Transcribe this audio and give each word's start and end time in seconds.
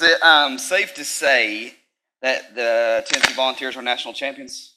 Is 0.00 0.08
it 0.08 0.22
um, 0.22 0.56
safe 0.56 0.94
to 0.94 1.04
say 1.04 1.74
that 2.22 2.54
the 2.54 3.04
Tennessee 3.06 3.34
Volunteers 3.34 3.76
are 3.76 3.82
national 3.82 4.14
champions? 4.14 4.76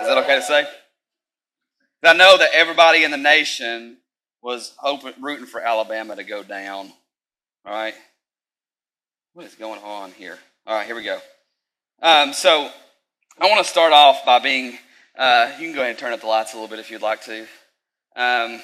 Is 0.00 0.08
that 0.08 0.18
okay 0.18 0.34
to 0.34 0.42
say? 0.42 0.66
I 2.02 2.12
know 2.14 2.36
that 2.36 2.50
everybody 2.52 3.04
in 3.04 3.12
the 3.12 3.18
nation 3.18 3.98
was 4.42 4.74
hoping, 4.78 5.12
rooting 5.20 5.46
for 5.46 5.60
Alabama 5.60 6.16
to 6.16 6.24
go 6.24 6.42
down. 6.42 6.90
All 7.64 7.72
right. 7.72 7.94
What 9.32 9.46
is 9.46 9.54
going 9.54 9.80
on 9.84 10.10
here? 10.10 10.36
All 10.66 10.74
right, 10.74 10.86
here 10.86 10.96
we 10.96 11.04
go. 11.04 11.20
Um, 12.02 12.32
so 12.32 12.68
I 13.40 13.48
want 13.48 13.64
to 13.64 13.70
start 13.70 13.92
off 13.92 14.24
by 14.26 14.40
being. 14.40 14.76
Uh, 15.16 15.52
you 15.60 15.66
can 15.66 15.74
go 15.76 15.82
ahead 15.82 15.90
and 15.90 15.98
turn 16.00 16.12
up 16.12 16.20
the 16.20 16.26
lights 16.26 16.52
a 16.52 16.56
little 16.56 16.68
bit 16.68 16.80
if 16.80 16.90
you'd 16.90 17.00
like 17.00 17.22
to. 17.26 17.46
Um, 18.16 18.60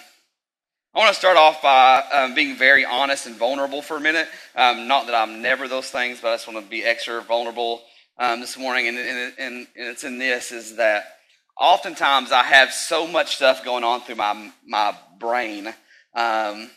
I 0.95 1.01
want 1.01 1.13
to 1.13 1.19
start 1.19 1.37
off 1.37 1.61
by 1.61 2.05
um, 2.13 2.37
being 2.37 2.55
very 2.55 2.85
honest 2.85 3.27
and 3.27 3.35
vulnerable 3.35 3.83
for 3.83 3.97
a 3.97 4.01
minute. 4.01 4.29
Um, 4.55 4.87
not 4.87 5.07
that 5.07 5.15
I'm 5.17 5.43
never 5.43 5.67
those 5.67 5.91
things, 5.91 6.21
but 6.21 6.29
I 6.29 6.35
just 6.35 6.47
want 6.47 6.65
to 6.65 6.71
be 6.71 6.85
extra 6.85 7.21
vulnerable 7.21 7.83
um, 8.17 8.39
this 8.39 8.57
morning. 8.57 8.87
And, 8.87 8.99
and, 8.99 9.35
and, 9.37 9.67
it's 9.75 10.05
in 10.05 10.19
this 10.19 10.53
is 10.53 10.77
that 10.77 11.17
oftentimes 11.59 12.31
I 12.31 12.45
have 12.45 12.73
so 12.73 13.09
much 13.09 13.35
stuff 13.35 13.65
going 13.65 13.83
on 13.83 14.03
through 14.03 14.15
my, 14.15 14.53
my 14.65 14.97
brain 15.19 15.67
um, 16.15 16.71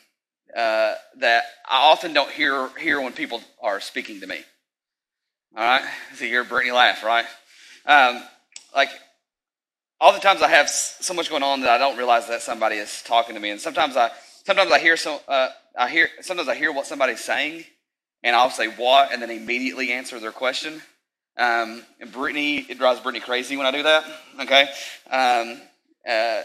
uh, 0.56 0.96
that 1.20 1.44
I 1.70 1.92
often 1.92 2.14
don't 2.14 2.32
hear, 2.32 2.70
hear 2.80 3.00
when 3.00 3.14
people 3.14 3.40
are 3.62 3.80
speaking 3.80 4.22
to 4.22 4.26
me. 4.26 4.40
All 5.56 5.64
right? 5.64 5.84
So 6.16 6.24
you 6.24 6.32
hear 6.32 6.44
Brittany 6.44 6.72
laugh, 6.72 7.04
right? 7.04 7.26
Um, 7.86 8.24
like, 8.76 8.90
oftentimes 10.00 10.42
I 10.42 10.50
have 10.50 10.70
so 10.70 11.14
much 11.14 11.30
going 11.30 11.44
on 11.44 11.62
that 11.62 11.70
I 11.70 11.78
don't 11.78 11.98
realize 11.98 12.28
that 12.28 12.42
somebody 12.42 12.78
is 12.78 13.02
talking 13.04 13.36
to 13.36 13.42
me. 13.42 13.50
And 13.50 13.60
sometimes 13.60 13.98
I, 13.98 14.12
sometimes 14.44 14.72
I 14.72 14.80
hear, 14.80 14.98
so, 14.98 15.22
uh, 15.28 15.50
I 15.78 15.90
hear, 15.90 16.10
sometimes 16.22 16.50
I 16.50 16.56
hear 16.56 16.72
what 16.72 16.86
somebody's 16.86 17.24
saying, 17.24 17.64
and 18.24 18.36
I'll 18.36 18.50
say 18.50 18.68
what, 18.68 19.12
and 19.12 19.22
then 19.22 19.30
immediately 19.30 19.92
answer 19.92 20.20
their 20.20 20.32
question. 20.32 20.82
Um, 21.38 21.84
and 22.00 22.12
Brittany, 22.12 22.58
it 22.58 22.80
drives 22.80 23.00
Brittany 23.00 23.24
crazy 23.24 23.58
when 23.58 23.68
I 23.68 23.72
do 23.72 23.84
that. 23.84 24.06
Okay. 24.42 24.68
Um, 25.10 25.62
uh, 26.10 26.42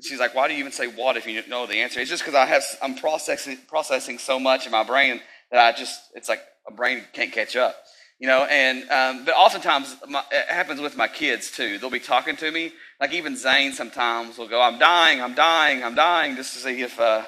she's 0.00 0.18
like, 0.18 0.34
"Why 0.34 0.48
do 0.48 0.54
you 0.54 0.60
even 0.60 0.72
say 0.72 0.86
what 0.86 1.16
if 1.16 1.26
you 1.26 1.46
know 1.48 1.66
the 1.66 1.80
answer?" 1.82 2.00
It's 2.00 2.08
just 2.08 2.22
because 2.22 2.34
I 2.34 2.46
have 2.46 2.64
I'm 2.80 2.94
processing 2.94 3.58
processing 3.68 4.18
so 4.18 4.38
much 4.38 4.64
in 4.64 4.72
my 4.72 4.84
brain 4.84 5.20
that 5.50 5.60
I 5.60 5.76
just 5.76 6.00
it's 6.14 6.28
like 6.28 6.40
a 6.66 6.72
brain 6.72 7.02
can't 7.12 7.32
catch 7.32 7.56
up, 7.56 7.76
you 8.18 8.26
know. 8.26 8.44
And 8.44 8.88
um, 8.90 9.24
but 9.24 9.34
oftentimes 9.34 9.96
my, 10.08 10.22
it 10.30 10.48
happens 10.48 10.80
with 10.80 10.96
my 10.96 11.08
kids 11.08 11.50
too. 11.50 11.78
They'll 11.78 11.90
be 11.90 12.00
talking 12.00 12.36
to 12.36 12.50
me, 12.50 12.72
like 13.00 13.12
even 13.12 13.36
Zane 13.36 13.72
sometimes 13.72 14.38
will 14.38 14.48
go, 14.48 14.60
"I'm 14.60 14.78
dying, 14.78 15.22
I'm 15.22 15.34
dying, 15.34 15.82
I'm 15.82 15.94
dying," 15.94 16.36
just 16.36 16.54
to 16.54 16.60
see 16.60 16.82
if 16.82 16.98
uh, 17.00 17.24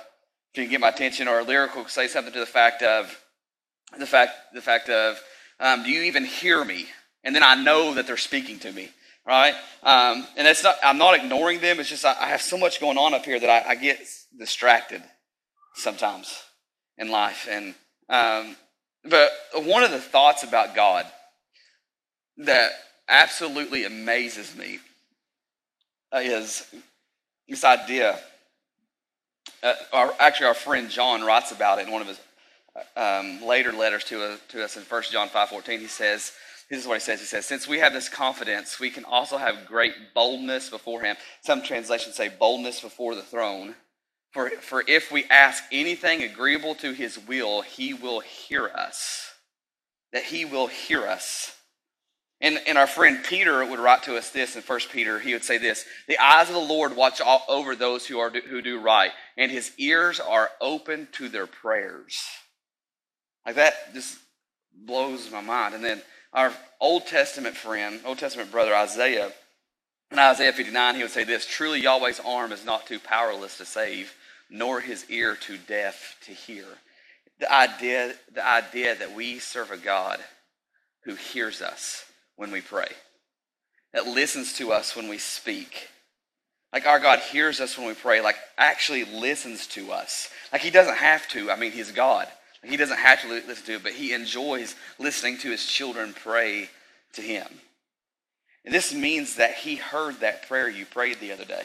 if 0.52 0.58
you 0.58 0.64
can 0.64 0.70
get 0.70 0.80
my 0.80 0.90
attention. 0.90 1.28
Or 1.28 1.40
a 1.40 1.44
lyrical 1.44 1.86
say 1.86 2.08
something 2.08 2.32
to 2.32 2.40
the 2.40 2.46
fact 2.46 2.82
of 2.82 3.16
the 3.98 4.06
fact 4.06 4.32
the 4.54 4.62
fact 4.62 4.88
of 4.88 5.20
um, 5.60 5.82
do 5.82 5.90
you 5.90 6.02
even 6.02 6.24
hear 6.24 6.64
me? 6.64 6.86
And 7.24 7.34
then 7.34 7.42
I 7.42 7.54
know 7.56 7.94
that 7.94 8.06
they're 8.06 8.16
speaking 8.16 8.58
to 8.60 8.72
me, 8.72 8.90
right? 9.26 9.54
Um, 9.82 10.26
and 10.36 10.46
it's 10.46 10.62
not, 10.62 10.76
I'm 10.82 10.98
not 10.98 11.14
ignoring 11.14 11.60
them. 11.60 11.80
It's 11.80 11.88
just 11.88 12.04
I, 12.04 12.16
I 12.20 12.28
have 12.28 12.42
so 12.42 12.56
much 12.56 12.80
going 12.80 12.96
on 12.96 13.14
up 13.14 13.24
here 13.24 13.40
that 13.40 13.50
I, 13.50 13.70
I 13.70 13.74
get 13.74 13.98
distracted 14.38 15.02
sometimes 15.74 16.42
in 16.96 17.10
life. 17.10 17.48
And 17.50 17.74
um, 18.08 18.56
but 19.04 19.30
one 19.54 19.82
of 19.82 19.90
the 19.90 20.00
thoughts 20.00 20.42
about 20.42 20.74
God 20.74 21.06
that 22.38 22.72
absolutely 23.08 23.84
amazes 23.84 24.56
me 24.56 24.78
is 26.14 26.66
this 27.48 27.64
idea. 27.64 28.18
Uh, 29.62 29.74
our, 29.92 30.14
actually, 30.20 30.46
our 30.46 30.54
friend 30.54 30.90
John 30.90 31.22
writes 31.22 31.50
about 31.52 31.78
it 31.78 31.86
in 31.86 31.92
one 31.92 32.02
of 32.02 32.08
his 32.08 32.20
um, 32.96 33.44
later 33.44 33.72
letters 33.72 34.04
to, 34.04 34.22
uh, 34.22 34.36
to 34.48 34.64
us 34.64 34.76
in 34.76 34.82
1 34.82 35.02
John 35.10 35.28
5.14, 35.28 35.78
he 35.80 35.86
says, 35.86 36.32
this 36.70 36.80
is 36.80 36.86
what 36.86 36.94
he 36.94 37.00
says. 37.00 37.20
He 37.20 37.26
says, 37.26 37.46
since 37.46 37.66
we 37.66 37.78
have 37.78 37.92
this 37.92 38.08
confidence, 38.08 38.78
we 38.78 38.90
can 38.90 39.04
also 39.04 39.38
have 39.38 39.66
great 39.66 39.94
boldness 40.14 40.68
before 40.68 41.00
him. 41.00 41.16
Some 41.40 41.62
translations 41.62 42.14
say 42.14 42.28
boldness 42.28 42.80
before 42.80 43.14
the 43.14 43.22
throne. 43.22 43.74
For, 44.32 44.50
for 44.50 44.84
if 44.86 45.10
we 45.10 45.24
ask 45.30 45.64
anything 45.72 46.22
agreeable 46.22 46.74
to 46.76 46.92
his 46.92 47.18
will, 47.18 47.62
he 47.62 47.94
will 47.94 48.20
hear 48.20 48.66
us. 48.68 49.32
That 50.12 50.24
he 50.24 50.44
will 50.44 50.66
hear 50.66 51.06
us. 51.06 51.54
And, 52.40 52.60
and 52.66 52.78
our 52.78 52.86
friend 52.86 53.24
Peter 53.24 53.64
would 53.64 53.80
write 53.80 54.04
to 54.04 54.16
us 54.16 54.30
this 54.30 54.54
in 54.54 54.62
1 54.62 54.80
Peter. 54.92 55.18
He 55.18 55.32
would 55.32 55.44
say 55.44 55.58
this 55.58 55.84
The 56.06 56.18
eyes 56.18 56.48
of 56.48 56.54
the 56.54 56.60
Lord 56.60 56.94
watch 56.94 57.20
all 57.20 57.44
over 57.48 57.74
those 57.74 58.06
who, 58.06 58.18
are, 58.20 58.30
who 58.30 58.62
do 58.62 58.80
right, 58.80 59.10
and 59.36 59.50
his 59.50 59.72
ears 59.78 60.20
are 60.20 60.50
open 60.60 61.08
to 61.12 61.28
their 61.28 61.46
prayers. 61.46 62.22
Like 63.44 63.56
that 63.56 63.92
just 63.92 64.18
blows 64.72 65.30
my 65.30 65.40
mind. 65.40 65.74
And 65.74 65.82
then 65.82 66.00
our 66.32 66.52
Old 66.80 67.06
Testament 67.06 67.56
friend, 67.56 68.00
Old 68.04 68.18
Testament 68.18 68.52
brother 68.52 68.74
Isaiah, 68.74 69.32
in 70.10 70.18
Isaiah 70.18 70.52
59, 70.52 70.94
he 70.94 71.02
would 71.02 71.10
say 71.10 71.24
this 71.24 71.46
Truly, 71.46 71.80
Yahweh's 71.80 72.20
arm 72.24 72.52
is 72.52 72.64
not 72.64 72.86
too 72.86 72.98
powerless 72.98 73.58
to 73.58 73.64
save, 73.64 74.14
nor 74.50 74.80
his 74.80 75.04
ear 75.10 75.36
too 75.36 75.58
deaf 75.58 76.16
to 76.22 76.32
hear. 76.32 76.64
The 77.40 77.52
idea, 77.52 78.14
the 78.32 78.46
idea 78.46 78.96
that 78.96 79.14
we 79.14 79.38
serve 79.38 79.70
a 79.70 79.76
God 79.76 80.18
who 81.04 81.14
hears 81.14 81.62
us 81.62 82.04
when 82.36 82.50
we 82.50 82.60
pray, 82.60 82.88
that 83.92 84.06
listens 84.06 84.54
to 84.54 84.72
us 84.72 84.96
when 84.96 85.08
we 85.08 85.18
speak. 85.18 85.88
Like 86.72 86.86
our 86.86 86.98
God 86.98 87.20
hears 87.20 87.60
us 87.60 87.78
when 87.78 87.86
we 87.86 87.94
pray, 87.94 88.20
like 88.20 88.36
actually 88.56 89.04
listens 89.04 89.66
to 89.68 89.92
us. 89.92 90.30
Like 90.52 90.62
he 90.62 90.70
doesn't 90.70 90.96
have 90.96 91.28
to. 91.28 91.50
I 91.50 91.56
mean, 91.56 91.72
he's 91.72 91.92
God. 91.92 92.28
He 92.62 92.76
doesn't 92.76 92.98
have 92.98 93.20
to 93.22 93.28
listen 93.28 93.66
to 93.66 93.74
it, 93.74 93.82
but 93.82 93.92
he 93.92 94.12
enjoys 94.12 94.74
listening 94.98 95.38
to 95.38 95.50
his 95.50 95.64
children 95.64 96.12
pray 96.12 96.68
to 97.12 97.22
him. 97.22 97.46
And 98.64 98.74
this 98.74 98.92
means 98.92 99.36
that 99.36 99.54
he 99.54 99.76
heard 99.76 100.20
that 100.20 100.48
prayer 100.48 100.68
you 100.68 100.84
prayed 100.84 101.20
the 101.20 101.32
other 101.32 101.44
day. 101.44 101.62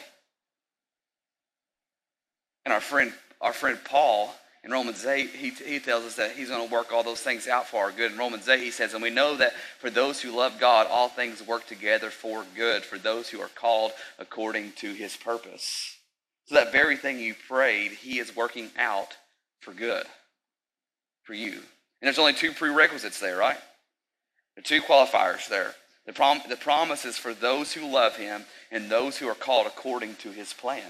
And 2.64 2.72
our 2.72 2.80
friend, 2.80 3.12
our 3.40 3.52
friend 3.52 3.78
Paul 3.84 4.34
in 4.62 4.70
Romans 4.70 5.04
8, 5.04 5.28
he, 5.30 5.50
he 5.50 5.78
tells 5.78 6.04
us 6.04 6.16
that 6.16 6.32
he's 6.32 6.48
going 6.48 6.66
to 6.66 6.72
work 6.72 6.92
all 6.92 7.02
those 7.02 7.20
things 7.20 7.46
out 7.46 7.68
for 7.68 7.84
our 7.84 7.92
good. 7.92 8.12
In 8.12 8.18
Romans 8.18 8.48
8, 8.48 8.60
he 8.60 8.70
says, 8.70 8.94
And 8.94 9.02
we 9.02 9.10
know 9.10 9.36
that 9.36 9.52
for 9.78 9.90
those 9.90 10.22
who 10.22 10.34
love 10.34 10.58
God, 10.58 10.86
all 10.88 11.10
things 11.10 11.46
work 11.46 11.66
together 11.66 12.08
for 12.08 12.44
good, 12.56 12.82
for 12.82 12.96
those 12.96 13.28
who 13.28 13.40
are 13.40 13.50
called 13.54 13.92
according 14.18 14.72
to 14.76 14.94
his 14.94 15.16
purpose. 15.16 15.98
So 16.46 16.54
that 16.54 16.72
very 16.72 16.96
thing 16.96 17.18
you 17.18 17.34
prayed, 17.48 17.92
he 17.92 18.18
is 18.18 18.34
working 18.34 18.70
out 18.78 19.16
for 19.60 19.74
good 19.74 20.06
for 21.24 21.34
you. 21.34 21.52
And 21.52 21.62
there's 22.08 22.18
only 22.18 22.34
two 22.34 22.52
prerequisites 22.52 23.20
there, 23.20 23.36
right? 23.36 23.58
The 24.56 24.62
two 24.62 24.80
qualifiers 24.80 25.48
there. 25.48 25.74
The, 26.06 26.12
prom- 26.12 26.42
the 26.48 26.56
promise 26.56 27.04
is 27.04 27.16
for 27.16 27.32
those 27.32 27.72
who 27.72 27.90
love 27.90 28.16
him 28.16 28.44
and 28.70 28.90
those 28.90 29.16
who 29.16 29.26
are 29.28 29.34
called 29.34 29.66
according 29.66 30.16
to 30.16 30.30
his 30.30 30.52
plan. 30.52 30.82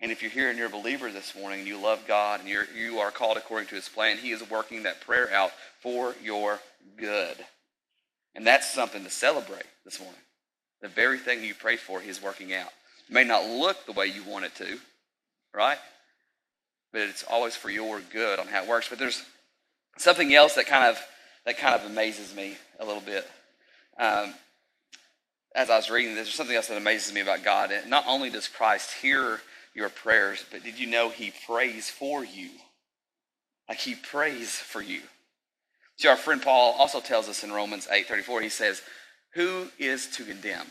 And 0.00 0.10
if 0.10 0.20
you're 0.20 0.30
here 0.30 0.50
and 0.50 0.58
you're 0.58 0.66
a 0.66 0.70
believer 0.70 1.10
this 1.10 1.34
morning 1.34 1.60
and 1.60 1.68
you 1.68 1.80
love 1.80 2.00
God 2.06 2.40
and 2.40 2.48
you're, 2.48 2.66
you 2.76 2.98
are 2.98 3.10
called 3.10 3.36
according 3.36 3.68
to 3.68 3.76
his 3.76 3.88
plan, 3.88 4.18
he 4.18 4.30
is 4.30 4.48
working 4.50 4.82
that 4.82 5.00
prayer 5.00 5.32
out 5.32 5.52
for 5.80 6.14
your 6.22 6.58
good. 6.96 7.36
And 8.34 8.46
that's 8.46 8.68
something 8.72 9.04
to 9.04 9.10
celebrate 9.10 9.64
this 9.84 10.00
morning. 10.00 10.20
The 10.80 10.88
very 10.88 11.18
thing 11.18 11.44
you 11.44 11.54
prayed 11.54 11.78
for, 11.78 12.00
he's 12.00 12.22
working 12.22 12.52
out. 12.52 12.70
It 13.08 13.12
may 13.12 13.24
not 13.24 13.46
look 13.46 13.86
the 13.86 13.92
way 13.92 14.06
you 14.06 14.24
want 14.24 14.44
it 14.44 14.54
to, 14.56 14.78
right? 15.54 15.78
But 16.92 17.02
it's 17.02 17.22
always 17.22 17.54
for 17.54 17.70
your 17.70 18.00
good 18.12 18.40
on 18.40 18.48
how 18.48 18.64
it 18.64 18.68
works. 18.68 18.88
But 18.88 18.98
there's 18.98 19.22
Something 19.98 20.34
else 20.34 20.54
that 20.54 20.66
kind 20.66 20.86
of 20.86 20.98
that 21.44 21.58
kind 21.58 21.74
of 21.74 21.84
amazes 21.90 22.34
me 22.34 22.56
a 22.78 22.84
little 22.84 23.02
bit. 23.02 23.28
Um, 23.98 24.34
as 25.54 25.70
I 25.70 25.76
was 25.76 25.90
reading 25.90 26.14
this, 26.14 26.26
there's 26.26 26.34
something 26.34 26.56
else 26.56 26.68
that 26.68 26.76
amazes 26.76 27.12
me 27.12 27.20
about 27.20 27.44
God. 27.44 27.70
And 27.70 27.90
not 27.90 28.04
only 28.06 28.30
does 28.30 28.48
Christ 28.48 28.92
hear 28.92 29.40
your 29.74 29.88
prayers, 29.88 30.44
but 30.50 30.62
did 30.62 30.78
you 30.78 30.86
know 30.86 31.10
He 31.10 31.32
prays 31.46 31.90
for 31.90 32.24
you? 32.24 32.50
Like 33.68 33.78
He 33.78 33.94
prays 33.94 34.50
for 34.50 34.80
you. 34.80 35.00
See, 35.96 36.08
our 36.08 36.16
friend 36.16 36.42
Paul 36.42 36.74
also 36.78 37.00
tells 37.00 37.28
us 37.28 37.44
in 37.44 37.52
Romans 37.52 37.86
8:34, 37.90 38.42
he 38.42 38.48
says, 38.48 38.82
"Who 39.34 39.70
is 39.78 40.08
to 40.16 40.24
condemn? 40.24 40.70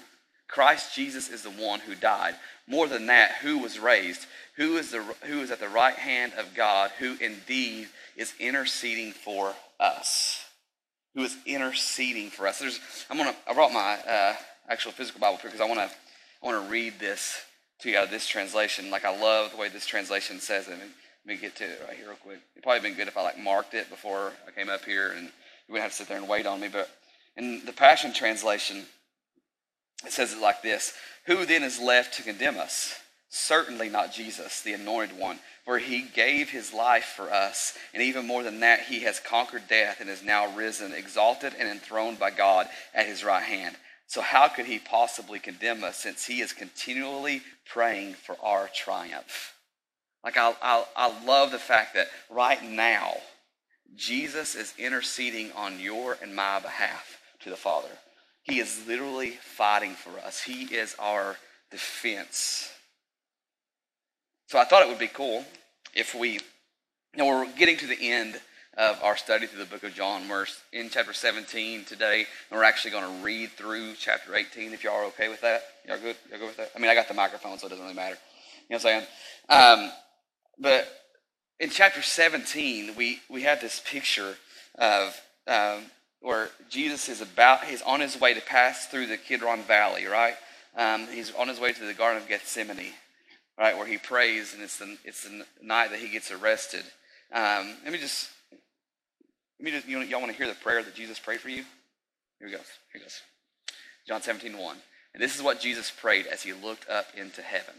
Christ 0.51 0.93
Jesus 0.93 1.29
is 1.29 1.43
the 1.43 1.49
one 1.49 1.79
who 1.79 1.95
died. 1.95 2.35
More 2.67 2.87
than 2.87 3.07
that, 3.07 3.31
who 3.41 3.59
was 3.59 3.79
raised, 3.79 4.27
who 4.55 4.77
is, 4.77 4.91
the, 4.91 5.01
who 5.23 5.41
is 5.41 5.49
at 5.49 5.59
the 5.59 5.69
right 5.69 5.95
hand 5.95 6.33
of 6.33 6.53
God, 6.53 6.91
who 6.99 7.15
indeed 7.19 7.87
is 8.17 8.33
interceding 8.39 9.13
for 9.13 9.55
us. 9.79 10.40
Who 11.15 11.23
is 11.23 11.35
interceding 11.45 12.29
for 12.29 12.47
us. 12.47 12.59
There's, 12.59 12.79
I'm 13.09 13.17
gonna, 13.17 13.35
I 13.47 13.53
brought 13.53 13.73
my 13.73 13.97
uh, 14.09 14.35
actual 14.69 14.91
physical 14.91 15.19
Bible 15.19 15.37
here 15.37 15.51
because 15.51 15.61
I 15.61 15.67
want 15.67 15.79
to 15.79 15.95
I 16.41 16.47
want 16.47 16.65
to 16.65 16.71
read 16.71 16.99
this 16.99 17.43
to 17.81 17.89
you 17.89 17.97
out 17.97 18.05
of 18.05 18.09
this 18.09 18.27
translation. 18.27 18.89
Like 18.89 19.05
I 19.05 19.19
love 19.19 19.51
the 19.51 19.57
way 19.57 19.69
this 19.69 19.85
translation 19.85 20.39
says 20.39 20.67
it. 20.67 20.71
Let 20.71 20.79
me 21.25 21.37
get 21.37 21.55
to 21.57 21.65
it 21.65 21.81
right 21.87 21.95
here 21.95 22.07
real 22.07 22.15
quick. 22.15 22.39
It'd 22.55 22.63
probably 22.63 22.81
been 22.81 22.97
good 22.97 23.07
if 23.07 23.17
I 23.17 23.21
like 23.21 23.37
marked 23.37 23.73
it 23.73 23.89
before 23.89 24.31
I 24.47 24.51
came 24.51 24.69
up 24.69 24.83
here 24.85 25.11
and 25.11 25.25
you 25.25 25.73
wouldn't 25.73 25.83
have 25.83 25.91
to 25.91 25.97
sit 25.97 26.07
there 26.07 26.17
and 26.17 26.27
wait 26.27 26.47
on 26.47 26.59
me. 26.59 26.67
But 26.67 26.89
in 27.35 27.63
the 27.65 27.73
Passion 27.73 28.11
Translation, 28.11 28.85
it 30.03 30.11
says 30.11 30.33
it 30.33 30.41
like 30.41 30.61
this 30.63 30.93
Who 31.27 31.45
then 31.45 31.63
is 31.63 31.79
left 31.79 32.15
to 32.15 32.23
condemn 32.23 32.57
us? 32.57 32.95
Certainly 33.33 33.87
not 33.87 34.11
Jesus, 34.11 34.61
the 34.61 34.73
anointed 34.73 35.17
one, 35.17 35.39
for 35.63 35.77
he 35.77 36.01
gave 36.01 36.49
his 36.49 36.73
life 36.73 37.13
for 37.15 37.31
us. 37.31 37.77
And 37.93 38.03
even 38.03 38.27
more 38.27 38.43
than 38.43 38.59
that, 38.59 38.81
he 38.81 38.99
has 39.01 39.21
conquered 39.21 39.69
death 39.69 40.01
and 40.01 40.09
is 40.09 40.21
now 40.21 40.53
risen, 40.53 40.91
exalted 40.91 41.53
and 41.57 41.69
enthroned 41.69 42.19
by 42.19 42.31
God 42.31 42.67
at 42.93 43.05
his 43.05 43.23
right 43.23 43.41
hand. 43.41 43.77
So, 44.07 44.19
how 44.19 44.49
could 44.49 44.65
he 44.65 44.79
possibly 44.79 45.39
condemn 45.39 45.81
us 45.85 45.95
since 45.95 46.25
he 46.25 46.41
is 46.41 46.51
continually 46.51 47.41
praying 47.65 48.15
for 48.15 48.35
our 48.43 48.67
triumph? 48.67 49.53
Like, 50.25 50.35
I, 50.35 50.53
I, 50.61 50.83
I 50.97 51.25
love 51.25 51.51
the 51.51 51.57
fact 51.57 51.93
that 51.93 52.09
right 52.29 52.61
now, 52.61 53.13
Jesus 53.95 54.55
is 54.55 54.73
interceding 54.77 55.53
on 55.53 55.79
your 55.79 56.17
and 56.21 56.35
my 56.35 56.59
behalf 56.59 57.17
to 57.43 57.49
the 57.49 57.55
Father. 57.55 57.87
He 58.43 58.59
is 58.59 58.85
literally 58.85 59.29
fighting 59.29 59.93
for 59.93 60.19
us, 60.19 60.43
He 60.43 60.63
is 60.63 60.97
our 60.99 61.37
defense. 61.71 62.69
So 64.51 64.59
I 64.59 64.65
thought 64.65 64.81
it 64.81 64.89
would 64.89 64.99
be 64.99 65.07
cool 65.07 65.45
if 65.95 66.13
we, 66.13 66.33
you 66.33 66.39
know, 67.15 67.25
we're 67.25 67.49
getting 67.53 67.77
to 67.77 67.87
the 67.87 68.11
end 68.11 68.37
of 68.77 69.01
our 69.01 69.15
study 69.15 69.47
through 69.47 69.63
the 69.63 69.69
book 69.69 69.85
of 69.85 69.93
John. 69.93 70.27
We're 70.27 70.45
in 70.73 70.89
chapter 70.89 71.13
17 71.13 71.85
today, 71.85 72.25
and 72.49 72.59
we're 72.59 72.65
actually 72.65 72.91
going 72.91 73.05
to 73.05 73.23
read 73.23 73.51
through 73.51 73.93
chapter 73.97 74.35
18 74.35 74.73
if 74.73 74.83
y'all 74.83 74.95
are 74.95 75.05
okay 75.05 75.29
with 75.29 75.39
that. 75.39 75.63
Y'all 75.87 75.97
good? 75.99 76.17
Y'all 76.29 76.37
good 76.37 76.47
with 76.47 76.57
that? 76.57 76.71
I 76.75 76.79
mean, 76.79 76.91
I 76.91 76.95
got 76.95 77.07
the 77.07 77.13
microphone, 77.13 77.59
so 77.59 77.67
it 77.67 77.69
doesn't 77.69 77.85
really 77.85 77.95
matter. 77.95 78.17
You 78.69 78.75
know 78.75 78.83
what 78.83 78.93
I'm 78.93 79.05
saying? 79.69 79.83
Um, 79.85 79.91
but 80.59 80.85
in 81.61 81.69
chapter 81.69 82.01
17, 82.01 82.95
we, 82.97 83.21
we 83.29 83.43
have 83.43 83.61
this 83.61 83.81
picture 83.85 84.35
of 84.75 85.17
um, 85.47 85.83
where 86.19 86.49
Jesus 86.69 87.07
is 87.07 87.21
about, 87.21 87.63
he's 87.63 87.81
on 87.83 88.01
his 88.01 88.19
way 88.19 88.33
to 88.33 88.41
pass 88.41 88.87
through 88.87 89.07
the 89.07 89.15
Kidron 89.15 89.61
Valley, 89.61 90.07
right? 90.07 90.35
Um, 90.75 91.07
he's 91.07 91.33
on 91.35 91.47
his 91.47 91.61
way 91.61 91.71
to 91.71 91.85
the 91.85 91.93
Garden 91.93 92.21
of 92.21 92.27
Gethsemane, 92.27 92.91
right, 93.57 93.77
where 93.77 93.85
he 93.85 93.97
prays, 93.97 94.53
and 94.53 94.63
it's 94.63 94.77
the, 94.77 94.97
it's 95.03 95.23
the 95.23 95.45
night 95.61 95.91
that 95.91 95.99
he 95.99 96.09
gets 96.09 96.31
arrested. 96.31 96.83
Um, 97.33 97.75
let 97.83 97.93
me 97.93 97.99
just, 97.99 98.29
let 99.59 99.65
me 99.65 99.71
just, 99.71 99.87
you 99.87 99.99
know, 99.99 100.05
y'all 100.05 100.19
want 100.19 100.31
to 100.31 100.37
hear 100.37 100.47
the 100.47 100.59
prayer 100.59 100.83
that 100.83 100.95
Jesus 100.95 101.19
prayed 101.19 101.39
for 101.39 101.49
you? 101.49 101.63
Here 102.39 102.47
we 102.47 102.51
go. 102.51 102.59
Here 102.91 103.01
goes. 103.01 103.21
John 104.07 104.21
17, 104.21 104.57
1. 104.57 104.77
And 105.13 105.21
this 105.21 105.35
is 105.35 105.43
what 105.43 105.59
Jesus 105.59 105.91
prayed 105.91 106.25
as 106.25 106.41
he 106.41 106.53
looked 106.53 106.89
up 106.89 107.07
into 107.15 107.41
heaven. 107.41 107.75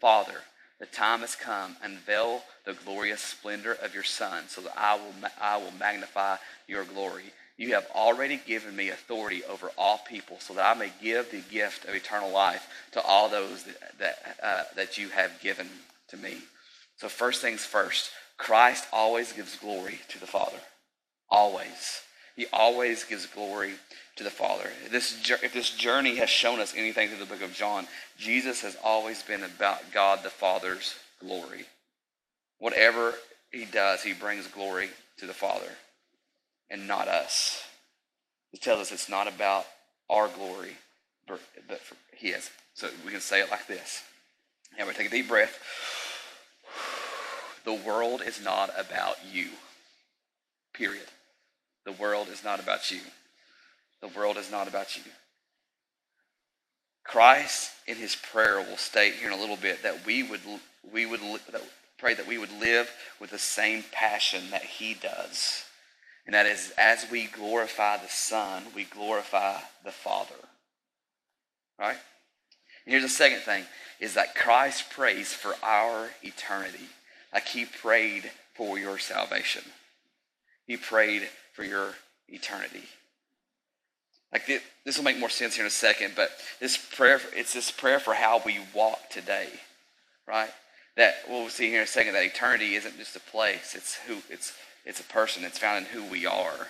Father, 0.00 0.42
the 0.78 0.86
time 0.86 1.20
has 1.20 1.34
come. 1.34 1.76
Unveil 1.82 2.42
the 2.64 2.74
glorious 2.74 3.20
splendor 3.20 3.72
of 3.82 3.94
your 3.94 4.04
Son, 4.04 4.44
so 4.48 4.60
that 4.60 4.74
I 4.76 4.96
will, 4.96 5.14
I 5.40 5.56
will 5.56 5.72
magnify 5.78 6.36
your 6.68 6.84
glory. 6.84 7.32
You 7.56 7.72
have 7.72 7.86
already 7.94 8.38
given 8.46 8.76
me 8.76 8.90
authority 8.90 9.42
over 9.44 9.70
all 9.78 9.98
people, 9.98 10.38
so 10.40 10.54
that 10.54 10.76
I 10.76 10.78
may 10.78 10.92
give 11.02 11.30
the 11.30 11.40
gift 11.40 11.86
of 11.86 11.94
eternal 11.94 12.30
life 12.30 12.68
to 12.92 13.00
all 13.00 13.28
those 13.28 13.64
that, 13.64 13.98
that, 13.98 14.36
uh, 14.42 14.62
that 14.76 14.98
you 14.98 15.08
have 15.08 15.40
given 15.40 15.68
to 16.08 16.18
me. 16.18 16.36
So, 16.98 17.08
first 17.08 17.40
things 17.40 17.64
first, 17.64 18.10
Christ 18.36 18.86
always 18.92 19.32
gives 19.32 19.56
glory 19.56 20.00
to 20.08 20.20
the 20.20 20.26
Father. 20.26 20.58
Always. 21.30 22.02
He 22.36 22.46
always 22.52 23.04
gives 23.04 23.24
glory 23.24 23.72
to 24.16 24.24
the 24.24 24.30
Father. 24.30 24.70
This, 24.90 25.30
if 25.42 25.54
this 25.54 25.70
journey 25.70 26.16
has 26.16 26.28
shown 26.28 26.60
us 26.60 26.74
anything 26.76 27.08
through 27.08 27.18
the 27.18 27.24
book 27.24 27.42
of 27.42 27.54
John, 27.54 27.86
Jesus 28.18 28.60
has 28.60 28.76
always 28.84 29.22
been 29.22 29.42
about 29.42 29.92
God 29.92 30.22
the 30.22 30.30
Father's 30.30 30.94
glory. 31.20 31.64
Whatever 32.58 33.14
he 33.50 33.64
does, 33.64 34.02
he 34.02 34.12
brings 34.12 34.46
glory 34.46 34.90
to 35.18 35.26
the 35.26 35.32
Father 35.32 35.70
and 36.70 36.88
not 36.88 37.08
us. 37.08 37.62
He 38.50 38.58
tells 38.58 38.80
us 38.80 38.92
it's 38.92 39.08
not 39.08 39.28
about 39.28 39.66
our 40.08 40.28
glory, 40.28 40.76
but, 41.26 41.40
for 41.80 41.96
his. 42.16 42.50
So 42.74 42.88
we 43.04 43.12
can 43.12 43.20
say 43.20 43.40
it 43.40 43.50
like 43.50 43.66
this. 43.66 44.02
And 44.78 44.86
we 44.86 44.94
take 44.94 45.08
a 45.08 45.10
deep 45.10 45.28
breath. 45.28 45.58
The 47.64 47.74
world 47.74 48.22
is 48.24 48.42
not 48.42 48.70
about 48.78 49.16
you. 49.32 49.48
Period. 50.72 51.06
The 51.84 51.92
world 51.92 52.28
is 52.28 52.44
not 52.44 52.60
about 52.60 52.90
you. 52.90 53.00
The 54.00 54.08
world 54.08 54.36
is 54.36 54.50
not 54.50 54.68
about 54.68 54.96
you. 54.96 55.02
Christ 57.04 57.70
in 57.86 57.96
his 57.96 58.16
prayer 58.16 58.58
will 58.58 58.76
state 58.76 59.14
here 59.14 59.30
in 59.30 59.38
a 59.38 59.40
little 59.40 59.56
bit 59.56 59.82
that 59.82 60.04
we 60.04 60.22
would 60.22 60.40
we 60.92 61.06
would 61.06 61.20
that, 61.20 61.62
pray 61.98 62.14
that 62.14 62.26
we 62.26 62.38
would 62.38 62.52
live 62.60 62.90
with 63.20 63.30
the 63.30 63.38
same 63.38 63.84
passion 63.92 64.50
that 64.50 64.62
he 64.62 64.94
does. 64.94 65.64
And 66.26 66.34
that 66.34 66.46
is 66.46 66.72
as 66.76 67.06
we 67.10 67.26
glorify 67.26 67.98
the 67.98 68.08
Son, 68.08 68.64
we 68.74 68.84
glorify 68.84 69.58
the 69.84 69.92
Father. 69.92 70.34
Right? 71.78 71.96
And 72.84 72.92
here's 72.92 73.02
the 73.02 73.08
second 73.08 73.40
thing 73.40 73.64
is 74.00 74.14
that 74.14 74.34
Christ 74.34 74.90
prays 74.90 75.32
for 75.32 75.54
our 75.62 76.10
eternity. 76.22 76.88
Like 77.32 77.48
he 77.48 77.64
prayed 77.64 78.30
for 78.54 78.78
your 78.78 78.98
salvation. 78.98 79.62
He 80.66 80.76
prayed 80.76 81.28
for 81.54 81.64
your 81.64 81.94
eternity. 82.28 82.82
Like 84.32 84.46
this, 84.84 84.96
will 84.98 85.04
make 85.04 85.18
more 85.18 85.30
sense 85.30 85.54
here 85.54 85.64
in 85.64 85.68
a 85.68 85.70
second, 85.70 86.12
but 86.16 86.30
this 86.60 86.76
prayer, 86.76 87.20
it's 87.34 87.54
this 87.54 87.70
prayer 87.70 88.00
for 88.00 88.12
how 88.12 88.42
we 88.44 88.58
walk 88.74 89.08
today, 89.08 89.48
right? 90.26 90.50
That 90.96 91.14
we'll 91.28 91.48
see 91.48 91.68
here 91.68 91.78
in 91.78 91.84
a 91.84 91.86
second 91.86 92.14
that 92.14 92.24
eternity 92.24 92.74
isn't 92.74 92.98
just 92.98 93.16
a 93.16 93.20
place; 93.20 93.74
it's 93.74 93.94
who, 93.94 94.16
it's 94.28 94.52
it's 94.86 95.00
a 95.00 95.04
person. 95.04 95.44
It's 95.44 95.58
found 95.58 95.84
in 95.84 95.92
who 95.92 96.04
we 96.10 96.24
are, 96.24 96.68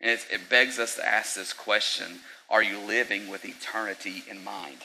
and 0.00 0.20
it 0.30 0.50
begs 0.50 0.78
us 0.78 0.96
to 0.96 1.08
ask 1.08 1.34
this 1.34 1.54
question: 1.54 2.20
Are 2.50 2.62
you 2.62 2.78
living 2.78 3.28
with 3.28 3.46
eternity 3.46 4.24
in 4.30 4.44
mind? 4.44 4.78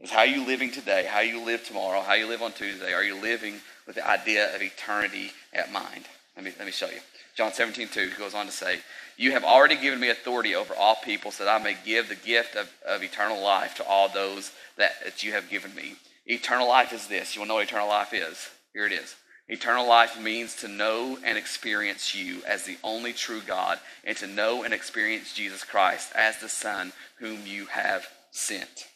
Is 0.00 0.10
how 0.10 0.22
you 0.22 0.46
living 0.46 0.70
today, 0.70 1.06
how 1.08 1.20
you 1.20 1.44
live 1.44 1.64
tomorrow, 1.64 2.00
how 2.00 2.14
you 2.14 2.26
live 2.26 2.42
on 2.42 2.52
Tuesday? 2.52 2.92
Are 2.92 3.04
you 3.04 3.20
living 3.20 3.54
with 3.86 3.96
the 3.96 4.06
idea 4.06 4.54
of 4.54 4.62
eternity 4.62 5.30
at 5.52 5.72
mind? 5.72 6.04
Let 6.36 6.44
me 6.44 6.52
let 6.58 6.66
me 6.66 6.72
show 6.72 6.88
you. 6.88 7.00
John 7.36 7.52
17, 7.52 7.88
2 7.88 8.10
goes 8.16 8.34
on 8.34 8.46
to 8.46 8.52
say, 8.52 8.78
You 9.16 9.32
have 9.32 9.42
already 9.42 9.76
given 9.76 9.98
me 9.98 10.08
authority 10.08 10.54
over 10.54 10.72
all 10.74 10.96
people 10.96 11.32
so 11.32 11.44
that 11.44 11.60
I 11.60 11.62
may 11.62 11.76
give 11.84 12.08
the 12.08 12.14
gift 12.14 12.54
of, 12.54 12.70
of 12.86 13.02
eternal 13.02 13.42
life 13.42 13.74
to 13.76 13.84
all 13.84 14.08
those 14.08 14.52
that, 14.76 14.92
that 15.04 15.24
you 15.24 15.32
have 15.32 15.50
given 15.50 15.74
me. 15.74 15.96
Eternal 16.26 16.68
life 16.68 16.92
is 16.92 17.08
this. 17.08 17.34
You 17.34 17.40
want 17.40 17.48
to 17.48 17.50
know 17.50 17.54
what 17.56 17.68
eternal 17.68 17.88
life 17.88 18.14
is? 18.14 18.50
Here 18.72 18.86
it 18.86 18.92
is. 18.92 19.16
Eternal 19.48 19.86
life 19.86 20.18
means 20.20 20.56
to 20.56 20.68
know 20.68 21.18
and 21.24 21.36
experience 21.36 22.14
you 22.14 22.42
as 22.46 22.64
the 22.64 22.78
only 22.82 23.12
true 23.12 23.42
God 23.46 23.78
and 24.04 24.16
to 24.18 24.26
know 24.26 24.62
and 24.62 24.72
experience 24.72 25.34
Jesus 25.34 25.64
Christ 25.64 26.12
as 26.14 26.38
the 26.38 26.48
Son 26.48 26.92
whom 27.18 27.46
you 27.46 27.66
have 27.66 28.06
sent. 28.30 28.86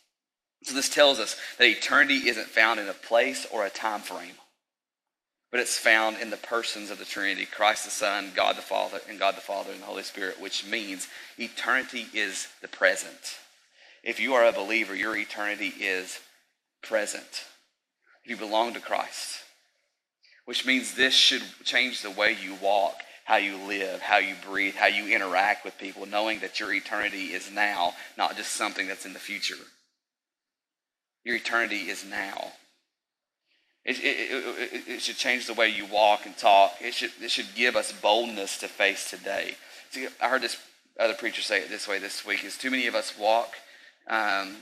So 0.62 0.74
this 0.74 0.88
tells 0.88 1.18
us 1.18 1.36
that 1.58 1.68
eternity 1.68 2.28
isn't 2.28 2.48
found 2.48 2.80
in 2.80 2.88
a 2.88 2.94
place 2.94 3.46
or 3.52 3.64
a 3.64 3.70
time 3.70 4.00
frame 4.00 4.34
but 5.50 5.60
it's 5.60 5.78
found 5.78 6.18
in 6.18 6.30
the 6.30 6.36
persons 6.36 6.90
of 6.90 6.98
the 6.98 7.04
Trinity 7.04 7.46
Christ 7.46 7.84
the 7.84 7.90
Son, 7.90 8.32
God 8.34 8.56
the 8.56 8.62
Father, 8.62 9.00
and 9.08 9.18
God 9.18 9.36
the 9.36 9.40
Father 9.40 9.72
and 9.72 9.80
the 9.80 9.86
Holy 9.86 10.02
Spirit, 10.02 10.40
which 10.40 10.66
means 10.66 11.08
eternity 11.38 12.06
is 12.12 12.48
the 12.60 12.68
present. 12.68 13.38
If 14.02 14.20
you 14.20 14.34
are 14.34 14.46
a 14.46 14.52
believer, 14.52 14.94
your 14.94 15.16
eternity 15.16 15.72
is 15.80 16.20
present. 16.82 17.44
You 18.24 18.36
belong 18.36 18.74
to 18.74 18.80
Christ, 18.80 19.42
which 20.48 20.64
means 20.64 20.94
this 20.94 21.12
should 21.12 21.42
change 21.62 22.00
the 22.00 22.10
way 22.10 22.34
you 22.42 22.54
walk, 22.54 23.02
how 23.26 23.36
you 23.36 23.54
live, 23.68 24.00
how 24.00 24.16
you 24.16 24.34
breathe, 24.50 24.74
how 24.74 24.86
you 24.86 25.14
interact 25.14 25.62
with 25.62 25.76
people, 25.76 26.06
knowing 26.06 26.40
that 26.40 26.58
your 26.58 26.72
eternity 26.72 27.34
is 27.34 27.50
now, 27.52 27.92
not 28.16 28.34
just 28.34 28.52
something 28.52 28.88
that's 28.88 29.04
in 29.04 29.12
the 29.12 29.18
future. 29.18 29.58
Your 31.22 31.36
eternity 31.36 31.90
is 31.90 32.02
now. 32.02 32.52
It, 33.84 33.98
it, 33.98 34.02
it, 34.02 34.88
it, 34.88 35.02
should 35.02 35.18
change 35.18 35.46
the 35.46 35.52
way 35.52 35.68
you 35.68 35.84
walk 35.84 36.24
and 36.24 36.34
talk. 36.34 36.76
It 36.80 36.94
should, 36.94 37.10
it 37.20 37.30
should 37.30 37.54
give 37.54 37.76
us 37.76 37.92
boldness 37.92 38.56
to 38.60 38.68
face 38.68 39.10
today. 39.10 39.54
See, 39.90 40.08
I 40.18 40.30
heard 40.30 40.40
this 40.40 40.56
other 40.98 41.12
preacher 41.12 41.42
say 41.42 41.60
it 41.60 41.68
this 41.68 41.86
way 41.86 41.98
this 41.98 42.24
week: 42.24 42.42
is 42.42 42.56
too 42.56 42.70
many 42.70 42.86
of 42.86 42.94
us 42.94 43.18
walk 43.18 43.50
um, 44.08 44.56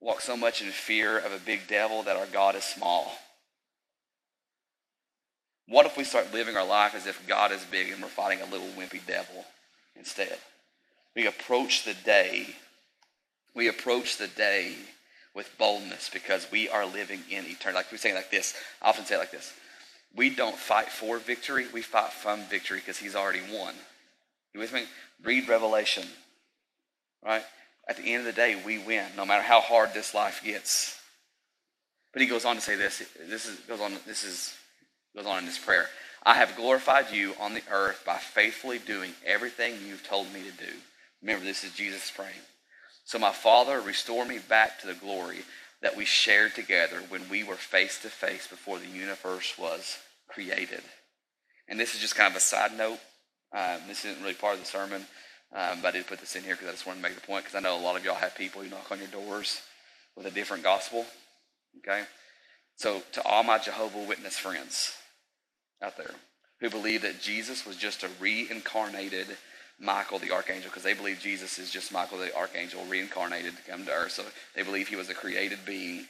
walk 0.00 0.22
so 0.22 0.34
much 0.34 0.62
in 0.62 0.68
fear 0.68 1.18
of 1.18 1.32
a 1.32 1.44
big 1.44 1.68
devil 1.68 2.02
that 2.04 2.16
our 2.16 2.24
God 2.24 2.54
is 2.54 2.64
small. 2.64 3.12
What 5.68 5.86
if 5.86 5.96
we 5.96 6.04
start 6.04 6.32
living 6.32 6.56
our 6.56 6.66
life 6.66 6.94
as 6.94 7.06
if 7.06 7.26
God 7.26 7.50
is 7.52 7.64
big 7.64 7.90
and 7.90 8.00
we're 8.00 8.08
fighting 8.08 8.40
a 8.40 8.50
little 8.50 8.68
wimpy 8.68 9.04
devil 9.06 9.44
instead? 9.96 10.38
We 11.14 11.26
approach 11.26 11.84
the 11.84 11.94
day. 11.94 12.46
We 13.54 13.68
approach 13.68 14.16
the 14.18 14.28
day 14.28 14.74
with 15.34 15.50
boldness 15.58 16.08
because 16.12 16.46
we 16.50 16.68
are 16.68 16.86
living 16.86 17.20
in 17.30 17.44
eternity. 17.46 17.74
Like 17.74 17.90
we 17.90 17.98
say 17.98 18.14
like 18.14 18.30
this. 18.30 18.54
I 18.80 18.90
often 18.90 19.06
say 19.06 19.16
like 19.18 19.32
this. 19.32 19.52
We 20.14 20.30
don't 20.30 20.56
fight 20.56 20.88
for 20.88 21.18
victory. 21.18 21.66
We 21.72 21.82
fight 21.82 22.12
from 22.12 22.40
victory 22.42 22.78
because 22.78 22.98
he's 22.98 23.16
already 23.16 23.42
won. 23.52 23.74
You 24.54 24.60
with 24.60 24.72
me? 24.72 24.84
Read 25.22 25.48
Revelation. 25.48 26.04
Right? 27.24 27.42
At 27.88 27.96
the 27.96 28.14
end 28.14 28.20
of 28.20 28.26
the 28.26 28.40
day, 28.40 28.60
we 28.64 28.78
win, 28.78 29.04
no 29.16 29.26
matter 29.26 29.42
how 29.42 29.60
hard 29.60 29.94
this 29.94 30.14
life 30.14 30.42
gets. 30.44 30.98
But 32.12 32.22
he 32.22 32.28
goes 32.28 32.44
on 32.44 32.56
to 32.56 32.62
say 32.62 32.76
this. 32.76 33.02
This 33.28 33.46
is 33.46 33.58
goes 33.60 33.80
on. 33.80 33.92
This 34.06 34.24
is 34.24 34.54
goes 35.16 35.26
on 35.26 35.38
in 35.38 35.46
this 35.46 35.58
prayer. 35.58 35.88
I 36.22 36.34
have 36.34 36.56
glorified 36.56 37.10
you 37.10 37.34
on 37.40 37.54
the 37.54 37.62
earth 37.70 38.02
by 38.04 38.18
faithfully 38.18 38.78
doing 38.78 39.12
everything 39.24 39.74
you've 39.86 40.06
told 40.06 40.32
me 40.32 40.40
to 40.42 40.64
do. 40.64 40.72
Remember, 41.22 41.44
this 41.44 41.64
is 41.64 41.72
Jesus 41.72 42.10
praying. 42.14 42.32
So, 43.04 43.18
my 43.18 43.32
Father, 43.32 43.80
restore 43.80 44.26
me 44.26 44.38
back 44.38 44.80
to 44.80 44.86
the 44.86 44.94
glory 44.94 45.38
that 45.80 45.96
we 45.96 46.04
shared 46.04 46.54
together 46.54 46.98
when 47.08 47.28
we 47.28 47.44
were 47.44 47.54
face 47.54 48.00
to 48.02 48.08
face 48.08 48.46
before 48.46 48.78
the 48.78 48.88
universe 48.88 49.56
was 49.56 49.98
created. 50.28 50.82
And 51.68 51.78
this 51.78 51.94
is 51.94 52.00
just 52.00 52.16
kind 52.16 52.30
of 52.30 52.36
a 52.36 52.40
side 52.40 52.76
note. 52.76 52.98
Um, 53.52 53.80
this 53.86 54.04
isn't 54.04 54.22
really 54.22 54.34
part 54.34 54.54
of 54.54 54.60
the 54.60 54.66
sermon, 54.66 55.06
um, 55.54 55.78
but 55.80 55.88
I 55.88 55.98
did 55.98 56.06
put 56.08 56.18
this 56.18 56.34
in 56.34 56.42
here 56.42 56.54
because 56.54 56.68
I 56.68 56.72
just 56.72 56.86
wanted 56.86 57.02
to 57.02 57.08
make 57.08 57.14
the 57.14 57.26
point 57.26 57.44
because 57.44 57.56
I 57.56 57.60
know 57.60 57.78
a 57.78 57.80
lot 57.80 57.96
of 57.96 58.04
y'all 58.04 58.16
have 58.16 58.34
people 58.34 58.62
who 58.62 58.68
knock 58.68 58.90
on 58.90 58.98
your 58.98 59.08
doors 59.08 59.62
with 60.16 60.26
a 60.26 60.30
different 60.30 60.64
gospel. 60.64 61.06
Okay? 61.78 62.02
So, 62.74 63.02
to 63.12 63.22
all 63.22 63.44
my 63.44 63.58
Jehovah 63.58 64.04
Witness 64.06 64.36
friends 64.36 64.92
out 65.82 65.96
there 65.96 66.14
who 66.60 66.70
believe 66.70 67.02
that 67.02 67.20
Jesus 67.20 67.66
was 67.66 67.76
just 67.76 68.02
a 68.02 68.08
reincarnated 68.20 69.26
Michael 69.78 70.18
the 70.18 70.32
archangel, 70.32 70.70
because 70.70 70.82
they 70.82 70.94
believe 70.94 71.20
Jesus 71.20 71.58
is 71.58 71.70
just 71.70 71.92
Michael 71.92 72.18
the 72.18 72.34
archangel 72.34 72.82
reincarnated 72.86 73.54
to 73.56 73.70
come 73.70 73.84
to 73.84 73.92
earth. 73.92 74.12
So, 74.12 74.24
they 74.54 74.62
believe 74.62 74.88
he 74.88 74.96
was 74.96 75.10
a 75.10 75.14
created 75.14 75.58
being. 75.66 76.06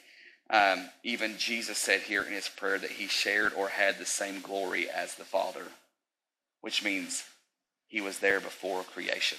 Um, 0.51 0.89
even 1.03 1.37
Jesus 1.37 1.77
said 1.77 2.03
here 2.03 2.23
in 2.23 2.33
his 2.33 2.49
prayer 2.49 2.79
that 2.79 2.93
he 2.93 3.09
shared 3.09 3.53
or 3.55 3.69
had 3.69 3.99
the 3.99 4.07
same 4.07 4.41
glory 4.41 4.89
as 4.89 5.17
the 5.17 5.25
Father, 5.25 5.65
which 6.61 6.85
means 6.85 7.25
he 7.89 8.01
was 8.01 8.21
there 8.21 8.39
before 8.39 8.85
creation. 8.85 9.39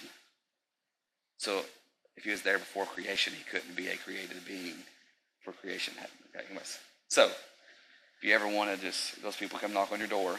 So, 1.37 1.61
if 2.17 2.25
he 2.25 2.31
was 2.31 2.41
there 2.41 2.57
before 2.57 2.85
creation, 2.85 3.31
he 3.37 3.45
couldn't 3.49 3.77
be 3.77 3.87
a 3.87 3.95
created 3.95 4.43
being 4.45 4.75
for 5.39 5.53
creation. 5.53 5.93
Okay, 6.35 6.45
anyways. 6.47 6.79
So, 7.07 7.31
if 8.17 8.27
you 8.27 8.33
ever 8.33 8.47
want 8.47 8.75
to 8.75 8.83
just, 8.83 9.21
those 9.21 9.35
people 9.35 9.59
come 9.59 9.73
knock 9.73 9.91
on 9.91 9.99
your 9.99 10.07
door, 10.07 10.37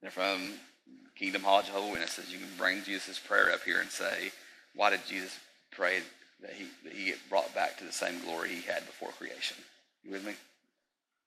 they're 0.00 0.10
from 0.10 0.52
Kingdom 1.14 1.42
Hall 1.42 1.62
Jehovah 1.62 1.92
Witnesses, 1.92 2.32
you 2.32 2.38
can 2.38 2.48
bring 2.58 2.82
Jesus' 2.82 3.18
prayer 3.18 3.50
up 3.52 3.62
here 3.62 3.80
and 3.80 3.90
say, 3.90 4.30
why 4.74 4.90
did 4.90 5.00
Jesus 5.06 5.38
pray 5.70 6.00
that 6.42 6.52
he, 6.52 6.66
that 6.84 6.92
he 6.92 7.06
get 7.06 7.18
brought 7.28 7.54
back 7.54 7.78
to 7.78 7.84
the 7.84 7.92
same 7.92 8.20
glory 8.20 8.50
he 8.50 8.62
had 8.62 8.84
before 8.86 9.10
creation? 9.10 9.56
You 10.04 10.12
with 10.12 10.24
me? 10.24 10.34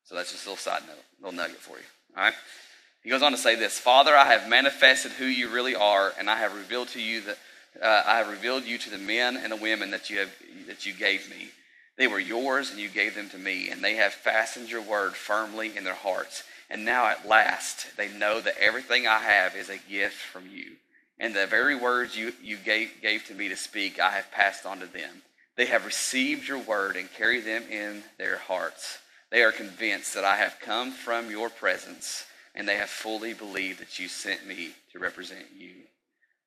So 0.06 0.16
that's 0.16 0.32
just 0.32 0.46
a 0.46 0.50
little 0.50 0.62
side 0.62 0.82
note, 0.88 0.98
little 1.22 1.38
nugget 1.38 1.58
for 1.58 1.78
you. 1.78 1.84
All 2.18 2.24
right? 2.24 2.34
He 3.04 3.10
goes 3.10 3.22
on 3.22 3.32
to 3.32 3.38
say 3.38 3.56
this 3.56 3.80
Father, 3.80 4.16
I 4.16 4.26
have 4.26 4.50
manifested 4.50 5.12
who 5.14 5.26
you 5.26 5.50
really 5.50 5.76
are, 5.76 6.14
and 6.18 6.30
I 6.30 6.38
have 6.38 6.56
revealed 6.56 6.90
to 6.90 7.02
you 7.02 7.22
that 7.22 7.38
uh, 7.82 8.04
I 8.06 8.18
have 8.18 8.30
revealed 8.30 8.66
you 8.66 8.78
to 8.78 8.90
the 8.90 8.98
men 8.98 9.38
and 9.38 9.52
the 9.52 9.56
women 9.56 9.92
that 9.92 10.10
you 10.10 10.20
have 10.20 10.32
that 10.68 10.86
you 10.86 10.94
gave 10.94 11.30
me. 11.30 11.50
They 12.00 12.08
were 12.08 12.20
yours, 12.20 12.72
and 12.72 12.80
you 12.80 12.88
gave 12.88 13.14
them 13.14 13.30
to 13.32 13.38
me, 13.38 13.70
and 13.70 13.84
they 13.84 13.96
have 13.96 14.14
fastened 14.14 14.72
your 14.72 14.82
word 14.82 15.16
firmly 15.16 15.76
in 15.76 15.84
their 15.84 15.94
hearts. 15.94 16.44
And 16.70 16.86
now 16.86 17.08
at 17.08 17.28
last 17.28 17.98
they 17.98 18.08
know 18.08 18.40
that 18.40 18.58
everything 18.58 19.06
I 19.06 19.20
have 19.20 19.54
is 19.54 19.70
a 19.70 19.78
gift 19.90 20.16
from 20.16 20.48
you. 20.50 20.78
And 21.20 21.36
the 21.36 21.46
very 21.46 21.76
words 21.76 22.16
you, 22.16 22.32
you 22.42 22.56
gave, 22.56 23.02
gave 23.02 23.26
to 23.26 23.34
me 23.34 23.50
to 23.50 23.58
speak, 23.58 24.00
I 24.00 24.12
have 24.12 24.32
passed 24.32 24.66
on 24.66 24.80
to 24.80 24.86
them. 24.86 25.24
They 25.58 25.66
have 25.66 25.86
received 25.86 26.48
your 26.48 26.60
word 26.60 26.96
and 26.96 27.12
carry 27.12 27.42
them 27.42 27.64
in 27.70 28.02
their 28.18 28.38
hearts. 28.38 29.00
They 29.30 29.44
are 29.44 29.52
convinced 29.52 30.14
that 30.14 30.24
I 30.24 30.38
have 30.38 30.56
come 30.62 30.94
from 30.94 31.30
your 31.30 31.50
presence, 31.50 32.24
and 32.56 32.66
they 32.66 32.78
have 32.78 32.90
fully 32.90 33.34
believed 33.34 33.82
that 33.82 34.00
you 34.00 34.08
sent 34.08 34.48
me 34.48 34.70
to 34.94 35.00
represent 35.00 35.48
you. 35.58 35.74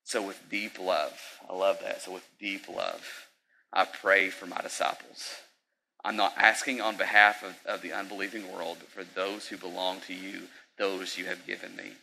So, 0.03 0.25
with 0.25 0.41
deep 0.49 0.79
love, 0.79 1.13
I 1.47 1.53
love 1.53 1.79
that. 1.83 2.01
So, 2.01 2.11
with 2.11 2.27
deep 2.39 2.67
love, 2.67 3.07
I 3.73 3.85
pray 3.85 4.29
for 4.29 4.45
my 4.45 4.61
disciples. 4.61 5.33
I'm 6.05 6.15
not 6.15 6.33
asking 6.37 6.79
on 6.79 6.95
behalf 6.95 7.43
of, 7.43 7.55
of 7.65 7.81
the 7.81 7.93
unbelieving 7.93 8.51
world, 8.51 8.77
but 8.79 8.89
for 8.89 9.03
those 9.03 9.47
who 9.47 9.57
belong 9.57 10.01
to 10.01 10.13
you, 10.13 10.41
those 10.77 11.17
you 11.17 11.25
have 11.25 11.47
given 11.47 11.75
me. 11.75 11.93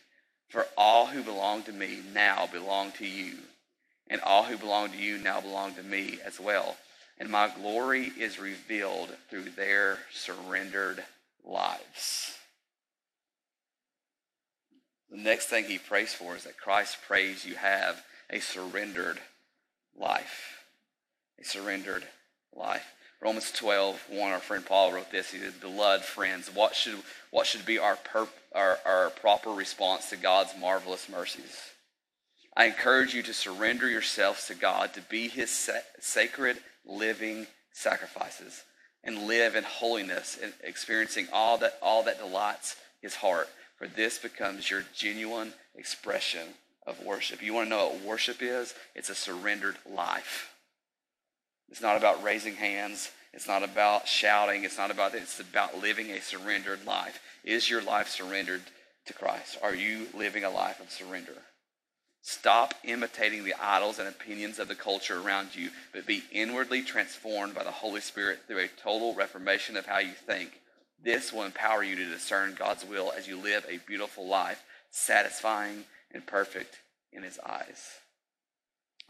For 0.49 0.65
all 0.77 1.05
who 1.05 1.23
belong 1.23 1.63
to 1.63 1.71
me 1.71 1.99
now 2.13 2.47
belong 2.51 2.91
to 2.93 3.07
you, 3.07 3.37
and 4.09 4.19
all 4.21 4.43
who 4.43 4.57
belong 4.57 4.89
to 4.91 4.97
you 4.97 5.17
now 5.17 5.39
belong 5.39 5.75
to 5.75 5.83
me 5.83 6.19
as 6.25 6.39
well. 6.39 6.75
And 7.17 7.29
my 7.29 7.49
glory 7.55 8.11
is 8.19 8.37
revealed 8.37 9.15
through 9.29 9.51
their 9.51 9.99
surrendered 10.11 11.03
lives. 11.45 12.37
The 15.09 15.17
next 15.17 15.45
thing 15.45 15.65
he 15.65 15.77
prays 15.77 16.13
for 16.13 16.35
is 16.35 16.43
that 16.43 16.57
Christ 16.57 16.97
prays 17.07 17.45
you 17.45 17.55
have 17.55 18.03
a 18.29 18.39
surrendered 18.39 19.19
life. 19.97 20.60
A 21.41 21.43
surrendered 21.43 22.05
life. 22.53 22.85
Romans 23.19 23.51
12, 23.51 24.03
1, 24.09 24.31
our 24.31 24.39
friend 24.39 24.65
Paul 24.65 24.93
wrote 24.93 25.11
this. 25.11 25.31
He 25.31 25.39
said, 25.39 25.59
Beloved 25.59 26.03
friends, 26.03 26.49
what 26.53 26.75
should, 26.75 26.95
what 27.31 27.47
should 27.47 27.65
be 27.65 27.79
our, 27.79 27.95
perp, 27.95 28.29
our, 28.53 28.79
our 28.85 29.09
proper 29.09 29.51
response 29.51 30.09
to 30.09 30.17
God's 30.17 30.51
marvelous 30.59 31.09
mercies? 31.09 31.57
I 32.55 32.65
encourage 32.65 33.13
you 33.13 33.23
to 33.23 33.33
surrender 33.33 33.89
yourselves 33.89 34.47
to 34.47 34.55
God, 34.55 34.93
to 34.93 35.01
be 35.01 35.27
his 35.27 35.49
sa- 35.49 35.85
sacred, 35.99 36.57
living 36.85 37.47
sacrifices, 37.71 38.63
and 39.03 39.27
live 39.27 39.55
in 39.55 39.63
holiness 39.63 40.37
and 40.41 40.53
experiencing 40.63 41.27
all 41.31 41.57
that, 41.59 41.77
all 41.81 42.03
that 42.03 42.19
delights 42.19 42.75
his 43.01 43.15
heart. 43.15 43.49
For 43.77 43.87
this 43.87 44.19
becomes 44.19 44.69
your 44.69 44.83
genuine 44.95 45.53
expression 45.75 46.49
of 46.85 47.03
worship. 47.03 47.41
You 47.41 47.53
want 47.53 47.65
to 47.65 47.75
know 47.75 47.87
what 47.87 48.01
worship 48.01 48.41
is? 48.41 48.75
It's 48.95 49.09
a 49.09 49.15
surrendered 49.15 49.77
life. 49.89 50.51
It's 51.71 51.81
not 51.81 51.97
about 51.97 52.21
raising 52.21 52.55
hands. 52.55 53.09
It's 53.33 53.47
not 53.47 53.63
about 53.63 54.07
shouting. 54.07 54.65
It's 54.65 54.77
not 54.77 54.91
about 54.91 55.15
It's 55.15 55.39
about 55.39 55.79
living 55.79 56.11
a 56.11 56.21
surrendered 56.21 56.85
life. 56.85 57.19
Is 57.43 57.69
your 57.69 57.81
life 57.81 58.09
surrendered 58.09 58.61
to 59.05 59.13
Christ? 59.13 59.57
Are 59.63 59.73
you 59.73 60.07
living 60.13 60.43
a 60.43 60.49
life 60.49 60.79
of 60.81 60.91
surrender? 60.91 61.41
Stop 62.21 62.75
imitating 62.83 63.43
the 63.43 63.55
idols 63.59 63.97
and 63.97 64.07
opinions 64.07 64.59
of 64.59 64.67
the 64.67 64.75
culture 64.75 65.19
around 65.19 65.55
you, 65.55 65.71
but 65.91 66.05
be 66.05 66.23
inwardly 66.31 66.83
transformed 66.83 67.55
by 67.55 67.63
the 67.63 67.71
Holy 67.71 68.01
Spirit 68.01 68.41
through 68.45 68.59
a 68.59 68.67
total 68.67 69.15
reformation 69.15 69.75
of 69.75 69.87
how 69.87 69.97
you 69.97 70.11
think. 70.11 70.61
This 71.03 71.33
will 71.33 71.43
empower 71.43 71.83
you 71.83 71.95
to 71.95 72.09
discern 72.09 72.53
God's 72.53 72.85
will 72.85 73.11
as 73.17 73.27
you 73.27 73.37
live 73.37 73.65
a 73.67 73.79
beautiful 73.87 74.27
life, 74.27 74.63
satisfying 74.91 75.85
and 76.11 76.27
perfect 76.27 76.77
in 77.11 77.23
His 77.23 77.39
eyes. 77.39 78.00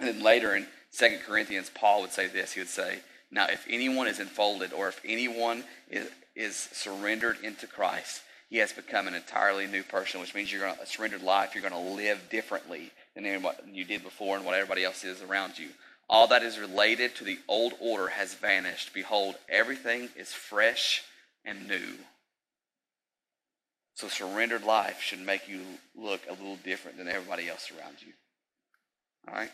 And 0.01 0.15
then 0.15 0.23
later 0.23 0.55
in 0.55 0.65
2 0.97 1.19
Corinthians, 1.27 1.69
Paul 1.73 2.01
would 2.01 2.11
say 2.11 2.25
this. 2.25 2.53
He 2.53 2.59
would 2.59 2.69
say, 2.69 2.99
Now, 3.29 3.45
if 3.45 3.65
anyone 3.69 4.07
is 4.07 4.19
enfolded 4.19 4.73
or 4.73 4.87
if 4.87 4.99
anyone 5.05 5.63
is, 5.91 6.09
is 6.35 6.55
surrendered 6.55 7.37
into 7.43 7.67
Christ, 7.67 8.23
he 8.49 8.57
has 8.57 8.73
become 8.73 9.07
an 9.07 9.13
entirely 9.13 9.67
new 9.67 9.83
person, 9.83 10.19
which 10.19 10.33
means 10.33 10.51
you're 10.51 10.61
going 10.61 10.75
to, 10.75 10.85
surrendered 10.87 11.21
life, 11.21 11.53
you're 11.53 11.61
going 11.61 11.71
to 11.71 11.95
live 11.95 12.19
differently 12.31 12.89
than 13.15 13.43
what 13.43 13.63
you 13.71 13.85
did 13.85 14.03
before 14.03 14.35
and 14.35 14.43
what 14.43 14.55
everybody 14.55 14.83
else 14.83 15.03
is 15.03 15.21
around 15.21 15.59
you. 15.59 15.67
All 16.09 16.27
that 16.27 16.41
is 16.41 16.57
related 16.57 17.15
to 17.17 17.23
the 17.23 17.37
old 17.47 17.73
order 17.79 18.07
has 18.07 18.33
vanished. 18.33 18.95
Behold, 18.95 19.35
everything 19.47 20.09
is 20.17 20.33
fresh 20.33 21.03
and 21.45 21.67
new. 21.67 21.93
So, 23.93 24.07
surrendered 24.07 24.63
life 24.63 24.99
should 24.99 25.19
make 25.19 25.47
you 25.47 25.61
look 25.95 26.21
a 26.27 26.31
little 26.31 26.57
different 26.63 26.97
than 26.97 27.07
everybody 27.07 27.47
else 27.47 27.69
around 27.69 27.97
you. 27.99 28.13
All 29.27 29.35
right? 29.35 29.51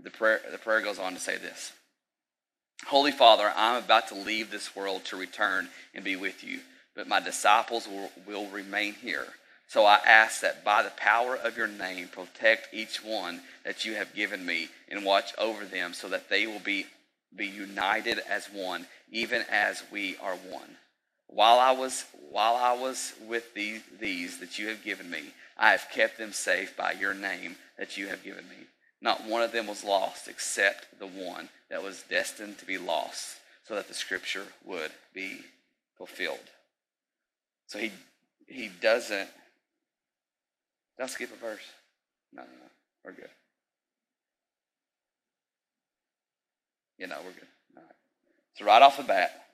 The 0.00 0.10
prayer, 0.10 0.40
the 0.50 0.58
prayer 0.58 0.80
goes 0.80 0.98
on 0.98 1.14
to 1.14 1.20
say 1.20 1.36
this 1.36 1.72
Holy 2.86 3.12
Father, 3.12 3.52
I'm 3.54 3.82
about 3.82 4.08
to 4.08 4.14
leave 4.14 4.50
this 4.50 4.74
world 4.74 5.04
to 5.06 5.16
return 5.16 5.68
and 5.94 6.04
be 6.04 6.16
with 6.16 6.42
you, 6.42 6.60
but 6.96 7.08
my 7.08 7.20
disciples 7.20 7.86
will, 7.86 8.10
will 8.26 8.46
remain 8.48 8.94
here. 8.94 9.26
So 9.68 9.86
I 9.86 10.00
ask 10.04 10.42
that 10.42 10.64
by 10.64 10.82
the 10.82 10.90
power 10.90 11.36
of 11.36 11.56
your 11.56 11.68
name, 11.68 12.08
protect 12.08 12.74
each 12.74 13.02
one 13.02 13.40
that 13.64 13.86
you 13.86 13.94
have 13.94 14.14
given 14.14 14.44
me 14.44 14.68
and 14.88 15.04
watch 15.04 15.32
over 15.38 15.64
them 15.64 15.94
so 15.94 16.08
that 16.08 16.28
they 16.28 16.46
will 16.46 16.60
be, 16.60 16.84
be 17.34 17.46
united 17.46 18.18
as 18.28 18.46
one, 18.46 18.86
even 19.10 19.42
as 19.50 19.82
we 19.90 20.16
are 20.18 20.36
one. 20.36 20.76
While 21.28 21.58
I 21.58 21.70
was, 21.70 22.04
while 22.30 22.56
I 22.56 22.74
was 22.74 23.14
with 23.26 23.54
these, 23.54 23.80
these 23.98 24.38
that 24.40 24.58
you 24.58 24.68
have 24.68 24.84
given 24.84 25.08
me, 25.08 25.22
I 25.56 25.70
have 25.70 25.88
kept 25.90 26.18
them 26.18 26.32
safe 26.32 26.76
by 26.76 26.92
your 26.92 27.14
name 27.14 27.56
that 27.78 27.96
you 27.96 28.08
have 28.08 28.22
given 28.22 28.46
me. 28.50 28.66
Not 29.02 29.26
one 29.26 29.42
of 29.42 29.52
them 29.52 29.66
was 29.66 29.84
lost 29.84 30.28
except 30.28 30.98
the 31.00 31.08
one 31.08 31.50
that 31.68 31.82
was 31.82 32.04
destined 32.08 32.58
to 32.58 32.66
be 32.66 32.78
lost 32.78 33.36
so 33.64 33.74
that 33.74 33.88
the 33.88 33.94
scripture 33.94 34.46
would 34.64 34.92
be 35.12 35.40
fulfilled. 35.98 36.38
So 37.66 37.78
he 37.78 37.92
he 38.46 38.68
doesn't 38.68 39.28
Did 40.96 41.04
I 41.04 41.06
skip 41.06 41.32
a 41.32 41.36
verse? 41.36 41.64
No, 42.32 42.42
no, 42.42 42.48
no. 42.48 42.70
We're 43.04 43.12
good. 43.12 43.30
Yeah, 46.98 47.06
no, 47.06 47.16
we're 47.24 47.32
good. 47.32 47.48
All 47.76 47.82
right. 47.82 47.94
So 48.54 48.64
right 48.64 48.82
off 48.82 48.96
the 48.98 49.02
bat, 49.02 49.46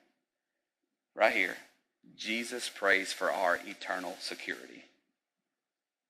right 1.15 1.33
here, 1.33 1.55
Jesus 2.15 2.69
prays 2.69 3.11
for 3.11 3.31
our 3.31 3.59
eternal 3.65 4.15
security. 4.19 4.83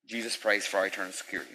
Jesus 0.08 0.36
prays 0.36 0.66
for 0.66 0.78
our 0.78 0.88
eternal 0.88 1.14
security. 1.14 1.54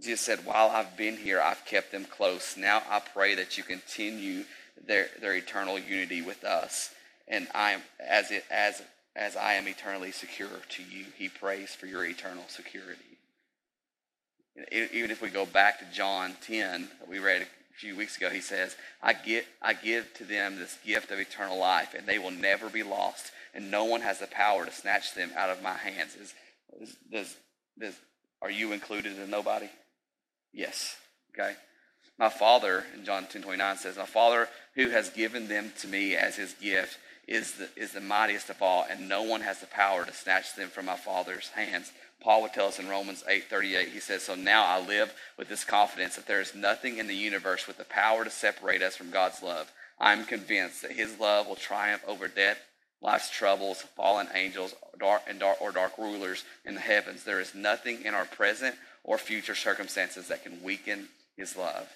Jesus 0.00 0.20
said, 0.20 0.46
While 0.46 0.70
I've 0.70 0.96
been 0.96 1.16
here, 1.16 1.40
I've 1.40 1.64
kept 1.66 1.92
them 1.92 2.04
close. 2.04 2.56
Now 2.56 2.82
I 2.88 3.00
pray 3.00 3.34
that 3.34 3.58
you 3.58 3.64
continue 3.64 4.44
their, 4.86 5.08
their 5.20 5.34
eternal 5.34 5.78
unity 5.78 6.22
with 6.22 6.44
us. 6.44 6.90
And 7.28 7.46
I 7.54 7.72
am 7.72 7.82
as 8.00 8.30
it 8.30 8.44
as 8.50 8.82
as 9.16 9.36
I 9.36 9.54
am 9.54 9.66
eternally 9.66 10.12
secure 10.12 10.48
to 10.48 10.82
you. 10.82 11.04
He 11.16 11.28
prays 11.28 11.74
for 11.74 11.86
your 11.86 12.04
eternal 12.04 12.44
security. 12.48 13.18
Even 14.72 15.10
if 15.10 15.22
we 15.22 15.30
go 15.30 15.46
back 15.46 15.78
to 15.78 15.96
John 15.96 16.34
10 16.42 16.88
that 17.00 17.08
we 17.08 17.18
read 17.18 17.42
a 17.42 17.78
few 17.78 17.96
weeks 17.96 18.16
ago, 18.16 18.30
he 18.30 18.40
says, 18.40 18.76
I, 19.02 19.12
get, 19.12 19.46
I 19.62 19.74
give 19.74 20.12
to 20.14 20.24
them 20.24 20.58
this 20.58 20.76
gift 20.84 21.10
of 21.10 21.18
eternal 21.18 21.58
life, 21.58 21.94
and 21.94 22.06
they 22.06 22.18
will 22.18 22.30
never 22.30 22.68
be 22.68 22.82
lost, 22.82 23.32
and 23.54 23.70
no 23.70 23.84
one 23.84 24.00
has 24.02 24.18
the 24.18 24.26
power 24.26 24.64
to 24.64 24.72
snatch 24.72 25.14
them 25.14 25.30
out 25.36 25.50
of 25.50 25.62
my 25.62 25.74
hands. 25.74 26.14
Is, 26.16 26.34
is, 26.80 26.96
does, 27.10 27.36
does, 27.78 27.94
are 28.42 28.50
you 28.50 28.72
included 28.72 29.18
in 29.18 29.30
nobody? 29.30 29.68
Yes. 30.52 30.96
Okay. 31.32 31.54
My 32.18 32.28
Father, 32.28 32.84
in 32.94 33.04
John 33.04 33.26
10 33.26 33.42
29 33.42 33.76
says, 33.78 33.96
My 33.96 34.04
Father 34.04 34.48
who 34.74 34.90
has 34.90 35.10
given 35.10 35.48
them 35.48 35.72
to 35.80 35.88
me 35.88 36.14
as 36.14 36.36
his 36.36 36.52
gift 36.54 36.98
is 37.26 37.52
the, 37.52 37.68
is 37.76 37.92
the 37.92 38.00
mightiest 38.00 38.50
of 38.50 38.60
all, 38.60 38.84
and 38.90 39.08
no 39.08 39.22
one 39.22 39.40
has 39.40 39.60
the 39.60 39.66
power 39.66 40.04
to 40.04 40.12
snatch 40.12 40.54
them 40.54 40.68
from 40.68 40.86
my 40.86 40.96
Father's 40.96 41.48
hands. 41.48 41.92
Paul 42.20 42.42
would 42.42 42.52
tell 42.52 42.66
us 42.66 42.78
in 42.78 42.88
Romans 42.88 43.24
8:38, 43.26 43.88
he 43.88 44.00
says, 44.00 44.22
"So 44.22 44.34
now 44.34 44.64
I 44.64 44.78
live 44.78 45.14
with 45.36 45.48
this 45.48 45.64
confidence 45.64 46.16
that 46.16 46.26
there 46.26 46.40
is 46.40 46.54
nothing 46.54 46.98
in 46.98 47.06
the 47.06 47.16
universe 47.16 47.66
with 47.66 47.78
the 47.78 47.84
power 47.84 48.24
to 48.24 48.30
separate 48.30 48.82
us 48.82 48.96
from 48.96 49.10
God's 49.10 49.42
love. 49.42 49.72
I'm 49.98 50.26
convinced 50.26 50.82
that 50.82 50.92
his 50.92 51.18
love 51.18 51.46
will 51.46 51.56
triumph 51.56 52.02
over 52.06 52.28
death, 52.28 52.58
life's 53.00 53.30
troubles, 53.30 53.82
fallen 53.96 54.28
angels, 54.34 54.74
dark 54.98 55.22
and 55.26 55.40
dark 55.40 55.62
or 55.62 55.72
dark 55.72 55.96
rulers 55.96 56.44
in 56.64 56.74
the 56.74 56.80
heavens. 56.80 57.24
There 57.24 57.40
is 57.40 57.54
nothing 57.54 58.04
in 58.04 58.14
our 58.14 58.26
present 58.26 58.76
or 59.04 59.18
future 59.18 59.54
circumstances 59.54 60.28
that 60.28 60.42
can 60.42 60.62
weaken 60.62 61.08
his 61.36 61.56
love." 61.56 61.88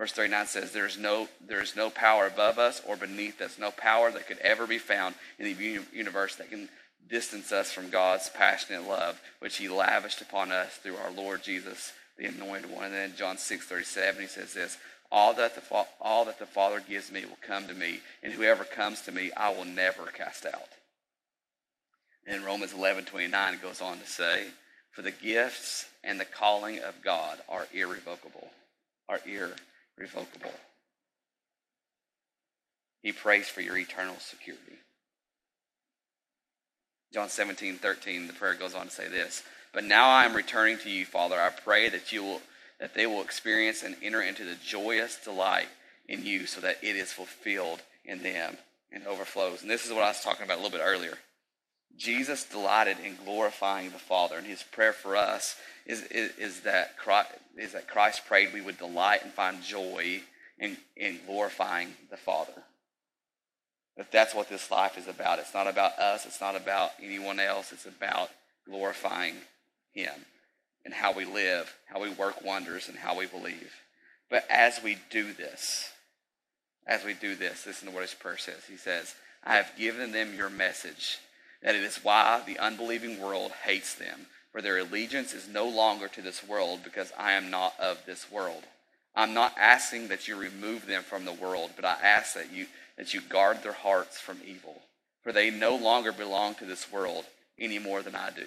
Verse 0.00 0.12
39 0.12 0.46
says, 0.46 0.72
there 0.72 0.86
is, 0.86 0.96
no, 0.96 1.28
there 1.46 1.60
is 1.60 1.76
no 1.76 1.90
power 1.90 2.26
above 2.26 2.58
us 2.58 2.80
or 2.86 2.96
beneath 2.96 3.38
us, 3.42 3.58
no 3.58 3.70
power 3.70 4.10
that 4.10 4.26
could 4.26 4.38
ever 4.38 4.66
be 4.66 4.78
found 4.78 5.14
in 5.38 5.44
the 5.44 5.82
universe 5.92 6.36
that 6.36 6.48
can 6.48 6.70
distance 7.06 7.52
us 7.52 7.70
from 7.70 7.90
God's 7.90 8.30
passionate 8.30 8.88
love, 8.88 9.20
which 9.40 9.58
he 9.58 9.68
lavished 9.68 10.22
upon 10.22 10.52
us 10.52 10.74
through 10.76 10.96
our 10.96 11.10
Lord 11.10 11.42
Jesus, 11.42 11.92
the 12.16 12.24
anointed 12.24 12.70
one. 12.70 12.86
And 12.86 12.94
then 12.94 13.14
John 13.14 13.36
6 13.36 13.66
37, 13.66 14.22
he 14.22 14.26
says 14.26 14.54
this 14.54 14.78
all 15.12 15.34
that, 15.34 15.54
the, 15.54 15.86
all 16.00 16.24
that 16.24 16.38
the 16.38 16.46
Father 16.46 16.80
gives 16.80 17.10
me 17.10 17.24
will 17.24 17.38
come 17.46 17.66
to 17.66 17.74
me, 17.74 18.00
and 18.22 18.32
whoever 18.32 18.64
comes 18.64 19.02
to 19.02 19.12
me, 19.12 19.32
I 19.36 19.50
will 19.50 19.64
never 19.64 20.06
cast 20.06 20.46
out. 20.46 20.68
And 22.26 22.36
in 22.36 22.44
Romans 22.44 22.72
11 22.72 23.06
29, 23.06 23.54
it 23.54 23.62
goes 23.62 23.82
on 23.82 23.98
to 23.98 24.06
say, 24.06 24.46
For 24.92 25.02
the 25.02 25.10
gifts 25.10 25.86
and 26.02 26.18
the 26.18 26.24
calling 26.24 26.78
of 26.80 27.02
God 27.02 27.38
are 27.48 27.66
irrevocable. 27.72 28.50
Are 29.08 29.20
irrevocable. 29.26 30.52
He 33.02 33.12
prays 33.12 33.48
for 33.48 33.60
your 33.60 33.76
eternal 33.76 34.16
security. 34.18 34.76
John 37.12 37.28
17, 37.28 37.76
13, 37.76 38.26
the 38.26 38.32
prayer 38.32 38.54
goes 38.54 38.74
on 38.74 38.86
to 38.86 38.90
say 38.90 39.08
this. 39.08 39.42
But 39.72 39.84
now 39.84 40.08
I 40.08 40.24
am 40.24 40.34
returning 40.34 40.78
to 40.78 40.90
you, 40.90 41.04
Father. 41.04 41.40
I 41.40 41.50
pray 41.50 41.88
that 41.88 42.12
you 42.12 42.22
will 42.22 42.40
that 42.80 42.94
they 42.94 43.06
will 43.06 43.20
experience 43.20 43.82
and 43.82 43.94
enter 44.02 44.22
into 44.22 44.44
the 44.44 44.56
joyous 44.64 45.18
delight 45.22 45.68
in 46.08 46.24
you 46.24 46.46
so 46.46 46.62
that 46.62 46.82
it 46.82 46.96
is 46.96 47.12
fulfilled 47.12 47.82
in 48.06 48.22
them 48.22 48.56
and 48.90 49.06
overflows. 49.06 49.60
And 49.60 49.70
this 49.70 49.84
is 49.84 49.92
what 49.92 50.02
I 50.02 50.08
was 50.08 50.22
talking 50.22 50.44
about 50.44 50.58
a 50.58 50.62
little 50.62 50.78
bit 50.78 50.84
earlier. 50.84 51.18
Jesus 51.96 52.44
delighted 52.44 52.98
in 53.04 53.16
glorifying 53.24 53.90
the 53.90 53.98
Father, 53.98 54.36
and 54.36 54.46
his 54.46 54.62
prayer 54.62 54.92
for 54.92 55.16
us 55.16 55.56
is, 55.86 56.02
is, 56.04 56.36
is, 56.38 56.60
that 56.60 56.96
Christ, 56.96 57.30
is 57.56 57.72
that 57.72 57.88
Christ 57.88 58.26
prayed 58.26 58.52
we 58.54 58.60
would 58.60 58.78
delight 58.78 59.22
and 59.22 59.32
find 59.32 59.62
joy 59.62 60.22
in, 60.58 60.76
in 60.96 61.20
glorifying 61.26 61.88
the 62.10 62.16
Father. 62.16 62.62
That 63.96 64.12
that's 64.12 64.34
what 64.34 64.48
this 64.48 64.70
life 64.70 64.96
is 64.96 65.08
about. 65.08 65.40
It's 65.40 65.52
not 65.52 65.66
about 65.66 65.98
us. 65.98 66.24
It's 66.24 66.40
not 66.40 66.56
about 66.56 66.92
anyone 67.02 67.38
else. 67.38 67.72
It's 67.72 67.86
about 67.86 68.30
glorifying 68.66 69.34
Him 69.92 70.14
and 70.84 70.94
how 70.94 71.12
we 71.12 71.24
live, 71.24 71.74
how 71.86 72.00
we 72.00 72.10
work 72.10 72.42
wonders, 72.42 72.88
and 72.88 72.96
how 72.96 73.18
we 73.18 73.26
believe. 73.26 73.72
But 74.30 74.46
as 74.48 74.80
we 74.82 74.96
do 75.10 75.32
this, 75.32 75.90
as 76.86 77.04
we 77.04 77.14
do 77.14 77.34
this, 77.34 77.66
listen 77.66 77.88
to 77.88 77.94
what 77.94 78.02
his 78.02 78.14
prayer 78.14 78.38
says. 78.38 78.64
He 78.68 78.76
says, 78.76 79.14
I 79.44 79.56
have 79.56 79.72
given 79.76 80.12
them 80.12 80.34
your 80.34 80.50
message, 80.50 81.18
that 81.62 81.74
it 81.74 81.82
is 81.82 81.98
why 82.02 82.42
the 82.46 82.58
unbelieving 82.58 83.20
world 83.20 83.52
hates 83.64 83.94
them 83.94 84.26
for 84.52 84.60
their 84.60 84.78
allegiance 84.78 85.32
is 85.32 85.48
no 85.48 85.68
longer 85.68 86.08
to 86.08 86.22
this 86.22 86.46
world 86.46 86.80
because 86.82 87.12
I 87.16 87.32
am 87.32 87.50
not 87.50 87.74
of 87.78 88.04
this 88.04 88.30
world. 88.30 88.64
I'm 89.14 89.34
not 89.34 89.54
asking 89.58 90.08
that 90.08 90.28
you 90.28 90.36
remove 90.36 90.86
them 90.86 91.02
from 91.02 91.24
the 91.24 91.32
world, 91.32 91.70
but 91.76 91.84
I 91.84 91.96
ask 92.02 92.34
that 92.34 92.52
you 92.52 92.66
that 92.96 93.14
you 93.14 93.20
guard 93.20 93.62
their 93.62 93.72
hearts 93.72 94.20
from 94.20 94.40
evil, 94.44 94.82
for 95.22 95.32
they 95.32 95.50
no 95.50 95.74
longer 95.74 96.12
belong 96.12 96.54
to 96.56 96.66
this 96.66 96.92
world 96.92 97.24
any 97.58 97.78
more 97.78 98.02
than 98.02 98.14
I 98.14 98.30
do. 98.30 98.46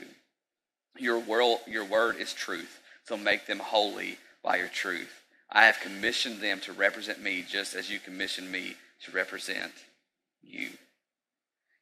Your 0.98 1.18
world, 1.18 1.60
your 1.66 1.86
word 1.86 2.18
is 2.18 2.34
truth, 2.34 2.80
so 3.06 3.18
make 3.18 3.48
them 3.48 3.60
holy 3.60 4.18
by 4.44 4.58
your 4.58 4.68
truth. 4.68 5.24
I 5.52 5.66
have 5.66 5.80
commissioned 5.80 6.40
them 6.40 6.60
to 6.62 6.74
represent 6.74 7.22
me 7.22 7.44
just 7.48 7.74
as 7.74 7.90
you 7.90 8.00
commissioned 8.00 8.52
me 8.52 8.76
to 9.06 9.12
represent 9.12 9.72
you. 10.44 10.70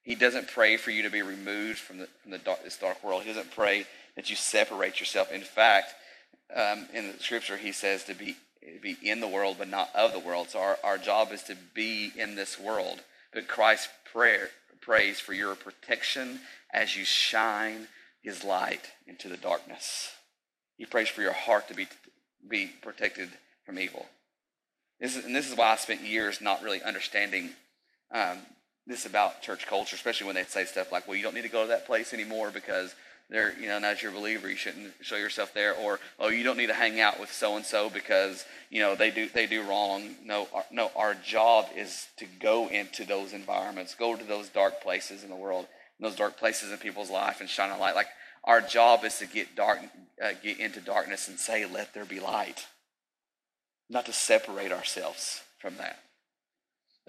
He 0.04 0.16
doesn't 0.16 0.48
pray 0.48 0.78
for 0.78 0.92
you 0.92 1.04
to 1.04 1.10
be 1.10 1.22
removed 1.22 1.80
from, 1.80 2.00
the, 2.00 2.08
from 2.22 2.32
the 2.32 2.38
dark, 2.40 2.64
this 2.64 2.78
dark 2.78 3.04
world. 3.04 3.24
He 3.24 3.30
doesn't 3.30 3.52
pray 3.52 3.86
that 4.16 4.30
you 4.30 4.36
separate 4.36 5.00
yourself. 5.00 5.32
In 5.32 5.42
fact, 5.42 5.94
um, 6.56 6.88
in 6.94 7.08
the 7.08 7.20
scripture, 7.20 7.58
he 7.58 7.72
says 7.72 8.04
to 8.06 8.14
be, 8.14 8.36
be 8.82 8.98
in 9.04 9.20
the 9.20 9.28
world, 9.28 9.58
but 9.60 9.70
not 9.70 9.90
of 9.96 10.12
the 10.12 10.20
world. 10.20 10.50
So 10.50 10.60
our, 10.60 10.78
our 10.84 10.98
job 10.98 11.32
is 11.32 11.44
to 11.44 11.56
be 11.74 12.12
in 12.18 12.36
this 12.36 12.60
world. 12.60 13.02
But 13.34 13.48
Christ 13.48 13.90
prayer, 14.12 14.50
prays 14.82 15.20
for 15.20 15.34
your 15.34 15.56
protection 15.56 16.40
as 16.74 16.98
you 16.98 17.06
shine 17.06 17.88
his 18.22 18.44
light 18.44 18.92
into 19.08 19.30
the 19.30 19.38
darkness. 19.38 20.12
He 20.78 20.86
prays 20.86 21.10
for 21.10 21.22
your 21.22 21.34
heart 21.34 21.68
to 21.70 21.74
be, 21.74 21.88
be 22.48 22.68
protected 22.82 23.30
from 23.66 23.80
evil. 23.80 24.08
This 25.00 25.16
is, 25.16 25.26
and 25.26 25.36
this 25.36 25.50
is 25.50 25.58
why 25.58 25.72
I 25.72 25.76
spent 25.78 26.02
years 26.02 26.42
not 26.42 26.64
really 26.64 26.82
understanding 26.82 27.52
um, 28.12 28.40
this 28.88 29.06
about 29.06 29.42
church 29.42 29.68
culture, 29.68 29.96
especially 29.96 30.28
when 30.28 30.36
they 30.36 30.44
say 30.44 30.66
stuff 30.66 30.92
like, 30.92 31.08
well, 31.08 31.16
you 31.16 31.24
don't 31.24 31.36
need 31.36 31.44
to 31.44 31.50
go 31.50 31.64
to 31.64 31.70
that 31.70 31.86
place 31.86 32.14
anymore 32.14 32.52
because 32.52 32.96
they're, 33.32 33.58
you 33.58 33.68
know, 33.68 33.80
now 33.80 33.90
as 33.90 34.02
you're 34.02 34.12
a 34.12 34.16
believer, 34.16 34.50
you 34.50 34.58
shouldn't 34.58 34.94
show 35.02 35.16
yourself 35.16 35.54
there. 35.54 35.74
Or, 35.74 36.00
oh, 36.20 36.28
you 36.28 36.44
don't 36.44 36.58
need 36.58 36.68
to 36.68 36.74
hang 36.74 37.00
out 37.00 37.18
with 37.20 37.32
so 37.32 37.56
and 37.56 37.66
so 37.66 37.90
because, 37.90 38.46
you 38.70 38.82
know, 38.82 38.94
they 38.94 39.10
do 39.10 39.30
they 39.30 39.48
do 39.48 39.64
wrong. 39.64 40.16
No, 40.26 40.50
our, 40.54 40.66
no, 40.70 40.92
our 40.98 41.14
job 41.14 41.68
is 41.76 42.08
to 42.18 42.26
go 42.26 42.68
into 42.68 43.06
those 43.06 43.32
environments, 43.32 43.96
go 43.96 44.18
to 44.18 44.24
those 44.24 44.50
dark 44.50 44.82
places 44.82 45.24
in 45.24 45.30
the 45.30 45.36
world, 45.36 45.66
those 46.00 46.18
dark 46.18 46.38
places 46.38 46.72
in 46.72 46.78
people's 46.78 47.10
life, 47.10 47.40
and 47.40 47.50
shine 47.50 47.72
a 47.72 47.78
light. 47.78 47.96
Like 47.96 48.10
our 48.44 48.60
job 48.60 49.06
is 49.06 49.18
to 49.20 49.26
get 49.26 49.56
dark, 49.56 49.80
uh, 50.22 50.32
get 50.44 50.60
into 50.60 50.82
darkness 50.82 51.30
and 51.30 51.40
say, 51.40 51.66
"Let 51.66 51.94
there 51.94 52.04
be 52.04 52.20
light," 52.20 52.66
not 53.90 54.08
to 54.08 54.14
separate 54.14 54.74
ourselves 54.74 55.42
from 55.58 55.78
that. 55.78 56.00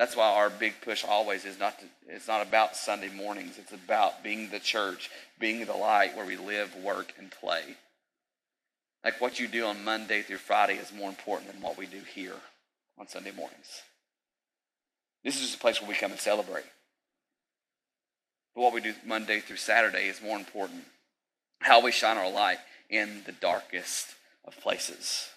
That's 0.02 0.16
why 0.16 0.32
our 0.32 0.50
big 0.50 0.80
push 0.80 1.04
always 1.04 1.44
is 1.44 1.60
not 1.60 1.78
to, 1.78 1.84
it's 2.08 2.26
not 2.26 2.44
about 2.44 2.74
Sunday 2.74 3.08
mornings. 3.08 3.56
It's 3.56 3.70
about 3.70 4.24
being 4.24 4.50
the 4.50 4.58
church, 4.58 5.08
being 5.38 5.64
the 5.64 5.74
light 5.74 6.16
where 6.16 6.26
we 6.26 6.36
live, 6.36 6.74
work, 6.74 7.12
and 7.20 7.30
play. 7.30 7.62
Like 9.04 9.20
what 9.20 9.38
you 9.38 9.46
do 9.46 9.64
on 9.64 9.84
Monday 9.84 10.22
through 10.22 10.38
Friday 10.38 10.74
is 10.74 10.92
more 10.92 11.08
important 11.08 11.52
than 11.52 11.62
what 11.62 11.78
we 11.78 11.86
do 11.86 12.00
here 12.16 12.34
on 12.98 13.06
Sunday 13.06 13.30
mornings. 13.30 13.82
This 15.22 15.36
is 15.36 15.42
just 15.42 15.54
a 15.54 15.60
place 15.60 15.80
where 15.80 15.88
we 15.88 15.94
come 15.94 16.10
and 16.10 16.18
celebrate. 16.18 16.66
But 18.56 18.62
what 18.62 18.74
we 18.74 18.80
do 18.80 18.94
Monday 19.06 19.38
through 19.38 19.58
Saturday 19.58 20.08
is 20.08 20.20
more 20.20 20.36
important. 20.36 20.82
How 21.60 21.80
we 21.80 21.92
shine 21.92 22.16
our 22.16 22.28
light 22.28 22.58
in 22.90 23.22
the 23.24 23.30
darkest 23.30 24.16
of 24.44 24.58
places. 24.58 25.28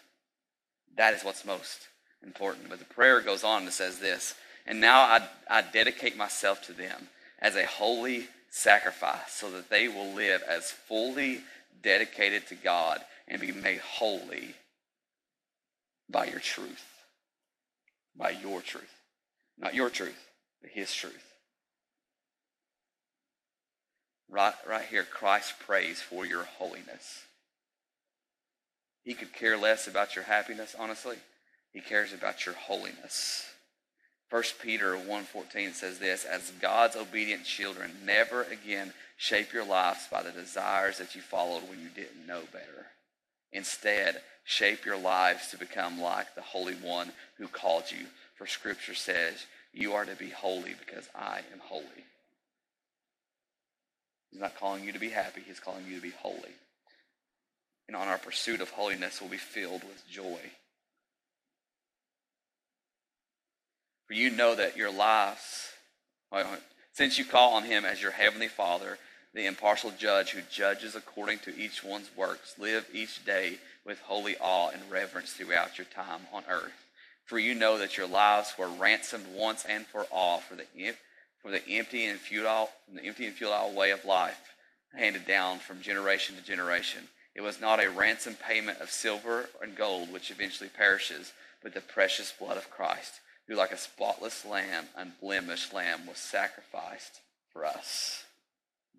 That 0.98 1.14
is 1.14 1.24
what's 1.24 1.46
most 1.46 1.82
important. 2.26 2.68
But 2.68 2.80
the 2.80 2.86
prayer 2.86 3.22
goes 3.22 3.44
on 3.44 3.62
and 3.62 3.72
says 3.72 4.00
this 4.00 4.34
and 4.66 4.82
now 4.82 5.02
I, 5.02 5.28
I 5.50 5.62
dedicate 5.62 6.18
myself 6.18 6.62
to 6.64 6.74
them 6.74 7.10
as 7.40 7.56
a 7.56 7.66
holy 7.66 8.28
sacrifice 8.50 9.32
so 9.32 9.52
that 9.52 9.70
they 9.70 9.88
will 9.88 10.14
live 10.14 10.42
as 10.48 10.72
fully 10.72 11.42
dedicated 11.82 12.48
to 12.48 12.56
God 12.56 13.02
and 13.28 13.42
be 13.42 13.52
made 13.52 13.80
holy 13.80 14.56
by 16.10 16.26
your 16.26 16.40
truth. 16.40 16.86
By 18.16 18.32
your 18.32 18.62
truth. 18.62 18.84
Not 19.58 19.76
your 19.76 19.90
truth, 19.90 20.30
but 20.62 20.72
His 20.72 20.94
truth. 20.94 21.34
Right, 24.30 24.54
right 24.68 24.86
here, 24.86 25.04
Christ 25.04 25.54
prays 25.60 26.02
for 26.02 26.26
your 26.26 26.44
holiness. 26.44 27.24
He 29.04 29.14
could 29.14 29.34
care 29.34 29.56
less 29.58 29.88
about 29.88 30.16
your 30.16 30.26
happiness, 30.26 30.76
honestly. 30.78 31.18
He 31.72 31.80
cares 31.80 32.12
about 32.12 32.46
your 32.46 32.56
holiness. 32.56 33.46
1 34.32 34.44
Peter 34.62 34.96
1.14 34.96 35.74
says 35.74 36.00
this, 36.00 36.26
As 36.26 36.52
God's 36.62 36.96
obedient 36.96 37.46
children, 37.46 37.92
never 38.06 38.44
again 38.44 38.94
shape 39.18 39.54
your 39.54 39.66
lives 39.66 40.08
by 40.12 40.24
the 40.24 40.32
desires 40.32 40.98
that 40.98 41.16
you 41.16 41.22
followed 41.22 41.70
when 41.70 41.80
you 41.80 41.90
didn't 41.90 42.28
know 42.28 42.42
better. 42.52 42.88
Instead, 43.54 44.22
shape 44.44 44.86
your 44.86 44.98
lives 44.98 45.50
to 45.52 45.58
become 45.58 46.02
like 46.02 46.34
the 46.36 46.42
Holy 46.42 46.74
One 46.76 47.12
who 47.38 47.48
called 47.48 47.86
you. 47.92 48.08
For 48.36 48.48
Scripture 48.48 48.96
says, 48.96 49.46
You 49.74 49.94
are 49.94 50.06
to 50.06 50.16
be 50.16 50.30
holy 50.30 50.74
because 50.86 51.08
I 51.16 51.40
am 51.54 51.60
holy. 51.60 51.86
He's 54.32 54.42
not 54.42 54.58
calling 54.58 54.84
you 54.84 54.92
to 54.92 55.00
be 55.00 55.10
happy, 55.10 55.42
He's 55.46 55.60
calling 55.60 55.86
you 55.88 55.96
to 55.96 56.02
be 56.02 56.14
holy. 56.20 56.52
And 57.88 57.96
on 57.96 58.08
our 58.08 58.18
pursuit 58.18 58.60
of 58.60 58.72
holiness, 58.72 59.22
we'll 59.22 59.30
be 59.30 59.38
filled 59.38 59.84
with 59.84 60.04
joy. 60.10 60.40
For 64.08 64.14
you 64.14 64.30
know 64.30 64.56
that 64.56 64.78
your 64.78 64.92
lives, 64.92 65.70
uh, 66.32 66.44
since 66.94 67.18
you 67.18 67.26
call 67.26 67.54
on 67.54 67.64
him 67.64 67.86
as 67.86 68.02
your 68.02 68.12
heavenly 68.12 68.48
Father, 68.48 68.98
the 69.34 69.48
impartial 69.48 69.92
judge 69.92 70.32
who 70.32 70.42
judges 70.50 70.96
according 70.96 71.40
to 71.40 71.58
each 71.58 71.84
one's 71.84 72.10
works, 72.16 72.56
live 72.58 72.88
each 72.94 73.26
day 73.26 73.58
with 73.86 74.00
holy 74.00 74.38
awe 74.40 74.70
and 74.70 74.82
reverence 74.90 75.34
throughout 75.34 75.78
your 75.78 75.86
time 75.86 76.22
on 76.32 76.44
earth. 76.50 76.86
For 77.26 77.40
you 77.40 77.56
know 77.56 77.78
that 77.80 77.98
your 77.98 78.08
lives 78.08 78.54
were 78.58 78.68
ransomed 78.68 79.26
once 79.34 79.66
and 79.66 79.86
for 79.86 80.04
all 80.12 80.40
for 80.40 80.56
the, 80.56 80.66
for 81.42 81.52
the 81.52 81.68
empty 81.68 82.06
and 82.06 82.20
futile, 82.20 82.70
the 82.94 83.04
empty 83.04 83.26
and 83.26 83.36
futile 83.36 83.74
way 83.74 83.92
of 83.92 84.06
life 84.06 84.40
handed 84.96 85.26
down 85.26 85.60
from 85.60 85.82
generation 85.82 86.36
to 86.36 86.42
generation. 86.42 87.02
It 87.34 87.42
was 87.42 87.60
not 87.60 87.84
a 87.84 87.90
ransom 87.90 88.36
payment 88.36 88.80
of 88.80 88.90
silver 88.90 89.50
and 89.62 89.76
gold, 89.76 90.14
which 90.14 90.32
eventually 90.32 90.70
perishes, 90.70 91.34
but 91.62 91.74
the 91.74 91.82
precious 91.82 92.32
blood 92.32 92.58
of 92.58 92.70
Christ, 92.70 93.20
who, 93.48 93.56
like 93.56 93.72
a 93.72 93.78
spotless 93.78 94.46
lamb, 94.46 94.86
unblemished 94.96 95.74
lamb, 95.74 96.06
was 96.08 96.18
sacrificed 96.18 97.22
for 97.52 97.66
us. 97.66 98.24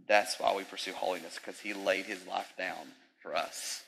That's 0.07 0.39
why 0.39 0.55
we 0.55 0.65
pursue 0.65 0.93
holiness, 0.93 1.39
because 1.43 1.61
he 1.61 1.75
laid 1.75 2.07
his 2.07 2.27
life 2.27 2.53
down 2.57 2.93
for 3.23 3.37
us. 3.37 3.83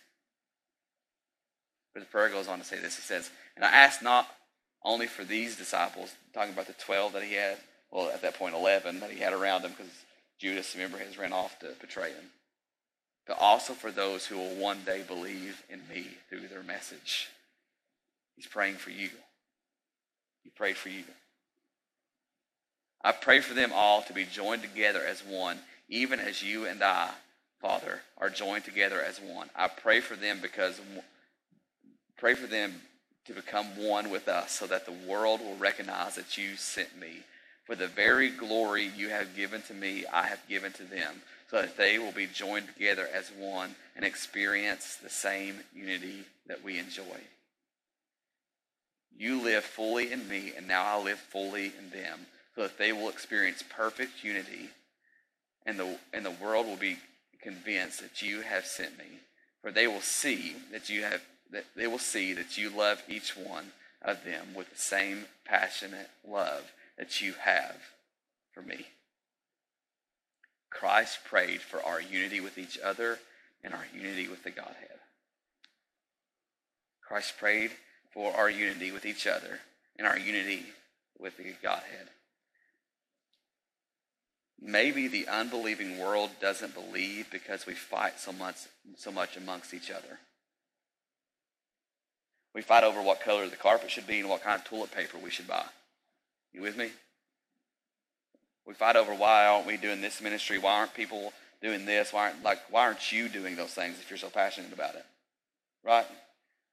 But 1.94 2.00
the 2.00 2.06
prayer 2.06 2.28
goes 2.28 2.48
on 2.48 2.58
to 2.58 2.64
say 2.64 2.78
this. 2.78 2.96
He 2.96 3.02
says, 3.02 3.30
And 3.56 3.64
I 3.64 3.70
ask 3.70 4.02
not 4.02 4.28
only 4.84 5.06
for 5.06 5.24
these 5.24 5.56
disciples, 5.56 6.14
talking 6.32 6.52
about 6.52 6.66
the 6.66 6.72
12 6.74 7.12
that 7.14 7.22
he 7.22 7.34
had, 7.34 7.56
well, 7.90 8.10
at 8.10 8.22
that 8.22 8.34
point, 8.34 8.54
11 8.54 9.00
that 9.00 9.10
he 9.10 9.20
had 9.20 9.32
around 9.32 9.62
him, 9.62 9.72
because 9.76 9.92
Judas, 10.38 10.74
remember, 10.74 10.98
has 10.98 11.18
ran 11.18 11.32
off 11.32 11.58
to 11.60 11.72
betray 11.80 12.10
him, 12.10 12.30
but 13.26 13.38
also 13.38 13.72
for 13.72 13.90
those 13.90 14.26
who 14.26 14.36
will 14.36 14.54
one 14.56 14.78
day 14.84 15.02
believe 15.06 15.62
in 15.68 15.80
me 15.88 16.06
through 16.28 16.48
their 16.48 16.62
message. 16.62 17.28
He's 18.36 18.46
praying 18.46 18.76
for 18.76 18.90
you. 18.90 19.10
He 20.48 20.52
prayed 20.56 20.78
for 20.78 20.88
you. 20.88 21.04
I 23.02 23.12
pray 23.12 23.40
for 23.40 23.52
them 23.52 23.70
all 23.74 24.00
to 24.00 24.14
be 24.14 24.24
joined 24.24 24.62
together 24.62 25.04
as 25.06 25.20
one, 25.22 25.58
even 25.90 26.20
as 26.20 26.42
you 26.42 26.64
and 26.64 26.82
I, 26.82 27.10
Father, 27.60 28.00
are 28.16 28.30
joined 28.30 28.64
together 28.64 29.02
as 29.02 29.20
one. 29.20 29.50
I 29.54 29.68
pray 29.68 30.00
for 30.00 30.16
them 30.16 30.38
because 30.40 30.80
pray 32.16 32.32
for 32.32 32.46
them 32.46 32.80
to 33.26 33.34
become 33.34 33.66
one 33.76 34.08
with 34.08 34.26
us 34.26 34.52
so 34.52 34.66
that 34.68 34.86
the 34.86 35.06
world 35.06 35.40
will 35.40 35.56
recognize 35.56 36.14
that 36.14 36.38
you 36.38 36.56
sent 36.56 36.98
me. 36.98 37.18
For 37.66 37.76
the 37.76 37.86
very 37.86 38.30
glory 38.30 38.90
you 38.96 39.10
have 39.10 39.36
given 39.36 39.60
to 39.68 39.74
me, 39.74 40.06
I 40.10 40.28
have 40.28 40.40
given 40.48 40.72
to 40.72 40.84
them, 40.84 41.20
so 41.50 41.60
that 41.60 41.76
they 41.76 41.98
will 41.98 42.12
be 42.12 42.26
joined 42.26 42.68
together 42.68 43.06
as 43.12 43.30
one 43.38 43.74
and 43.94 44.02
experience 44.02 44.96
the 44.96 45.10
same 45.10 45.56
unity 45.74 46.24
that 46.46 46.64
we 46.64 46.78
enjoy. 46.78 47.20
You 49.16 49.42
live 49.42 49.64
fully 49.64 50.12
in 50.12 50.28
me, 50.28 50.52
and 50.56 50.68
now 50.68 50.84
I 50.84 51.02
live 51.02 51.18
fully 51.18 51.72
in 51.78 51.90
them, 51.90 52.26
so 52.54 52.62
that 52.62 52.78
they 52.78 52.92
will 52.92 53.08
experience 53.08 53.62
perfect 53.68 54.22
unity, 54.22 54.70
and 55.66 55.78
the, 55.78 55.98
and 56.12 56.24
the 56.24 56.30
world 56.30 56.66
will 56.66 56.76
be 56.76 56.98
convinced 57.42 58.00
that 58.00 58.22
you 58.22 58.40
have 58.42 58.66
sent 58.66 58.98
me. 58.98 59.20
For 59.62 59.72
they 59.72 59.86
will 59.86 60.00
see 60.00 60.54
that 60.72 60.88
you 60.88 61.02
have 61.02 61.20
that 61.50 61.64
they 61.74 61.86
will 61.86 61.98
see 61.98 62.34
that 62.34 62.58
you 62.58 62.70
love 62.70 63.02
each 63.08 63.36
one 63.36 63.72
of 64.02 64.24
them 64.24 64.48
with 64.54 64.70
the 64.70 64.78
same 64.78 65.24
passionate 65.44 66.10
love 66.26 66.72
that 66.98 67.20
you 67.20 67.32
have 67.40 67.76
for 68.52 68.62
me. 68.62 68.86
Christ 70.70 71.20
prayed 71.24 71.60
for 71.60 71.82
our 71.82 72.00
unity 72.00 72.40
with 72.40 72.58
each 72.58 72.78
other 72.78 73.18
and 73.64 73.72
our 73.72 73.86
unity 73.94 74.28
with 74.28 74.44
the 74.44 74.50
Godhead. 74.50 74.98
Christ 77.00 77.38
prayed 77.38 77.70
for 78.18 78.36
our 78.36 78.50
unity 78.50 78.90
with 78.90 79.06
each 79.06 79.28
other 79.28 79.60
and 79.96 80.04
our 80.04 80.18
unity 80.18 80.64
with 81.20 81.36
the 81.36 81.54
Godhead. 81.62 82.08
Maybe 84.60 85.06
the 85.06 85.28
unbelieving 85.28 86.00
world 86.00 86.30
doesn't 86.40 86.74
believe 86.74 87.30
because 87.30 87.64
we 87.64 87.74
fight 87.74 88.18
so 88.18 88.32
much, 88.32 88.56
so 88.96 89.12
much 89.12 89.36
amongst 89.36 89.72
each 89.72 89.92
other. 89.92 90.18
We 92.56 92.60
fight 92.60 92.82
over 92.82 93.00
what 93.00 93.20
color 93.20 93.46
the 93.46 93.54
carpet 93.54 93.88
should 93.88 94.08
be 94.08 94.18
and 94.18 94.28
what 94.28 94.42
kind 94.42 94.60
of 94.60 94.64
toilet 94.64 94.90
paper 94.90 95.16
we 95.22 95.30
should 95.30 95.46
buy. 95.46 95.66
You 96.52 96.62
with 96.62 96.76
me? 96.76 96.90
We 98.66 98.74
fight 98.74 98.96
over 98.96 99.14
why 99.14 99.46
aren't 99.46 99.68
we 99.68 99.76
doing 99.76 100.00
this 100.00 100.20
ministry? 100.20 100.58
Why 100.58 100.80
aren't 100.80 100.92
people 100.92 101.32
doing 101.62 101.86
this? 101.86 102.12
Why 102.12 102.30
aren't 102.30 102.42
like 102.42 102.58
why 102.68 102.82
aren't 102.82 103.12
you 103.12 103.28
doing 103.28 103.54
those 103.54 103.74
things 103.74 104.00
if 104.00 104.10
you're 104.10 104.18
so 104.18 104.28
passionate 104.28 104.72
about 104.72 104.96
it? 104.96 105.06
Right? 105.84 106.06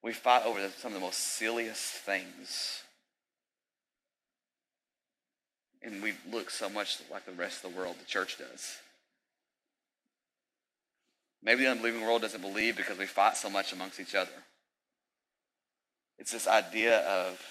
We 0.06 0.14
fight 0.14 0.46
over 0.46 0.60
some 0.78 0.92
of 0.92 0.94
the 0.94 1.04
most 1.04 1.18
silliest 1.18 1.82
things. 1.82 2.84
And 5.82 6.04
we 6.04 6.14
look 6.32 6.52
so 6.52 6.70
much 6.70 7.00
like 7.12 7.26
the 7.26 7.32
rest 7.32 7.66
of 7.66 7.72
the 7.72 7.78
world, 7.80 7.96
the 8.00 8.06
church 8.06 8.38
does. 8.38 8.78
Maybe 11.42 11.64
the 11.64 11.72
unbelieving 11.72 12.02
world 12.02 12.22
doesn't 12.22 12.42
believe 12.42 12.78
because 12.78 13.00
we 13.00 13.08
fight 13.08 13.36
so 13.36 13.50
much 13.50 13.74
amongst 13.74 14.00
each 14.00 14.14
other. 14.14 14.30
It's 16.20 16.32
this 16.32 16.48
idea 16.48 17.00
of 17.00 17.44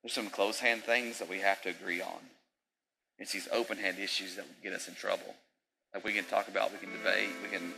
there's 0.00 0.12
some 0.12 0.30
close 0.30 0.60
hand 0.60 0.84
things 0.84 1.18
that 1.18 1.28
we 1.28 1.40
have 1.40 1.60
to 1.62 1.70
agree 1.70 2.00
on. 2.00 2.20
It's 3.18 3.32
these 3.32 3.48
open 3.50 3.78
hand 3.78 3.98
issues 3.98 4.36
that 4.36 4.46
get 4.62 4.74
us 4.74 4.86
in 4.86 4.94
trouble. 4.94 5.34
Like 5.92 6.04
we 6.04 6.12
can 6.12 6.24
talk 6.24 6.46
about, 6.46 6.70
we 6.70 6.78
can 6.78 6.92
debate, 6.92 7.30
we 7.42 7.48
can 7.48 7.74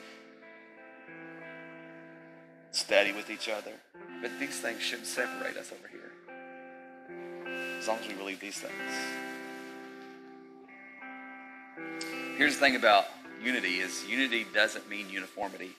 study 2.77 3.12
with 3.12 3.31
each 3.31 3.49
other. 3.49 3.73
But 4.21 4.31
these 4.39 4.61
things 4.61 4.83
shouldn't 4.83 5.07
separate 5.07 5.57
us 5.57 5.73
over 5.73 5.89
here. 5.89 6.12
As 7.79 7.89
long 7.89 7.99
as 7.99 8.09
we 8.09 8.15
believe 8.15 8.41
these 8.41 8.59
things. 8.59 8.73
Here's 12.37 12.55
the 12.55 12.61
thing 12.61 12.77
about 12.77 13.07
unity 13.43 13.79
is 13.79 14.05
unity 14.07 14.47
doesn't 14.55 14.89
mean 14.89 15.09
uniformity. 15.11 15.71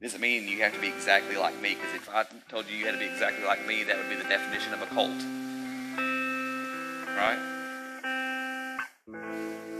It 0.00 0.04
doesn't 0.04 0.20
mean 0.20 0.46
you 0.46 0.58
have 0.58 0.74
to 0.74 0.80
be 0.80 0.88
exactly 0.88 1.36
like 1.36 1.60
me, 1.60 1.74
because 1.74 1.94
if 1.94 2.08
I 2.10 2.24
told 2.48 2.68
you 2.68 2.76
you 2.76 2.84
had 2.84 2.92
to 2.92 2.98
be 2.98 3.06
exactly 3.06 3.44
like 3.44 3.66
me, 3.66 3.82
that 3.84 3.96
would 3.96 4.08
be 4.08 4.16
the 4.16 4.28
definition 4.28 4.72
of 4.72 4.82
a 4.82 4.86
cult. 4.86 5.10
Right? 7.16 7.38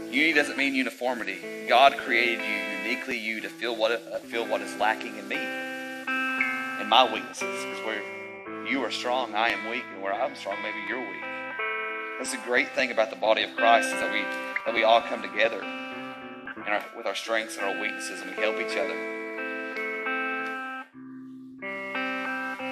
Unity 0.09 0.33
doesn't 0.33 0.57
mean 0.57 0.73
uniformity. 0.73 1.37
God 1.69 1.97
created 1.97 2.39
you 2.39 2.89
uniquely 2.89 3.19
you 3.19 3.41
to 3.41 3.49
feel 3.49 3.75
what 3.75 4.23
feel 4.23 4.45
what 4.47 4.61
is 4.61 4.75
lacking 4.77 5.17
in 5.17 5.27
me 5.27 5.66
and 6.87 6.89
my 6.89 7.13
weaknesses. 7.13 7.65
Because 7.65 7.85
where 7.85 8.65
you 8.65 8.83
are 8.83 8.91
strong, 8.91 9.35
I 9.35 9.49
am 9.49 9.69
weak, 9.69 9.83
and 9.93 10.01
where 10.01 10.13
I'm 10.13 10.35
strong, 10.35 10.55
maybe 10.63 10.77
you're 10.87 10.99
weak. 10.99 11.23
That's 12.17 12.31
the 12.31 12.41
great 12.45 12.69
thing 12.69 12.91
about 12.91 13.09
the 13.09 13.15
body 13.15 13.43
of 13.43 13.55
Christ 13.55 13.89
is 13.93 13.99
that 13.99 14.11
we 14.11 14.21
that 14.65 14.73
we 14.73 14.83
all 14.83 15.01
come 15.01 15.21
together 15.21 15.61
our, 15.61 16.83
with 16.95 17.05
our 17.05 17.15
strengths 17.15 17.57
and 17.57 17.65
our 17.65 17.81
weaknesses, 17.81 18.21
and 18.21 18.31
we 18.31 18.41
help 18.41 18.55
each 18.59 18.75
other. 18.77 19.13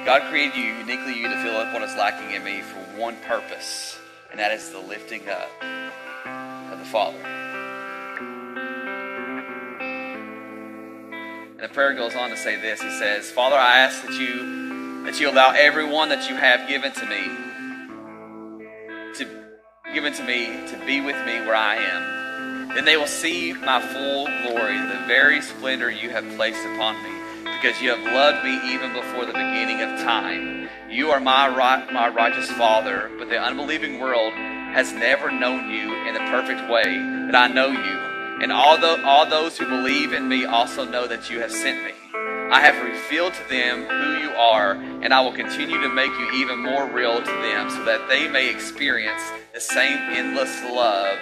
God 0.06 0.22
created 0.30 0.56
you 0.56 0.74
uniquely 0.74 1.18
you 1.18 1.28
to 1.28 1.42
fill 1.42 1.58
up 1.58 1.74
what 1.74 1.82
is 1.84 1.96
lacking 1.96 2.36
in 2.36 2.44
me 2.44 2.62
for 2.62 2.80
one 3.00 3.16
purpose, 3.28 3.98
and 4.32 4.40
that 4.40 4.52
is 4.52 4.70
the 4.72 4.80
lifting 4.80 5.30
up 5.30 5.50
of 6.72 6.80
the 6.80 6.86
Father. 6.86 7.45
The 11.68 11.74
prayer 11.74 11.96
goes 11.96 12.16
on 12.16 12.30
to 12.30 12.38
say 12.38 12.62
this. 12.62 12.80
He 12.80 12.92
says, 12.92 13.32
Father, 13.32 13.56
I 13.56 13.80
ask 13.80 14.04
that 14.04 14.14
you 14.14 15.04
that 15.04 15.20
you 15.20 15.32
allow 15.32 15.50
everyone 15.50 16.10
that 16.10 16.30
you 16.30 16.36
have 16.36 16.70
given 16.70 16.92
to 16.92 17.06
me 17.08 17.24
to 19.16 19.26
given 19.92 20.14
to 20.14 20.24
me 20.24 20.46
to 20.68 20.78
be 20.86 21.02
with 21.02 21.16
me 21.26 21.42
where 21.42 21.56
I 21.56 21.78
am. 21.78 22.70
Then 22.76 22.86
they 22.86 22.98
will 22.98 23.08
see 23.08 23.54
my 23.54 23.82
full 23.82 24.26
glory, 24.26 24.78
the 24.78 25.02
very 25.08 25.42
splendor 25.42 25.90
you 25.90 26.12
have 26.12 26.24
placed 26.36 26.64
upon 26.76 27.02
me, 27.02 27.52
because 27.58 27.82
you 27.82 27.90
have 27.90 28.14
loved 28.14 28.46
me 28.46 28.60
even 28.72 28.94
before 28.94 29.26
the 29.26 29.34
beginning 29.34 29.82
of 29.82 30.00
time. 30.02 30.70
You 30.88 31.10
are 31.10 31.20
my 31.20 31.48
right, 31.48 31.92
my 31.92 32.10
righteous 32.10 32.52
Father, 32.52 33.10
but 33.18 33.30
the 33.30 33.40
unbelieving 33.40 34.00
world 34.00 34.34
has 34.34 34.94
never 34.94 35.32
known 35.32 35.72
you 35.72 35.96
in 36.06 36.14
the 36.14 36.20
perfect 36.30 36.70
way 36.70 36.84
that 37.26 37.36
I 37.36 37.48
know 37.48 37.72
you. 37.72 38.15
And 38.42 38.52
all, 38.52 38.78
the, 38.78 39.04
all 39.06 39.26
those 39.30 39.58
who 39.58 39.66
believe 39.66 40.14
in 40.14 40.28
me 40.28 40.46
also 40.46 40.84
know 40.84 41.08
that 41.08 41.30
you 41.30 41.40
have 41.40 41.52
sent 41.52 41.84
me. 41.86 41.94
I 42.52 42.60
have 42.62 42.84
revealed 42.84 43.34
to 43.34 43.50
them 43.50 43.86
who 43.86 44.24
you 44.24 44.30
are, 44.32 44.74
and 44.74 45.14
I 45.14 45.22
will 45.22 45.34
continue 45.34 45.82
to 45.82 45.90
make 45.90 46.12
you 46.12 46.32
even 46.32 46.60
more 46.60 46.86
real 46.86 47.18
to 47.18 47.26
them 47.26 47.70
so 47.70 47.84
that 47.86 48.08
they 48.08 48.28
may 48.28 48.50
experience 48.50 49.22
the 49.54 49.60
same 49.60 49.98
endless 49.98 50.62
love 50.64 51.18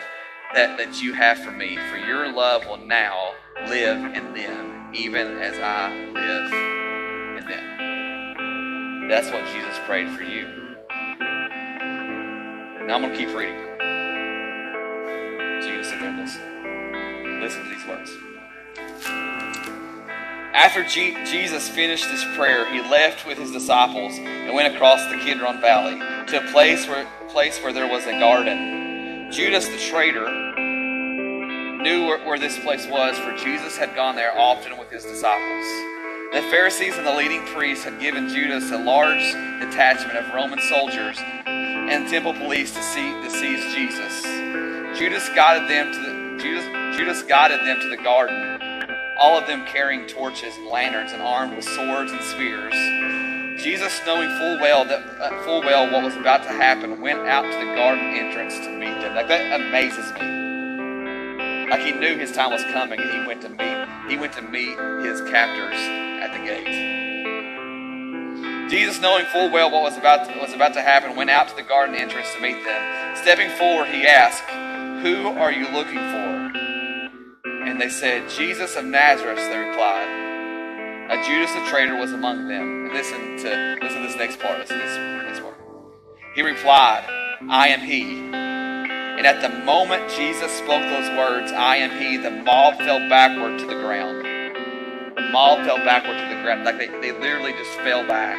that, 0.54 0.78
that 0.78 1.02
you 1.02 1.13
have 1.13 1.38
for 1.39 1.52
me. 1.52 1.78
For 1.89 1.97
your 1.97 2.32
love 2.32 2.65
will 2.65 2.78
now 2.86 3.34
live 3.67 3.97
in 4.15 4.34
them, 4.34 4.91
even 4.93 5.38
as 5.38 5.58
I 5.60 5.93
live 6.13 6.54
in 7.39 7.45
them. 7.47 9.08
That's 9.08 9.32
what 9.32 9.45
Jesus 9.54 9.80
prayed 9.86 10.10
for 10.10 10.23
you. 10.23 10.45
Now 12.86 12.95
I'm 12.95 13.02
going 13.02 13.13
to 13.13 13.17
keep 13.17 13.34
reading. 13.34 13.60
So 15.62 15.67
you 15.69 15.76
can 15.76 15.84
sit 15.84 15.99
there 15.99 16.10
and 16.10 16.19
listen. 16.19 16.41
Listen 17.43 17.63
to 17.65 17.69
these 17.69 17.86
words. 17.86 18.10
After 20.53 20.86
G- 20.86 21.17
Jesus 21.25 21.67
finished 21.67 22.06
this 22.06 22.23
prayer, 22.38 22.71
he 22.71 22.79
left 22.79 23.27
with 23.27 23.38
his 23.38 23.51
disciples 23.51 24.17
and 24.17 24.56
went 24.56 24.73
across 24.73 25.06
the 25.12 25.17
Kidron 25.17 25.60
Valley 25.60 25.99
to 26.27 26.41
a 26.41 26.51
place 26.53 26.88
where, 26.88 27.06
place 27.27 27.62
where 27.62 27.73
there 27.73 27.91
was 27.91 28.06
a 28.06 28.17
garden. 28.17 29.29
Judas 29.29 29.67
the 29.67 29.77
traitor 29.77 30.32
knew 31.82 32.06
where, 32.08 32.25
where 32.25 32.39
this 32.39 32.58
place 32.60 32.88
was, 32.88 33.17
for 33.17 33.36
Jesus 33.36 33.75
had 33.75 33.93
gone 33.93 34.15
there 34.15 34.39
often 34.39 34.77
with 34.77 34.89
his 34.89 35.03
disciples. 35.03 35.65
The 36.32 36.47
Pharisees 36.49 36.97
and 36.97 37.06
the 37.06 37.13
leading 37.13 37.45
priests 37.47 37.84
had 37.84 37.99
given 37.99 38.29
Judas 38.29 38.71
a 38.71 38.77
large 38.77 39.34
detachment 39.60 40.17
of 40.17 40.34
Roman 40.34 40.62
soldiers 40.62 41.19
and 41.45 42.08
temple 42.08 42.36
police 42.36 42.71
to, 42.73 42.82
see, 42.82 43.12
to 43.12 43.29
seize 43.29 43.75
Jesus. 43.75 44.23
Judas 44.97 45.27
guided 45.36 45.69
them 45.69 45.91
to 45.91 45.99
the 45.99 46.23
Judas, 46.41 46.83
Judas 46.97 47.23
guided 47.23 47.62
them 47.62 47.79
to 47.79 47.89
the 47.89 47.97
garden, 47.97 48.62
all 49.19 49.38
of 49.38 49.47
them 49.47 49.65
carrying 49.65 50.06
torches 50.08 50.56
and 50.58 50.67
lanterns 50.67 51.12
and 51.12 51.21
armed 51.21 51.56
with 51.56 51.65
swords 51.65 52.12
and 52.12 52.21
spears. 52.21 52.73
Jesus, 53.62 53.99
knowing 54.06 54.29
full 54.38 54.60
well 54.60 54.86
that 54.86 55.01
uh, 55.19 55.43
full 55.43 55.62
well 55.62 55.91
what 55.91 56.03
was 56.03 56.15
about 56.15 56.43
to 56.43 56.49
happen, 56.49 57.01
went 57.01 57.19
out 57.19 57.43
to 57.43 57.58
the 57.58 57.75
garden 57.75 58.13
entrance 58.15 58.58
to 58.60 58.69
meet 58.69 58.99
them. 59.01 59.15
Like 59.15 59.27
that 59.27 59.60
amazes 59.60 60.12
me. 60.13 61.69
Like 61.69 61.82
he 61.82 61.91
knew 61.93 62.17
his 62.17 62.32
time 62.32 62.51
was 62.51 62.63
coming, 62.65 62.99
and 62.99 63.10
he 63.10 63.27
went 63.27 63.41
to 63.41 63.49
meet 63.49 63.88
he 64.10 64.17
went 64.17 64.34
to 64.34 64.41
meet 64.41 64.77
his 65.06 65.21
captors 65.29 65.79
at 66.21 66.34
the 66.34 66.45
gate. 66.45 66.93
Jesus, 68.69 68.99
knowing 69.01 69.25
full 69.25 69.49
well 69.51 69.71
what 69.71 69.84
was 69.84 69.97
about 69.97 70.27
to, 70.27 70.39
was 70.39 70.53
about 70.53 70.73
to 70.73 70.82
happen, 70.82 71.15
went 71.15 71.29
out 71.29 71.47
to 71.47 71.56
the 71.56 71.63
garden 71.63 71.95
entrance 71.95 72.34
to 72.36 72.41
meet 72.41 72.63
them. 72.63 73.15
Stepping 73.15 73.49
forward, 73.51 73.88
he 73.88 74.06
asked, 74.06 74.43
"Who 75.03 75.27
are 75.27 75.51
you 75.51 75.67
looking 75.69 75.99
for?" 75.99 76.42
And 77.73 77.81
they 77.81 77.89
said, 77.89 78.29
"Jesus 78.29 78.75
of 78.75 78.86
Nazareth." 78.86 79.39
They 79.49 79.57
replied. 79.57 80.07
A 81.09 81.17
Judas 81.25 81.51
the 81.55 81.65
traitor 81.71 81.95
was 81.95 82.13
among 82.13 82.47
them. 82.47 82.86
And 82.86 82.93
listen 82.93 83.36
to 83.38 83.79
listen 83.81 84.01
to 84.03 84.07
this 84.09 84.15
next 84.15 84.39
part. 84.39 84.59
Listen 84.59 84.77
to 84.77 85.25
this 85.27 85.39
part. 85.39 85.57
He 86.36 86.43
replied, 86.43 87.03
"I 87.49 87.69
am 87.69 87.79
he." 87.79 88.29
And 88.31 89.25
at 89.25 89.41
the 89.41 89.49
moment 89.49 90.07
Jesus 90.12 90.51
spoke 90.51 90.83
those 90.83 91.09
words, 91.17 91.51
"I 91.51 91.77
am 91.77 91.89
he," 91.99 92.17
the 92.17 92.29
mob 92.29 92.77
fell 92.77 92.99
backward 93.09 93.57
to 93.57 93.65
the 93.65 93.81
ground. 93.81 94.23
The 95.15 95.23
mob 95.31 95.65
fell 95.65 95.77
backward 95.77 96.19
to 96.19 96.36
the 96.36 96.43
ground. 96.43 96.65
Like 96.65 96.77
they, 96.77 96.89
they 97.01 97.12
literally 97.12 97.53
just 97.53 97.71
fell 97.79 98.05
back. 98.05 98.38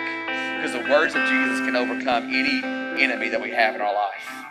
Because 0.59 0.75
the 0.81 0.89
words 0.89 1.17
of 1.17 1.27
Jesus 1.27 1.59
can 1.67 1.75
overcome 1.75 2.33
any 2.33 2.63
enemy 3.03 3.31
that 3.31 3.43
we 3.43 3.51
have 3.51 3.75
in 3.75 3.81
our 3.81 3.95
life. 3.95 4.44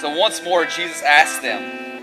So 0.00 0.16
once 0.16 0.42
more, 0.42 0.64
Jesus 0.64 1.02
asked 1.02 1.42
them, 1.42 2.00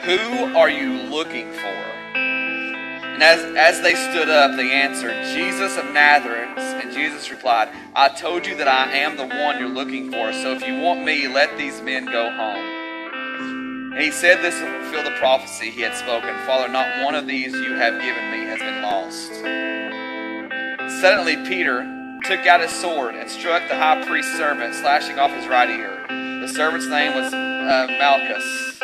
Who 0.00 0.56
are 0.56 0.68
you 0.68 1.02
looking 1.08 1.52
for? 1.52 1.78
And 2.16 3.22
as, 3.22 3.38
as 3.56 3.80
they 3.80 3.94
stood 3.94 4.28
up, 4.28 4.56
they 4.56 4.72
answered, 4.72 5.14
Jesus 5.36 5.76
of 5.76 5.84
Nazareth. 5.92 6.58
And 6.58 6.92
Jesus 6.92 7.30
replied, 7.30 7.68
I 7.94 8.08
told 8.08 8.44
you 8.44 8.56
that 8.56 8.66
I 8.66 8.92
am 8.92 9.16
the 9.16 9.26
one 9.26 9.60
you're 9.60 9.68
looking 9.68 10.10
for. 10.10 10.32
So 10.32 10.52
if 10.52 10.66
you 10.66 10.80
want 10.80 11.04
me, 11.04 11.28
let 11.28 11.56
these 11.56 11.80
men 11.80 12.06
go 12.06 12.28
home. 12.28 13.92
And 13.92 14.02
he 14.02 14.10
said 14.10 14.42
this 14.42 14.58
to 14.58 14.82
fulfill 14.82 15.04
the 15.04 15.16
prophecy 15.18 15.70
he 15.70 15.82
had 15.82 15.94
spoken 15.94 16.36
Father, 16.44 16.66
not 16.66 17.04
one 17.04 17.14
of 17.14 17.28
these 17.28 17.52
you 17.52 17.74
have 17.74 18.00
given 18.00 18.30
me 18.32 18.46
has 18.46 18.58
been 18.58 18.82
lost. 18.82 19.32
Suddenly, 21.00 21.36
Peter 21.48 21.86
took 22.24 22.46
out 22.46 22.60
his 22.60 22.72
sword 22.72 23.14
and 23.14 23.30
struck 23.30 23.62
the 23.68 23.76
high 23.76 24.04
priest's 24.04 24.36
servant, 24.36 24.74
slashing 24.74 25.20
off 25.20 25.30
his 25.30 25.46
right 25.46 25.70
ear. 25.70 26.27
The 26.48 26.54
servant's 26.54 26.86
name 26.86 27.14
was 27.14 27.30
uh, 27.34 27.86
Malchus. 28.00 28.80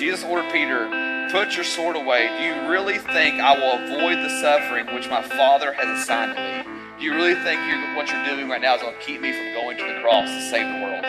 Jesus 0.00 0.24
ordered 0.24 0.50
Peter, 0.50 0.88
Put 1.30 1.54
your 1.54 1.64
sword 1.64 1.94
away. 1.94 2.28
Do 2.38 2.42
you 2.42 2.70
really 2.70 2.96
think 2.96 3.38
I 3.38 3.52
will 3.52 3.84
avoid 3.84 4.24
the 4.24 4.30
suffering 4.40 4.86
which 4.94 5.10
my 5.10 5.20
Father 5.20 5.74
has 5.74 6.00
assigned 6.00 6.34
to 6.34 6.40
me? 6.40 6.62
Do 6.98 7.04
you 7.04 7.14
really 7.14 7.34
think 7.44 7.60
you're, 7.68 7.94
what 7.94 8.08
you're 8.08 8.24
doing 8.24 8.48
right 8.48 8.62
now 8.62 8.76
is 8.76 8.82
going 8.82 8.94
to 8.98 9.04
keep 9.04 9.20
me 9.20 9.30
from 9.30 9.52
going 9.52 9.76
to 9.76 9.84
the 9.84 10.00
cross 10.00 10.26
to 10.30 10.40
save 10.48 10.66
the 10.66 10.80
world? 10.80 11.04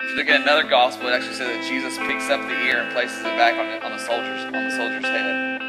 If 0.00 0.08
you 0.08 0.16
look 0.16 0.28
at 0.28 0.40
another 0.40 0.64
gospel, 0.64 1.08
it 1.08 1.12
actually 1.12 1.34
says 1.34 1.48
that 1.48 1.68
Jesus 1.68 1.98
picks 1.98 2.30
up 2.30 2.40
the 2.40 2.56
ear 2.64 2.78
and 2.78 2.92
places 2.94 3.18
it 3.18 3.36
back 3.36 3.52
on 3.52 3.66
the, 3.68 3.84
on 3.84 3.92
the 3.92 3.98
soldier's 3.98 4.44
on 4.46 4.52
the 4.52 4.70
soldier's 4.70 5.04
head. 5.04 5.60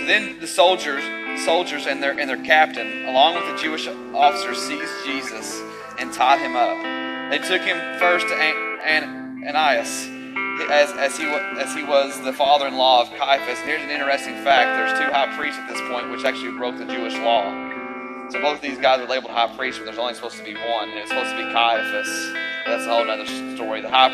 So 0.00 0.06
then 0.06 0.40
the 0.40 0.46
soldiers, 0.46 1.04
soldiers 1.38 1.86
and 1.86 2.02
their 2.02 2.18
and 2.18 2.28
their 2.28 2.42
captain, 2.42 3.06
along 3.06 3.34
with 3.34 3.46
the 3.46 3.62
Jewish 3.62 3.86
officers, 3.86 4.58
seized 4.58 4.92
Jesus 5.04 5.60
and 5.98 6.12
tied 6.12 6.40
him 6.40 6.56
up. 6.56 6.76
They 7.30 7.38
took 7.38 7.62
him 7.62 7.78
first 7.98 8.28
to 8.28 8.34
An- 8.34 8.80
An- 8.84 9.44
Ananias, 9.48 10.08
as, 10.70 10.92
as, 10.92 11.16
he, 11.16 11.24
as 11.24 11.74
he 11.74 11.82
was 11.82 12.20
the 12.22 12.32
father-in-law 12.32 13.02
of 13.02 13.08
Caiaphas. 13.14 13.58
Here's 13.60 13.82
an 13.82 13.90
interesting 13.90 14.34
fact. 14.44 14.76
There's 14.76 14.98
two 14.98 15.12
high 15.12 15.34
priests 15.36 15.58
at 15.58 15.68
this 15.68 15.80
point, 15.90 16.10
which 16.10 16.24
actually 16.24 16.52
broke 16.56 16.76
the 16.76 16.84
Jewish 16.84 17.14
law. 17.18 17.44
So 18.30 18.40
both 18.40 18.56
of 18.56 18.60
these 18.62 18.78
guys 18.78 19.00
are 19.00 19.06
labeled 19.06 19.32
high 19.32 19.54
priests, 19.56 19.78
but 19.78 19.84
there's 19.84 19.98
only 19.98 20.14
supposed 20.14 20.36
to 20.36 20.44
be 20.44 20.54
one, 20.54 20.90
and 20.90 20.98
it's 20.98 21.10
supposed 21.10 21.30
to 21.30 21.36
be 21.36 21.52
Caiaphas. 21.52 22.32
That's 22.66 22.86
a 22.86 22.90
whole 22.90 23.10
other 23.10 23.26
story. 23.56 23.80
The 23.80 23.90
high, 23.90 24.12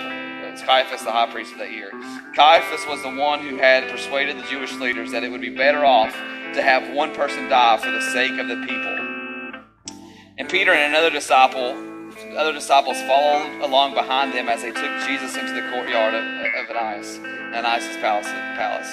it's 0.50 0.62
Caiaphas, 0.62 1.04
the 1.04 1.12
high 1.12 1.30
priest 1.30 1.52
of 1.52 1.58
that 1.58 1.72
year. 1.72 1.90
Caiaphas 2.34 2.86
was 2.88 3.02
the 3.02 3.14
one 3.14 3.40
who 3.40 3.56
had 3.56 3.88
persuaded 3.90 4.38
the 4.38 4.42
Jewish 4.44 4.72
leaders 4.74 5.12
that 5.12 5.24
it 5.24 5.30
would 5.30 5.40
be 5.40 5.50
better 5.50 5.84
off 5.84 6.16
to 6.54 6.62
have 6.62 6.94
one 6.94 7.14
person 7.14 7.48
die 7.48 7.76
for 7.78 7.90
the 7.90 8.00
sake 8.00 8.38
of 8.38 8.48
the 8.48 8.56
people. 8.66 8.98
And 10.38 10.48
Peter 10.48 10.72
and 10.72 10.94
another 10.94 11.10
disciple 11.10 11.84
other 12.36 12.52
disciples 12.52 13.00
followed 13.02 13.62
along 13.62 13.94
behind 13.94 14.32
them 14.32 14.48
as 14.48 14.62
they 14.62 14.72
took 14.72 15.06
Jesus 15.06 15.36
into 15.36 15.52
the 15.52 15.68
courtyard 15.70 16.14
of, 16.14 16.24
of 16.24 16.76
Ananias, 16.76 17.18
Ananias' 17.18 17.96
palace, 17.96 18.26
palace. 18.56 18.92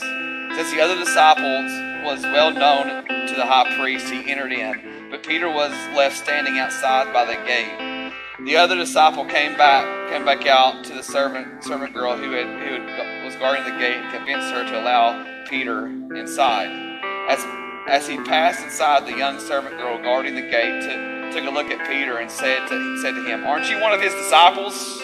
Since 0.55 0.71
the 0.71 0.81
other 0.81 0.95
disciple 0.95 1.63
was 2.05 2.23
well 2.23 2.51
known 2.51 3.05
to 3.07 3.33
the 3.35 3.45
high 3.45 3.75
priest, 3.77 4.09
he 4.09 4.29
entered 4.29 4.51
in, 4.51 5.09
but 5.09 5.23
Peter 5.23 5.49
was 5.49 5.71
left 5.95 6.17
standing 6.17 6.59
outside 6.59 7.11
by 7.13 7.25
the 7.25 7.35
gate. 7.45 8.13
The 8.45 8.57
other 8.57 8.75
disciple 8.75 9.25
came 9.25 9.57
back, 9.57 10.09
came 10.11 10.25
back 10.25 10.45
out 10.45 10.83
to 10.85 10.93
the 10.93 11.03
servant 11.03 11.63
servant 11.63 11.93
girl 11.93 12.15
who 12.15 12.31
had 12.31 12.45
who 12.45 12.85
had, 12.85 13.25
was 13.25 13.35
guarding 13.35 13.63
the 13.63 13.79
gate 13.79 13.97
and 13.97 14.13
convinced 14.13 14.51
her 14.51 14.63
to 14.65 14.81
allow 14.81 15.45
Peter 15.45 15.87
inside. 16.15 16.84
As 17.29 17.45
as 17.87 18.07
he 18.07 18.17
passed 18.17 18.63
inside, 18.63 19.05
the 19.05 19.15
young 19.15 19.39
servant 19.39 19.77
girl 19.77 20.01
guarding 20.01 20.35
the 20.35 20.41
gate 20.41 20.81
took 20.81 21.15
took 21.35 21.45
a 21.45 21.53
look 21.53 21.67
at 21.67 21.85
Peter 21.89 22.19
and 22.19 22.31
said 22.31 22.65
to, 22.69 22.97
said 23.01 23.11
to 23.11 23.23
him, 23.25 23.43
Aren't 23.43 23.69
you 23.69 23.81
one 23.81 23.91
of 23.91 23.99
his 23.99 24.13
disciples? 24.13 25.01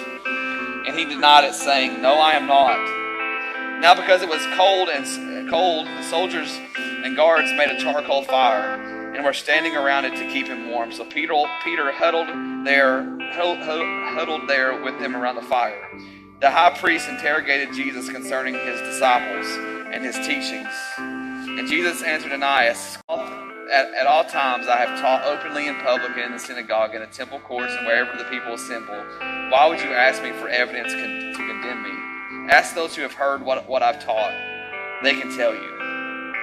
And 0.88 0.98
he 0.98 1.04
denied 1.04 1.44
it, 1.44 1.54
saying, 1.54 2.02
No, 2.02 2.14
I 2.14 2.34
am 2.34 2.48
not. 2.48 2.80
Now, 3.82 3.96
because 3.96 4.22
it 4.22 4.30
was 4.30 4.42
cold 4.56 4.88
and 4.88 5.50
cold, 5.50 5.88
the 5.88 6.04
soldiers 6.04 6.58
and 6.78 7.18
guards 7.18 7.52
made 7.52 7.70
a 7.70 7.78
charcoal 7.80 8.24
fire 8.24 9.14
and 9.14 9.26
were 9.26 9.34
standing 9.34 9.76
around 9.76 10.06
it 10.06 10.16
to 10.16 10.32
keep 10.32 10.48
him 10.48 10.70
warm. 10.70 10.94
So 10.94 11.04
Peter, 11.04 11.34
Peter 11.66 11.92
huddled 11.92 12.30
there, 12.66 13.04
huddled 13.34 14.48
there 14.48 14.82
with 14.82 14.98
them 15.00 15.18
around 15.18 15.36
the 15.36 15.42
fire. 15.42 15.86
The 16.40 16.50
high 16.50 16.78
priest 16.80 17.10
interrogated 17.10 17.74
Jesus 17.74 18.10
concerning 18.10 18.54
his 18.54 18.80
disciples 18.82 19.48
and 19.94 20.06
his 20.06 20.16
teachings. 20.16 21.21
And 21.58 21.68
Jesus 21.68 22.02
answered 22.02 22.32
Ananias, 22.32 22.98
at, 23.72 23.94
at, 23.94 24.06
all 24.06 24.24
times 24.24 24.68
I 24.68 24.78
have 24.78 25.00
taught 25.00 25.24
openly 25.26 25.68
in 25.68 25.76
public 25.82 26.12
and 26.12 26.26
in 26.26 26.32
the 26.34 26.40
synagogue, 26.40 26.94
in 26.94 27.02
the 27.02 27.08
temple 27.08 27.40
courts, 27.40 27.74
and 27.74 27.86
wherever 27.86 28.18
the 28.18 28.26
people 28.26 28.54
assemble. 28.54 28.96
Why 29.50 29.68
would 29.68 29.80
you 29.80 29.94
ask 29.94 30.22
me 30.22 30.32
for 30.32 30.50
evidence 30.50 30.94
con- 30.94 31.34
to 31.34 31.48
condemn 31.48 31.84
me? 31.84 32.52
Ask 32.52 32.76
those 32.76 32.96
who 32.96 33.02
have 33.02 33.14
heard 33.14 33.44
what, 33.44 33.68
what 33.70 33.82
I've 33.82 34.04
taught. 34.04 34.34
They 35.04 35.14
can 35.14 35.36
tell 35.36 35.54
you. 35.54 36.36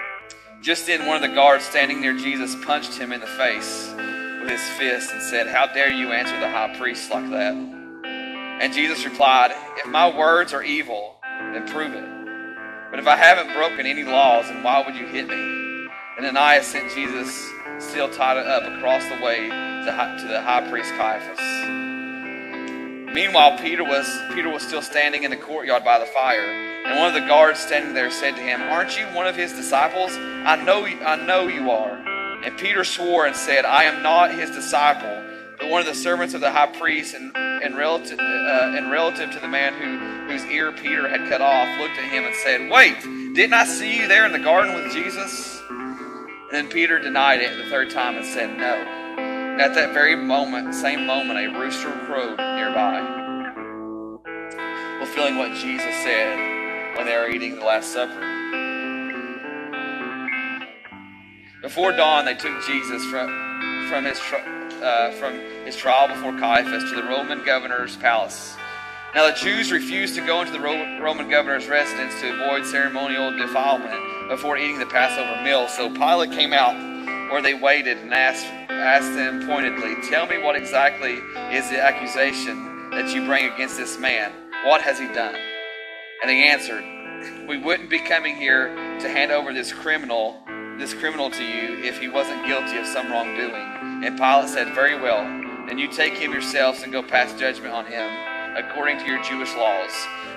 Just 0.63 0.87
then, 0.87 1.07
one 1.07 1.17
of 1.17 1.23
the 1.23 1.35
guards 1.35 1.65
standing 1.65 2.01
near 2.01 2.17
Jesus 2.17 2.55
punched 2.65 2.95
him 2.95 3.13
in 3.13 3.21
the 3.21 3.27
face 3.27 3.93
with 4.41 4.51
his 4.51 4.63
fist 4.79 5.13
and 5.13 5.23
said, 5.23 5.47
How 5.47 5.67
dare 5.67 5.93
you 5.93 6.13
answer 6.13 6.39
the 6.41 6.51
high 6.51 6.77
priest 6.79 7.11
like 7.11 7.29
that? 7.31 7.55
And 7.55 8.73
Jesus 8.73 9.05
replied, 9.05 9.53
If 9.77 9.87
my 9.87 10.17
words 10.17 10.53
are 10.53 10.63
evil, 10.63 11.17
then 11.23 11.67
prove 11.69 11.95
it. 11.95 12.18
But 12.91 12.99
if 12.99 13.07
I 13.07 13.17
haven't 13.17 13.53
broken 13.53 13.87
any 13.87 14.05
laws, 14.05 14.49
then 14.49 14.63
why 14.63 14.83
would 14.85 14.97
you 14.97 15.07
hit 15.07 15.29
me? 15.29 15.89
And 16.17 16.27
Ananias 16.27 16.67
sent 16.67 16.91
Jesus, 16.95 17.51
still 17.79 18.09
tied 18.09 18.39
up, 18.39 18.63
across 18.65 19.05
the 19.09 19.23
way 19.23 19.49
to, 19.49 20.17
to 20.21 20.27
the 20.27 20.41
high 20.41 20.69
priest 20.71 20.91
Caiaphas. 20.97 21.39
Meanwhile, 23.15 23.59
Peter 23.59 23.85
was 23.85 24.07
Peter 24.35 24.49
was 24.49 24.63
still 24.63 24.83
standing 24.83 25.23
in 25.23 25.31
the 25.31 25.37
courtyard 25.37 25.85
by 25.85 25.99
the 25.99 26.07
fire, 26.07 26.45
and 26.87 26.99
one 26.99 27.09
of 27.09 27.15
the 27.15 27.27
guards 27.27 27.59
standing 27.59 27.95
there 27.95 28.11
said 28.11 28.37
to 28.37 28.43
him, 28.43 28.63
"Aren't 28.63 28.99
you 28.99 29.07
one 29.07 29.27
of 29.27 29.37
his 29.37 29.53
disciples? 29.53 30.13
I 30.13 30.57
know, 30.57 30.85
I 30.85 31.17
know 31.17 31.47
you 31.49 31.71
are." 31.71 31.95
And 32.45 32.57
Peter 32.59 32.85
swore 32.85 33.27
and 33.27 33.35
said, 33.35 33.65
"I 33.65 33.85
am 33.85 34.03
not 34.03 34.31
his 34.31 34.51
disciple." 34.51 35.28
But 35.59 35.71
one 35.71 35.81
of 35.81 35.87
the 35.87 35.95
servants 35.95 36.35
of 36.35 36.41
the 36.41 36.51
high 36.51 36.67
priest 36.67 37.15
and, 37.15 37.37
and 37.37 37.77
relative 37.77 38.19
uh, 38.19 38.75
and 38.77 38.91
relative 38.91 39.31
to 39.33 39.41
the 39.41 39.49
man 39.49 39.75
who 39.75 40.33
whose 40.33 40.45
ear 40.47 40.73
Peter 40.73 41.09
had 41.09 41.29
cut 41.29 41.41
off 41.41 41.69
looked 41.81 41.99
at 41.99 42.13
him 42.13 42.25
and 42.25 42.35
said, 42.37 42.71
"Wait, 42.71 43.01
didn't 43.35 43.55
I 43.55 43.65
see 43.65 44.01
you 44.01 44.09
there 44.09 44.27
in 44.27 44.33
the 44.33 44.39
garden 44.39 44.75
with 44.75 44.93
Jesus?" 44.93 45.59
And 46.51 46.57
then 46.57 46.69
Peter 46.69 46.99
denied 46.99 47.43
it 47.43 47.55
the 47.59 47.69
third 47.69 47.91
time 47.91 48.17
and 48.17 48.25
said, 48.25 48.57
No. 48.57 48.73
And 48.73 49.61
at 49.61 49.75
that 49.75 49.93
very 49.93 50.17
moment, 50.17 50.75
same 50.75 51.05
moment, 51.05 51.39
a 51.39 51.59
rooster 51.59 51.91
crowed 52.07 52.39
nearby, 52.39 53.03
fulfilling 54.99 55.37
what 55.37 55.53
Jesus 55.53 55.95
said 56.03 56.97
when 56.97 57.05
they 57.05 57.15
were 57.19 57.29
eating 57.29 57.57
the 57.57 57.67
Last 57.67 57.93
Supper. 57.93 58.19
Before 61.61 61.93
dawn, 61.93 62.25
they 62.25 62.35
took 62.35 62.65
Jesus 62.65 63.05
from, 63.11 63.29
from, 63.91 64.07
his, 64.07 64.19
uh, 64.83 65.13
from 65.13 65.35
his 65.65 65.77
trial 65.77 66.09
before 66.09 66.33
Caiaphas 66.39 66.91
to 66.91 66.97
the 66.97 67.03
Roman 67.03 67.45
governor's 67.45 67.97
palace. 67.97 68.57
Now, 69.15 69.27
the 69.31 69.37
Jews 69.37 69.73
refused 69.73 70.15
to 70.17 70.27
go 70.27 70.41
into 70.41 70.53
the 70.53 70.61
Roman 70.61 71.31
governor's 71.31 71.67
residence 71.67 72.21
to 72.21 72.35
avoid 72.35 72.67
ceremonial 72.67 73.37
defilement 73.37 74.29
before 74.29 74.59
eating 74.59 74.79
the 74.79 74.87
Passover 74.87 75.43
meal. 75.43 75.67
So 75.69 75.89
Pilate 75.91 76.33
came 76.33 76.53
out 76.53 76.77
where 77.33 77.41
they 77.41 77.55
waited 77.55 77.99
and 77.99 78.13
asked, 78.13 78.47
asked 78.69 79.15
them 79.15 79.47
pointedly, 79.47 79.97
Tell 80.09 80.27
me 80.27 80.39
what 80.39 80.57
exactly 80.57 81.15
is 81.55 81.69
the 81.71 81.81
accusation 81.81 82.91
that 82.91 83.15
you 83.15 83.25
bring 83.25 83.51
against 83.51 83.77
this 83.77 83.99
man? 83.99 84.33
What 84.67 84.83
has 84.83 84.99
he 84.99 85.07
done? 85.09 85.35
And 86.21 86.29
they 86.29 86.49
answered, 86.49 86.85
We 87.49 87.57
wouldn't 87.57 87.91
be 87.91 88.01
coming 88.01 88.37
here 88.37 88.75
to 89.01 89.09
hand 89.09 89.33
over 89.33 89.53
this 89.53 89.73
criminal 89.73 90.43
this 90.79 90.95
criminal 90.95 91.31
to 91.31 91.45
you 91.45 91.83
if 91.83 91.99
he 91.99 92.09
wasn't 92.09 92.47
guilty 92.47 92.79
of 92.79 92.87
some 92.87 93.11
wrongdoing. 93.11 94.05
And 94.05 94.17
Pilate 94.17 94.49
said, 94.49 94.75
Very 94.75 94.99
well, 94.99 95.23
then 95.67 95.79
you 95.79 95.89
take 95.89 96.15
him 96.15 96.33
yourselves 96.33 96.83
and 96.83 96.93
go 96.93 97.03
pass 97.03 97.39
judgment 97.39 97.75
on 97.75 97.87
him 97.87 98.09
according 98.57 98.99
to 98.99 99.05
your 99.05 99.23
Jewish 99.23 99.55
laws. 99.55 99.91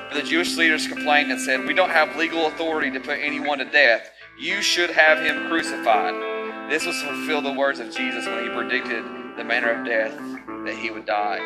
But 0.09 0.21
the 0.21 0.27
Jewish 0.27 0.57
leaders 0.57 0.87
complained 0.87 1.31
and 1.31 1.39
said, 1.39 1.65
We 1.65 1.73
don't 1.73 1.89
have 1.89 2.15
legal 2.15 2.47
authority 2.47 2.91
to 2.91 2.99
put 2.99 3.19
anyone 3.19 3.59
to 3.59 3.65
death. 3.65 4.11
You 4.37 4.61
should 4.61 4.89
have 4.89 5.19
him 5.19 5.47
crucified. 5.47 6.69
This 6.69 6.85
was 6.85 6.99
to 7.01 7.07
fulfill 7.07 7.41
the 7.41 7.53
words 7.53 7.79
of 7.79 7.95
Jesus 7.95 8.25
when 8.25 8.43
he 8.43 8.49
predicted 8.49 9.03
the 9.37 9.43
manner 9.43 9.71
of 9.71 9.85
death 9.85 10.17
that 10.65 10.75
he 10.75 10.89
would 10.89 11.05
die. 11.05 11.39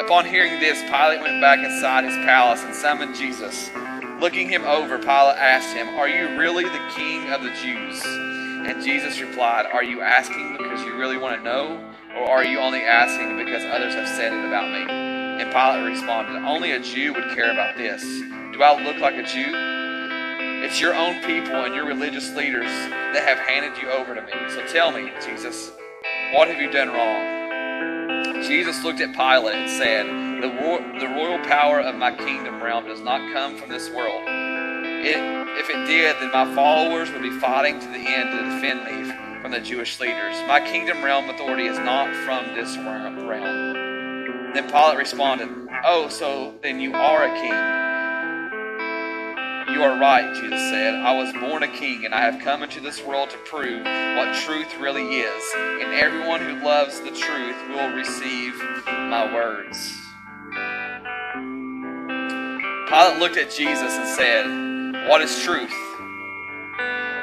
Upon 0.00 0.26
hearing 0.26 0.60
this, 0.60 0.80
Pilate 0.82 1.20
went 1.20 1.40
back 1.40 1.64
inside 1.64 2.04
his 2.04 2.16
palace 2.24 2.62
and 2.62 2.74
summoned 2.74 3.14
Jesus. 3.14 3.70
Looking 4.20 4.48
him 4.48 4.64
over, 4.64 4.98
Pilate 4.98 5.36
asked 5.36 5.74
him, 5.74 5.88
Are 5.88 6.08
you 6.08 6.38
really 6.38 6.64
the 6.64 6.90
king 6.94 7.30
of 7.30 7.42
the 7.42 7.50
Jews? 7.62 8.02
And 8.04 8.82
Jesus 8.82 9.20
replied, 9.20 9.66
Are 9.66 9.82
you 9.82 10.00
asking 10.00 10.56
because 10.56 10.82
you 10.84 10.96
really 10.96 11.18
want 11.18 11.36
to 11.36 11.42
know? 11.42 11.92
Or 12.16 12.30
are 12.30 12.44
you 12.44 12.58
only 12.58 12.80
asking 12.80 13.36
because 13.36 13.64
others 13.64 13.94
have 13.94 14.08
said 14.08 14.32
it 14.32 14.46
about 14.46 14.70
me? 14.70 14.90
And 14.90 15.50
Pilate 15.52 15.84
responded, 15.84 16.36
Only 16.46 16.72
a 16.72 16.80
Jew 16.80 17.12
would 17.12 17.34
care 17.34 17.50
about 17.50 17.76
this. 17.76 18.02
Do 18.02 18.62
I 18.62 18.80
look 18.82 18.98
like 18.98 19.16
a 19.16 19.24
Jew? 19.24 19.50
It's 20.64 20.80
your 20.80 20.94
own 20.94 21.20
people 21.24 21.64
and 21.64 21.74
your 21.74 21.84
religious 21.84 22.34
leaders 22.34 22.70
that 22.70 23.24
have 23.28 23.38
handed 23.38 23.76
you 23.82 23.90
over 23.90 24.14
to 24.14 24.22
me. 24.22 24.32
So 24.48 24.64
tell 24.66 24.92
me, 24.92 25.12
Jesus, 25.26 25.72
what 26.32 26.48
have 26.48 26.60
you 26.60 26.70
done 26.70 26.88
wrong? 26.88 28.42
Jesus 28.44 28.82
looked 28.84 29.00
at 29.00 29.12
Pilate 29.14 29.56
and 29.56 29.70
said, 29.70 30.23
the, 30.40 30.48
ro- 30.48 30.98
the 31.00 31.08
royal 31.08 31.38
power 31.44 31.80
of 31.80 31.94
my 31.96 32.14
kingdom 32.14 32.62
realm 32.62 32.86
does 32.86 33.00
not 33.00 33.32
come 33.32 33.56
from 33.56 33.68
this 33.68 33.90
world. 33.90 34.22
It, 34.26 35.16
if 35.58 35.70
it 35.70 35.86
did, 35.86 36.16
then 36.20 36.32
my 36.32 36.54
followers 36.54 37.10
would 37.12 37.22
be 37.22 37.38
fighting 37.38 37.80
to 37.80 37.86
the 37.88 37.98
end 37.98 38.30
to 38.30 38.38
defend 38.54 38.84
me 38.84 39.40
from 39.42 39.52
the 39.52 39.60
Jewish 39.60 40.00
leaders. 40.00 40.36
My 40.48 40.60
kingdom 40.60 41.04
realm 41.04 41.28
authority 41.30 41.66
is 41.66 41.78
not 41.78 42.14
from 42.24 42.54
this 42.54 42.76
realm. 42.78 43.74
Then 44.54 44.70
Pilate 44.70 44.98
responded, 44.98 45.48
Oh, 45.84 46.08
so 46.08 46.54
then 46.62 46.80
you 46.80 46.94
are 46.94 47.24
a 47.24 47.34
king. 47.40 47.84
You 49.74 49.82
are 49.82 49.98
right, 49.98 50.34
Jesus 50.34 50.60
said. 50.70 50.94
I 50.94 51.14
was 51.14 51.32
born 51.34 51.62
a 51.64 51.68
king, 51.68 52.04
and 52.04 52.14
I 52.14 52.20
have 52.20 52.40
come 52.42 52.62
into 52.62 52.80
this 52.80 53.02
world 53.02 53.30
to 53.30 53.38
prove 53.38 53.84
what 53.84 54.34
truth 54.36 54.78
really 54.78 55.20
is. 55.20 55.42
And 55.56 55.92
everyone 55.94 56.40
who 56.40 56.64
loves 56.64 57.00
the 57.00 57.10
truth 57.10 57.56
will 57.70 57.94
receive 57.94 58.54
my 58.86 59.32
words. 59.34 60.03
Pilate 62.88 63.18
looked 63.18 63.36
at 63.36 63.50
Jesus 63.50 63.92
and 63.92 64.08
said, 64.08 65.08
What 65.08 65.20
is 65.20 65.42
truth? 65.42 65.74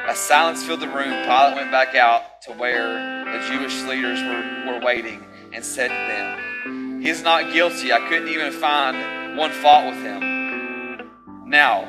As 0.07 0.17
silence 0.17 0.63
filled 0.63 0.81
the 0.81 0.87
room, 0.87 1.11
Pilate 1.23 1.55
went 1.55 1.71
back 1.71 1.95
out 1.95 2.41
to 2.41 2.51
where 2.51 3.23
the 3.25 3.47
Jewish 3.47 3.81
leaders 3.83 4.21
were, 4.21 4.73
were 4.73 4.85
waiting 4.85 5.23
and 5.53 5.63
said 5.63 5.87
to 5.87 5.93
them, 5.93 7.01
He 7.01 7.09
is 7.09 7.23
not 7.23 7.53
guilty. 7.53 7.93
I 7.93 7.99
couldn't 8.09 8.27
even 8.27 8.51
find 8.51 9.37
one 9.37 9.51
fault 9.51 9.93
with 9.93 10.03
him. 10.03 11.09
Now, 11.45 11.87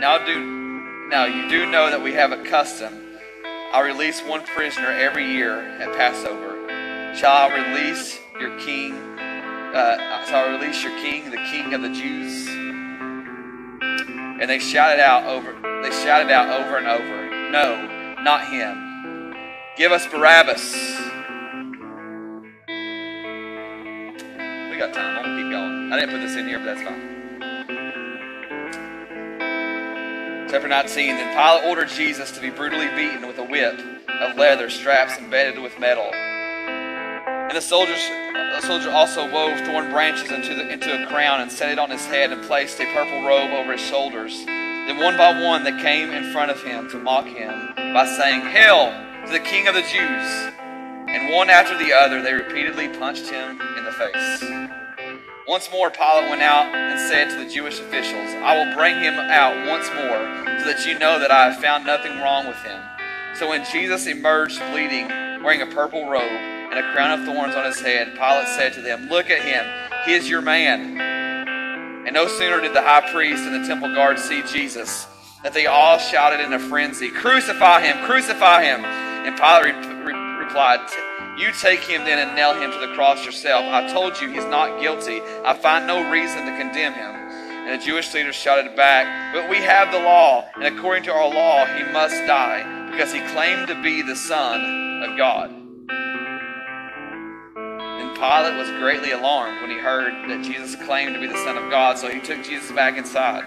now 0.00 0.24
do 0.24 0.56
now 1.08 1.24
you 1.24 1.48
do 1.48 1.70
know 1.70 1.90
that 1.90 2.02
we 2.02 2.12
have 2.12 2.32
a 2.32 2.42
custom. 2.44 2.92
I 3.72 3.80
release 3.80 4.20
one 4.22 4.44
prisoner 4.44 4.90
every 4.90 5.32
year 5.32 5.60
at 5.78 5.96
Passover. 5.96 7.14
Shall 7.16 7.50
I 7.50 7.72
release 7.72 8.18
your 8.40 8.58
king? 8.58 8.94
Uh, 9.76 10.24
shall 10.24 10.48
I 10.48 10.52
release 10.52 10.82
your 10.82 10.92
king, 11.02 11.30
the 11.30 11.36
king 11.36 11.74
of 11.74 11.82
the 11.82 11.90
Jews? 11.90 12.48
And 14.40 14.48
they 14.48 14.58
shouted 14.58 15.02
out 15.02 15.24
over 15.24 15.52
they 15.82 15.90
shouted 15.90 16.30
out 16.32 16.48
over 16.48 16.78
and 16.78 16.86
over, 16.86 17.50
No, 17.50 18.14
not 18.22 18.48
him. 18.48 19.34
Give 19.76 19.92
us 19.92 20.06
Barabbas. 20.06 20.72
We 24.70 24.78
got 24.78 24.94
time. 24.94 25.18
I'm 25.18 25.24
gonna 25.24 25.42
keep 25.42 25.50
going. 25.50 25.92
I 25.92 26.00
didn't 26.00 26.12
put 26.14 26.22
this 26.22 26.36
in 26.36 26.48
here, 26.48 26.58
but 26.58 26.64
that's 26.64 26.80
fine. 26.80 27.02
Chapter 30.48 30.68
19 30.68 31.16
Then 31.16 31.34
Pilate 31.36 31.68
ordered 31.68 31.88
Jesus 31.88 32.30
to 32.30 32.40
be 32.40 32.48
brutally 32.48 32.88
beaten 32.96 33.26
with 33.26 33.36
a 33.36 33.44
whip 33.44 33.78
of 34.08 34.38
leather, 34.38 34.70
straps 34.70 35.18
embedded 35.18 35.62
with 35.62 35.78
metal. 35.78 36.10
And 37.56 37.62
the 37.62 37.68
soldiers 37.68 38.06
the 38.34 38.60
soldier 38.60 38.90
also 38.90 39.32
wove 39.32 39.58
thorn 39.60 39.90
branches 39.90 40.30
into, 40.30 40.54
the, 40.54 40.70
into 40.70 40.92
a 40.92 41.06
crown 41.06 41.40
and 41.40 41.50
set 41.50 41.70
it 41.70 41.78
on 41.78 41.88
his 41.88 42.04
head 42.04 42.30
and 42.30 42.44
placed 42.44 42.78
a 42.80 42.84
purple 42.92 43.26
robe 43.26 43.50
over 43.52 43.72
his 43.72 43.80
shoulders. 43.80 44.44
Then 44.44 44.98
one 44.98 45.16
by 45.16 45.42
one 45.42 45.64
they 45.64 45.72
came 45.80 46.10
in 46.10 46.30
front 46.34 46.50
of 46.50 46.62
him 46.62 46.86
to 46.90 46.98
mock 46.98 47.24
him 47.24 47.72
by 47.74 48.04
saying, 48.18 48.42
Hail 48.42 48.92
to 49.24 49.32
the 49.32 49.40
King 49.40 49.68
of 49.68 49.74
the 49.74 49.80
Jews! 49.80 50.52
And 51.08 51.32
one 51.32 51.48
after 51.48 51.78
the 51.78 51.94
other 51.94 52.20
they 52.20 52.34
repeatedly 52.34 52.88
punched 52.88 53.30
him 53.30 53.58
in 53.78 53.84
the 53.86 53.92
face. 53.92 54.44
Once 55.48 55.70
more 55.72 55.88
Pilate 55.88 56.28
went 56.28 56.42
out 56.42 56.66
and 56.74 57.00
said 57.00 57.30
to 57.30 57.42
the 57.42 57.50
Jewish 57.50 57.80
officials, 57.80 58.34
I 58.44 58.54
will 58.54 58.74
bring 58.76 59.00
him 59.00 59.14
out 59.14 59.66
once 59.66 59.88
more 59.94 60.60
so 60.60 60.66
that 60.66 60.84
you 60.86 60.98
know 60.98 61.18
that 61.18 61.30
I 61.30 61.50
have 61.50 61.62
found 61.62 61.86
nothing 61.86 62.18
wrong 62.18 62.46
with 62.46 62.58
him. 62.58 62.82
So 63.34 63.48
when 63.48 63.64
Jesus 63.72 64.06
emerged 64.06 64.60
bleeding, 64.72 65.08
wearing 65.42 65.62
a 65.62 65.66
purple 65.66 66.06
robe, 66.10 66.55
and 66.70 66.78
a 66.78 66.92
crown 66.92 67.18
of 67.18 67.26
thorns 67.26 67.54
on 67.54 67.64
his 67.64 67.80
head, 67.80 68.14
Pilate 68.14 68.48
said 68.48 68.72
to 68.74 68.82
them, 68.82 69.08
Look 69.08 69.30
at 69.30 69.42
him, 69.42 69.64
he 70.04 70.14
is 70.14 70.28
your 70.28 70.42
man. 70.42 70.98
And 72.06 72.14
no 72.14 72.28
sooner 72.28 72.60
did 72.60 72.74
the 72.74 72.82
high 72.82 73.10
priest 73.12 73.42
and 73.44 73.62
the 73.62 73.66
temple 73.66 73.94
guards 73.94 74.22
see 74.22 74.42
Jesus 74.42 75.06
that 75.42 75.54
they 75.54 75.66
all 75.66 75.98
shouted 75.98 76.40
in 76.40 76.52
a 76.52 76.58
frenzy, 76.58 77.08
Crucify 77.08 77.80
him, 77.82 78.04
crucify 78.04 78.64
him. 78.64 78.84
And 78.84 79.36
Pilate 79.36 79.76
re- 80.04 80.12
re- 80.12 80.44
replied, 80.44 80.80
You 81.38 81.52
take 81.52 81.80
him 81.80 82.04
then 82.04 82.18
and 82.18 82.34
nail 82.34 82.54
him 82.54 82.72
to 82.72 82.78
the 82.78 82.94
cross 82.94 83.24
yourself. 83.24 83.64
I 83.64 83.86
told 83.92 84.20
you 84.20 84.28
he's 84.28 84.44
not 84.46 84.80
guilty. 84.80 85.20
I 85.44 85.54
find 85.54 85.86
no 85.86 86.10
reason 86.10 86.46
to 86.46 86.58
condemn 86.58 86.94
him. 86.94 87.14
And 87.14 87.80
the 87.80 87.84
Jewish 87.84 88.12
leaders 88.14 88.34
shouted 88.34 88.74
back, 88.76 89.34
But 89.34 89.48
we 89.50 89.58
have 89.58 89.92
the 89.92 90.00
law, 90.00 90.48
and 90.56 90.64
according 90.64 91.04
to 91.04 91.12
our 91.12 91.28
law, 91.28 91.64
he 91.66 91.84
must 91.92 92.14
die, 92.26 92.90
because 92.90 93.12
he 93.12 93.20
claimed 93.32 93.68
to 93.68 93.80
be 93.82 94.02
the 94.02 94.16
Son 94.16 95.02
of 95.02 95.16
God. 95.16 95.65
Pilate 98.16 98.56
was 98.56 98.70
greatly 98.80 99.12
alarmed 99.12 99.60
when 99.60 99.70
he 99.70 99.78
heard 99.78 100.12
that 100.30 100.42
Jesus 100.42 100.74
claimed 100.86 101.14
to 101.14 101.20
be 101.20 101.26
the 101.26 101.36
Son 101.44 101.58
of 101.58 101.70
God, 101.70 101.98
so 101.98 102.08
he 102.08 102.20
took 102.20 102.42
Jesus 102.42 102.72
back 102.72 102.96
inside 102.96 103.44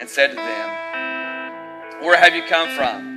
and 0.00 0.08
said 0.08 0.28
to 0.30 0.36
them, 0.36 2.02
Where 2.02 2.16
have 2.16 2.34
you 2.34 2.44
come 2.44 2.68
from? 2.76 3.14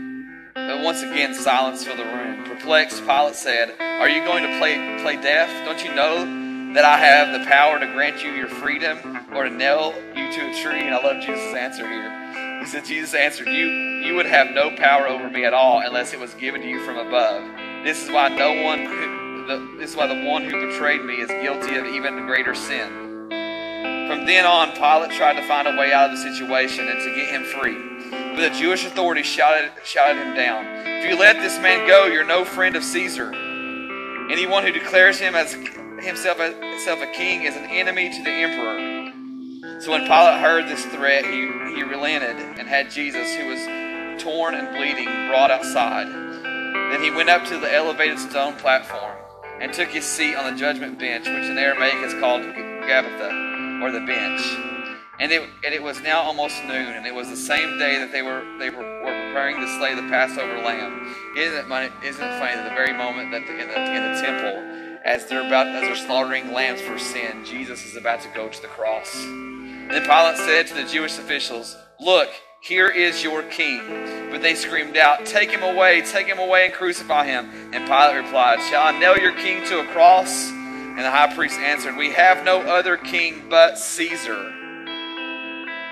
Once 0.83 1.03
again, 1.03 1.33
silence 1.33 1.83
filled 1.83 1.99
the 1.99 2.03
room. 2.03 2.43
Perplexed, 2.45 3.05
Pilate 3.05 3.36
said, 3.36 3.75
Are 3.79 4.10
you 4.10 4.23
going 4.23 4.43
to 4.43 4.57
play, 4.57 4.75
play 5.01 5.21
deaf? 5.21 5.49
Don't 5.65 5.83
you 5.83 5.93
know 5.93 6.73
that 6.73 6.86
I 6.86 6.97
have 6.97 7.39
the 7.39 7.45
power 7.45 7.79
to 7.79 7.86
grant 7.88 8.23
you 8.23 8.31
your 8.31 8.47
freedom 8.47 9.19
or 9.36 9.43
to 9.43 9.49
nail 9.49 9.93
you 10.15 10.31
to 10.31 10.49
a 10.49 10.63
tree? 10.63 10.81
And 10.81 10.95
I 10.95 11.03
love 11.03 11.21
Jesus' 11.21 11.53
answer 11.53 11.88
here. 11.88 12.60
He 12.60 12.65
said, 12.65 12.86
Jesus 12.86 13.13
answered, 13.13 13.47
You 13.47 13.67
you 14.07 14.15
would 14.15 14.25
have 14.25 14.51
no 14.51 14.75
power 14.75 15.07
over 15.07 15.29
me 15.29 15.45
at 15.45 15.53
all 15.53 15.81
unless 15.81 16.13
it 16.13 16.19
was 16.19 16.33
given 16.36 16.62
to 16.62 16.67
you 16.67 16.83
from 16.86 16.97
above. 16.97 17.43
This 17.83 18.04
is 18.04 18.10
why 18.10 18.29
no 18.29 18.63
one 18.63 18.79
who 18.79 19.16
the, 19.48 19.75
this 19.77 19.91
is 19.91 19.95
why 19.95 20.08
the 20.08 20.27
one 20.27 20.43
who 20.43 20.67
betrayed 20.67 21.04
me 21.04 21.15
is 21.15 21.29
guilty 21.29 21.75
of 21.77 21.85
even 21.85 22.25
greater 22.25 22.54
sin. 22.54 23.29
From 24.08 24.25
then 24.25 24.45
on, 24.45 24.73
Pilate 24.73 25.12
tried 25.12 25.39
to 25.39 25.48
find 25.48 25.67
a 25.67 25.77
way 25.77 25.93
out 25.93 26.12
of 26.12 26.17
the 26.17 26.23
situation 26.23 26.87
and 26.87 27.00
to 27.00 27.15
get 27.15 27.29
him 27.29 27.43
free. 27.43 27.77
But 28.35 28.50
the 28.50 28.60
Jewish 28.60 28.85
authorities 28.85 29.25
shouted, 29.25 29.71
shouted 29.83 30.21
him 30.21 30.35
down. 30.35 30.65
If 30.85 31.10
you 31.10 31.17
let 31.17 31.37
this 31.37 31.58
man 31.60 31.87
go, 31.87 32.06
you're 32.06 32.25
no 32.25 32.45
friend 32.45 32.75
of 32.75 32.83
Caesar. 32.83 33.33
Anyone 34.29 34.63
who 34.63 34.71
declares 34.71 35.19
him 35.19 35.35
as 35.35 35.54
himself, 35.54 36.37
himself 36.39 37.00
a 37.02 37.12
king 37.13 37.43
is 37.43 37.56
an 37.56 37.65
enemy 37.65 38.10
to 38.10 38.23
the 38.23 38.29
emperor. 38.29 39.81
So 39.81 39.91
when 39.91 40.02
Pilate 40.02 40.41
heard 40.41 40.67
this 40.67 40.85
threat, 40.85 41.25
he, 41.25 41.48
he 41.75 41.83
relented 41.83 42.35
and 42.60 42.67
had 42.67 42.91
Jesus, 42.91 43.33
who 43.35 43.48
was 43.48 44.21
torn 44.21 44.56
and 44.56 44.75
bleeding, 44.75 45.06
brought 45.27 45.52
outside. 45.52 46.08
Then 46.08 47.02
he 47.02 47.12
went 47.12 47.29
up 47.29 47.45
to 47.45 47.58
the 47.58 47.73
elevated 47.73 48.19
stone 48.19 48.56
platform 48.56 49.16
and 49.60 49.73
took 49.73 49.89
his 49.89 50.05
seat 50.05 50.35
on 50.35 50.51
the 50.51 50.60
judgment 50.60 50.99
bench, 50.99 51.25
which 51.25 51.45
in 51.45 51.58
Aramaic 51.58 51.95
is 52.05 52.13
called 52.15 52.41
Gabbatha, 52.41 53.81
or 53.81 53.91
the 53.91 54.05
bench. 54.05 54.41
And 55.19 55.31
it, 55.31 55.41
and 55.65 55.73
it 55.73 55.81
was 55.81 55.99
now 56.01 56.21
almost 56.21 56.63
noon, 56.63 56.93
and 56.93 57.08
it 57.08 57.13
was 57.13 57.29
the 57.29 57.35
same 57.35 57.79
day 57.79 57.97
that 57.97 58.12
they 58.12 58.21
were 58.21 58.45
they 58.60 58.69
were, 58.69 58.83
were 59.03 59.27
preparing 59.27 59.60
to 59.60 59.67
slay 59.79 59.95
the 59.95 60.03
Passover 60.03 60.58
lamb. 60.62 61.15
Isn't 61.35 61.58
it, 61.58 61.65
funny, 61.67 61.89
isn't 62.05 62.23
it 62.23 62.39
funny 62.39 62.55
that 62.55 62.69
the 62.69 62.75
very 62.75 62.93
moment 62.93 63.31
that 63.31 63.47
the, 63.47 63.53
in, 63.53 63.67
the, 63.67 63.95
in 63.95 64.13
the 64.13 64.21
temple, 64.21 64.99
as 65.03 65.25
they're 65.25 65.45
about 65.45 65.67
as 65.67 65.81
they're 65.81 65.95
slaughtering 65.95 66.53
lambs 66.53 66.81
for 66.81 66.99
sin, 66.99 67.43
Jesus 67.43 67.83
is 67.83 67.95
about 67.95 68.21
to 68.21 68.29
go 68.29 68.47
to 68.47 68.62
the 68.62 68.67
cross. 68.67 69.15
And 69.25 69.89
then 69.89 70.03
Pilate 70.03 70.37
said 70.37 70.67
to 70.67 70.75
the 70.75 70.83
Jewish 70.83 71.17
officials, 71.17 71.75
"Look, 71.99 72.29
here 72.60 72.87
is 72.87 73.23
your 73.23 73.43
king." 73.43 74.29
But 74.31 74.41
they 74.41 74.55
screamed 74.55 74.97
out, 74.97 75.25
"Take 75.25 75.51
him 75.51 75.63
away! 75.63 76.01
Take 76.01 76.27
him 76.27 76.39
away 76.39 76.65
and 76.65 76.73
crucify 76.73 77.25
him!" 77.25 77.71
And 77.73 77.85
Pilate 77.87 78.17
replied, 78.17 78.62
"Shall 78.69 78.83
I 78.83 78.99
nail 78.99 79.17
your 79.17 79.33
king 79.33 79.65
to 79.67 79.79
a 79.79 79.85
cross?" 79.85 80.49
And 80.49 80.99
the 80.99 81.12
high 81.12 81.33
priest 81.33 81.60
answered, 81.60 81.95
"We 81.95 82.12
have 82.12 82.43
no 82.43 82.62
other 82.62 82.97
king 82.97 83.45
but 83.49 83.77
Caesar." 83.77 84.51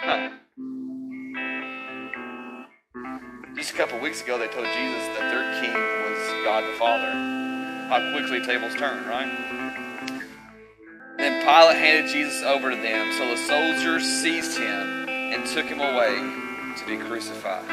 Huh. 0.03 0.29
Just 3.55 3.71
a 3.71 3.77
couple 3.77 3.99
weeks 3.99 4.21
ago, 4.21 4.37
they 4.37 4.47
told 4.47 4.65
Jesus 4.65 5.07
that 5.17 5.29
their 5.31 5.61
king 5.61 5.73
was 5.73 6.43
God 6.43 6.63
the 6.65 6.73
Father. 6.77 7.11
How 7.87 7.99
quickly 8.11 8.45
tables 8.45 8.75
turn, 8.75 9.07
right? 9.07 9.29
Then 11.17 11.41
Pilate 11.41 11.77
handed 11.77 12.11
Jesus 12.11 12.43
over 12.43 12.71
to 12.71 12.75
them, 12.75 13.13
so 13.13 13.27
the 13.27 13.37
soldiers 13.37 14.03
seized 14.03 14.57
him 14.57 15.07
and 15.07 15.45
took 15.45 15.65
him 15.65 15.79
away 15.79 16.44
to 16.77 16.85
be 16.85 16.97
crucified. 16.97 17.63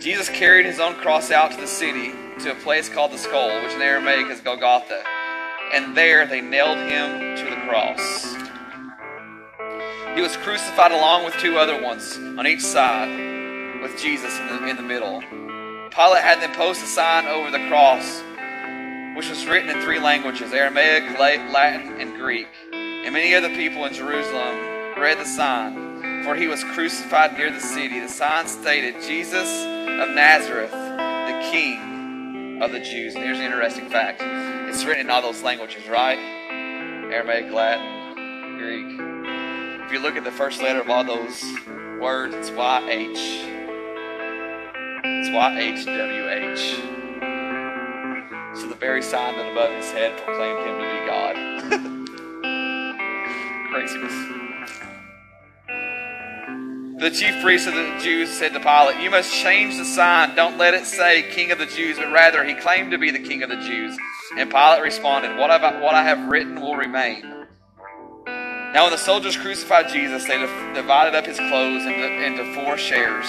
Jesus 0.00 0.28
carried 0.30 0.64
his 0.64 0.80
own 0.80 0.94
cross 0.94 1.30
out 1.30 1.52
to 1.52 1.60
the 1.60 1.66
city, 1.66 2.12
to 2.40 2.52
a 2.52 2.54
place 2.56 2.88
called 2.88 3.12
the 3.12 3.18
Skull, 3.18 3.62
which 3.62 3.72
in 3.72 3.82
Aramaic 3.82 4.28
is 4.28 4.40
Golgotha, 4.40 5.02
and 5.74 5.94
there 5.96 6.26
they 6.26 6.40
nailed 6.40 6.78
him 6.78 7.36
to 7.36 7.44
the 7.44 7.60
cross. 7.68 8.34
He 10.14 10.22
was 10.22 10.36
crucified 10.38 10.92
along 10.92 11.24
with 11.24 11.34
two 11.34 11.58
other 11.58 11.80
ones 11.80 12.16
on 12.16 12.46
each 12.46 12.62
side, 12.62 13.80
with 13.82 13.96
Jesus 14.00 14.38
in 14.38 14.46
the, 14.46 14.68
in 14.68 14.76
the 14.76 14.82
middle. 14.82 15.20
Pilate 15.90 16.22
had 16.22 16.40
them 16.40 16.52
post 16.52 16.82
a 16.82 16.86
sign 16.86 17.26
over 17.26 17.50
the 17.50 17.64
cross, 17.68 18.22
which 19.16 19.28
was 19.28 19.46
written 19.46 19.68
in 19.70 19.80
three 19.82 19.98
languages 19.98 20.52
Aramaic, 20.52 21.18
Latin, 21.18 22.00
and 22.00 22.16
Greek. 22.16 22.48
And 22.72 23.12
many 23.12 23.34
of 23.34 23.42
the 23.42 23.50
people 23.50 23.84
in 23.84 23.92
Jerusalem 23.92 24.56
read 24.98 25.18
the 25.18 25.24
sign, 25.24 25.89
for 26.24 26.34
he 26.34 26.46
was 26.46 26.62
crucified 26.64 27.36
near 27.36 27.50
the 27.50 27.60
city. 27.60 28.00
The 28.00 28.08
sign 28.08 28.46
stated, 28.46 29.02
Jesus 29.02 29.48
of 29.64 30.10
Nazareth, 30.14 30.70
the 30.70 31.48
King 31.50 32.60
of 32.62 32.72
the 32.72 32.80
Jews. 32.80 33.14
And 33.14 33.24
here's 33.24 33.38
an 33.38 33.44
interesting 33.44 33.88
fact 33.88 34.22
it's 34.68 34.84
written 34.84 35.06
in 35.06 35.10
all 35.10 35.22
those 35.22 35.42
languages, 35.42 35.88
right? 35.88 36.18
Aramaic, 37.12 37.52
Latin, 37.52 38.56
Greek. 38.58 38.86
If 39.84 39.92
you 39.92 39.98
look 39.98 40.16
at 40.16 40.24
the 40.24 40.30
first 40.30 40.62
letter 40.62 40.80
of 40.80 40.88
all 40.88 41.04
those 41.04 41.42
words, 42.00 42.34
it's 42.34 42.50
YH. 42.50 43.50
It's 45.04 45.28
YHWH. 45.28 47.00
So 48.56 48.68
the 48.68 48.74
very 48.76 49.02
sign 49.02 49.36
that 49.36 49.50
above 49.50 49.72
his 49.74 49.90
head 49.90 50.16
proclaimed 50.24 50.60
him 50.66 50.78
to 50.78 50.84
be 50.94 51.06
God. 51.06 51.36
Craziness. 53.70 54.49
The 57.00 57.10
chief 57.10 57.40
priest 57.40 57.66
of 57.66 57.72
the 57.72 57.98
Jews 57.98 58.28
said 58.28 58.52
to 58.52 58.60
Pilate, 58.60 59.02
You 59.02 59.08
must 59.08 59.32
change 59.32 59.78
the 59.78 59.86
sign. 59.86 60.34
Don't 60.34 60.58
let 60.58 60.74
it 60.74 60.84
say 60.84 61.22
King 61.30 61.50
of 61.50 61.58
the 61.58 61.64
Jews, 61.64 61.96
but 61.96 62.12
rather 62.12 62.44
he 62.44 62.52
claimed 62.52 62.90
to 62.90 62.98
be 62.98 63.10
the 63.10 63.18
King 63.18 63.42
of 63.42 63.48
the 63.48 63.56
Jews. 63.56 63.96
And 64.36 64.50
Pilate 64.50 64.82
responded, 64.82 65.38
What, 65.38 65.50
about, 65.50 65.80
what 65.80 65.94
I 65.94 66.02
have 66.02 66.28
written 66.28 66.60
will 66.60 66.76
remain. 66.76 67.22
Now, 68.26 68.82
when 68.82 68.90
the 68.90 68.98
soldiers 68.98 69.34
crucified 69.34 69.88
Jesus, 69.88 70.26
they 70.26 70.38
divided 70.74 71.14
up 71.14 71.24
his 71.24 71.38
clothes 71.38 71.86
into, 71.86 72.22
into 72.22 72.54
four 72.54 72.76
shares, 72.76 73.26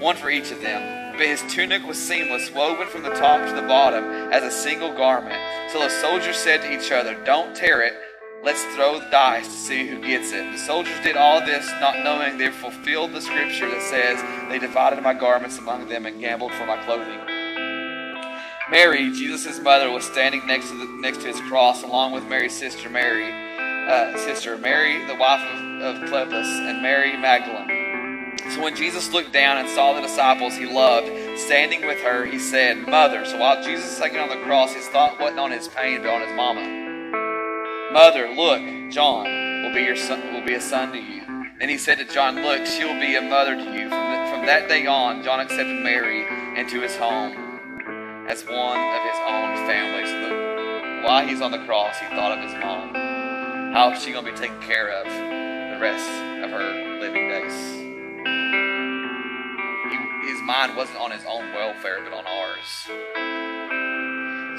one 0.00 0.16
for 0.16 0.28
each 0.28 0.50
of 0.50 0.60
them. 0.60 1.12
But 1.16 1.28
his 1.28 1.42
tunic 1.48 1.86
was 1.86 2.04
seamless, 2.04 2.50
woven 2.50 2.88
from 2.88 3.04
the 3.04 3.14
top 3.14 3.48
to 3.48 3.54
the 3.54 3.68
bottom 3.68 4.02
as 4.32 4.42
a 4.42 4.50
single 4.50 4.92
garment. 4.92 5.40
So 5.72 5.78
the 5.78 5.88
soldiers 5.88 6.36
said 6.36 6.62
to 6.62 6.72
each 6.72 6.90
other, 6.90 7.14
Don't 7.24 7.54
tear 7.54 7.80
it. 7.80 7.94
Let's 8.44 8.62
throw 8.74 9.00
the 9.00 9.08
dice 9.10 9.46
to 9.46 9.52
see 9.54 9.86
who 9.86 10.00
gets 10.02 10.30
it. 10.32 10.52
The 10.52 10.58
soldiers 10.58 11.00
did 11.02 11.16
all 11.16 11.40
this, 11.40 11.66
not 11.80 12.04
knowing 12.04 12.36
they 12.36 12.50
fulfilled 12.50 13.12
the 13.12 13.22
scripture 13.22 13.70
that 13.70 13.80
says, 13.80 14.50
They 14.50 14.58
divided 14.58 15.02
my 15.02 15.14
garments 15.14 15.56
among 15.56 15.88
them 15.88 16.04
and 16.04 16.20
gambled 16.20 16.52
for 16.52 16.66
my 16.66 16.76
clothing. 16.84 17.20
Mary, 18.70 19.10
Jesus' 19.12 19.60
mother, 19.60 19.90
was 19.90 20.04
standing 20.04 20.46
next 20.46 20.68
to, 20.68 20.76
the, 20.76 20.84
next 21.00 21.22
to 21.22 21.28
his 21.28 21.40
cross, 21.42 21.82
along 21.82 22.12
with 22.12 22.24
Mary's 22.26 22.52
sister 22.52 22.90
Mary 22.90 23.32
uh, 23.88 24.16
sister, 24.18 24.56
Mary, 24.58 25.04
the 25.06 25.14
wife 25.14 25.40
of, 25.40 25.82
of 25.82 26.08
Cleopas, 26.08 26.68
and 26.68 26.82
Mary 26.82 27.16
Magdalene. 27.16 28.38
So 28.52 28.62
when 28.62 28.76
Jesus 28.76 29.12
looked 29.12 29.32
down 29.32 29.58
and 29.58 29.68
saw 29.68 29.94
the 29.94 30.02
disciples 30.02 30.54
he 30.56 30.66
loved 30.66 31.38
standing 31.38 31.86
with 31.86 32.00
her, 32.00 32.26
he 32.26 32.38
said, 32.38 32.78
Mother. 32.78 33.24
So 33.24 33.38
while 33.38 33.62
Jesus 33.62 33.90
was 33.90 33.98
hanging 33.98 34.18
on 34.18 34.28
the 34.28 34.44
cross, 34.44 34.74
his 34.74 34.86
thought 34.88 35.18
wasn't 35.18 35.40
on 35.40 35.50
his 35.50 35.68
pain, 35.68 36.02
but 36.02 36.10
on 36.10 36.20
his 36.20 36.32
mama. 36.32 36.83
Mother, 37.94 38.28
look, 38.34 38.60
John 38.90 39.22
will 39.62 39.72
be 39.72 39.82
your 39.82 39.94
son, 39.94 40.34
will 40.34 40.44
be 40.44 40.54
a 40.54 40.60
son 40.60 40.90
to 40.90 40.98
you. 40.98 41.22
Then 41.60 41.68
he 41.68 41.78
said 41.78 41.98
to 41.98 42.04
John, 42.04 42.42
Look, 42.42 42.66
she 42.66 42.82
will 42.82 42.98
be 42.98 43.14
a 43.14 43.22
mother 43.22 43.54
to 43.54 43.62
you. 43.62 43.88
From, 43.88 44.10
the, 44.10 44.30
from 44.32 44.46
that 44.46 44.68
day 44.68 44.84
on, 44.84 45.22
John 45.22 45.38
accepted 45.38 45.80
Mary 45.80 46.26
into 46.58 46.80
his 46.80 46.96
home 46.96 47.30
as 48.28 48.42
one 48.46 48.80
of 48.80 49.02
his 49.04 49.18
own 49.22 49.54
family. 49.70 50.06
So 50.06 50.18
the, 50.26 51.02
while 51.06 51.24
he's 51.24 51.40
on 51.40 51.52
the 51.52 51.64
cross, 51.66 51.96
he 52.00 52.06
thought 52.06 52.36
of 52.36 52.42
his 52.42 52.52
mom. 52.60 52.94
How 53.72 53.92
is 53.92 54.02
she 54.02 54.10
going 54.10 54.24
to 54.24 54.32
be 54.32 54.36
taken 54.36 54.60
care 54.60 54.90
of 54.90 55.04
the 55.06 55.80
rest 55.80 56.10
of 56.42 56.50
her 56.50 56.98
living 56.98 57.28
days? 57.28 57.54
He, 59.92 60.32
his 60.32 60.42
mind 60.42 60.76
wasn't 60.76 60.98
on 60.98 61.12
his 61.12 61.24
own 61.28 61.52
welfare, 61.52 62.00
but 62.02 62.12
on 62.12 62.26
ours. 62.26 62.88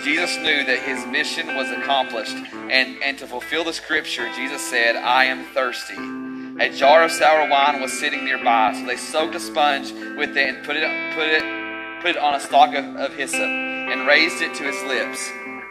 Jesus 0.05 0.37
knew 0.37 0.63
that 0.63 0.83
his 0.83 1.03
mission 1.07 1.55
was 1.55 1.71
accomplished, 1.71 2.35
and, 2.69 3.01
and 3.01 3.17
to 3.17 3.25
fulfill 3.25 3.63
the 3.63 3.73
scripture, 3.73 4.31
Jesus 4.35 4.61
said, 4.61 4.95
I 4.95 5.25
am 5.25 5.45
thirsty. 5.45 5.95
A 6.63 6.69
jar 6.69 7.03
of 7.03 7.11
sour 7.11 7.49
wine 7.49 7.81
was 7.81 7.91
sitting 7.91 8.23
nearby, 8.23 8.73
so 8.73 8.85
they 8.85 8.97
soaked 8.97 9.33
a 9.33 9.39
sponge 9.39 9.91
with 10.15 10.37
it 10.37 10.47
and 10.47 10.63
put 10.63 10.75
it, 10.75 10.83
put 11.15 11.27
it, 11.27 12.01
put 12.03 12.11
it 12.11 12.17
on 12.17 12.35
a 12.35 12.39
stalk 12.39 12.75
of, 12.75 12.85
of 12.97 13.15
hyssop 13.15 13.41
and 13.41 14.05
raised 14.05 14.43
it 14.43 14.53
to 14.53 14.63
his 14.63 14.79
lips. 14.83 15.27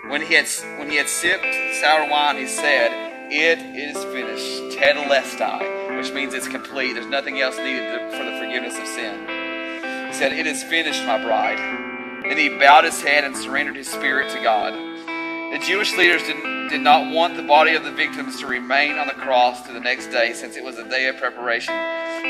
When 0.09 0.21
he 0.21 0.35
had, 0.35 0.49
when 0.81 0.91
he 0.91 0.97
had 0.97 1.09
sipped 1.09 1.47
sour 1.81 2.11
wine, 2.11 2.37
he 2.37 2.49
said, 2.49 2.91
it 3.31 3.61
is 3.61 4.03
finished. 4.07 4.77
Tetelestai, 4.77 5.97
which 5.97 6.13
means 6.13 6.35
it's 6.35 6.49
complete. 6.49 6.95
There's 6.95 7.07
nothing 7.07 7.41
else 7.41 7.57
needed 7.57 8.11
for 8.11 8.25
the 8.25 8.37
forgiveness 8.41 8.77
of 8.81 8.87
sin. 8.89 10.09
He 10.09 10.13
said, 10.13 10.33
It 10.33 10.49
is 10.49 10.65
finished, 10.65 11.05
my 11.05 11.23
bride. 11.23 11.84
Then 12.25 12.39
he 12.39 12.49
bowed 12.49 12.85
his 12.85 13.01
head 13.03 13.25
and 13.25 13.37
surrendered 13.37 13.77
his 13.77 13.89
spirit 13.89 14.31
to 14.33 14.43
God. 14.43 14.73
The 14.73 15.59
Jewish 15.65 15.97
leaders 15.97 16.23
did, 16.23 16.71
did 16.71 16.81
not 16.81 17.15
want 17.15 17.37
the 17.37 17.43
body 17.43 17.75
of 17.75 17.85
the 17.85 17.93
victims 17.93 18.41
to 18.41 18.47
remain 18.47 18.99
on 18.99 19.07
the 19.07 19.13
cross 19.13 19.63
to 19.67 19.73
the 19.73 19.81
next 19.81 20.09
day, 20.09 20.33
since 20.33 20.57
it 20.57 20.65
was 20.65 20.79
a 20.79 20.89
day 20.89 21.07
of 21.07 21.19
preparation 21.19 21.75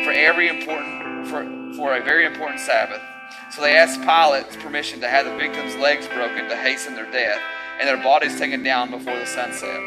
for 0.04 0.12
every 0.12 0.48
important 0.48 1.28
for, 1.28 1.42
for 1.76 1.96
a 1.96 2.02
very 2.02 2.26
important 2.26 2.60
Sabbath. 2.60 3.00
So 3.50 3.62
they 3.62 3.76
asked 3.76 4.00
Pilate's 4.02 4.56
permission 4.56 5.00
to 5.00 5.08
have 5.08 5.26
the 5.26 5.36
victims' 5.36 5.76
legs 5.76 6.06
broken 6.08 6.48
to 6.48 6.56
hasten 6.56 6.94
their 6.94 7.10
death, 7.10 7.40
and 7.80 7.88
their 7.88 8.02
bodies 8.02 8.38
taken 8.38 8.62
down 8.62 8.90
before 8.90 9.16
the 9.16 9.26
sunset. 9.26 9.80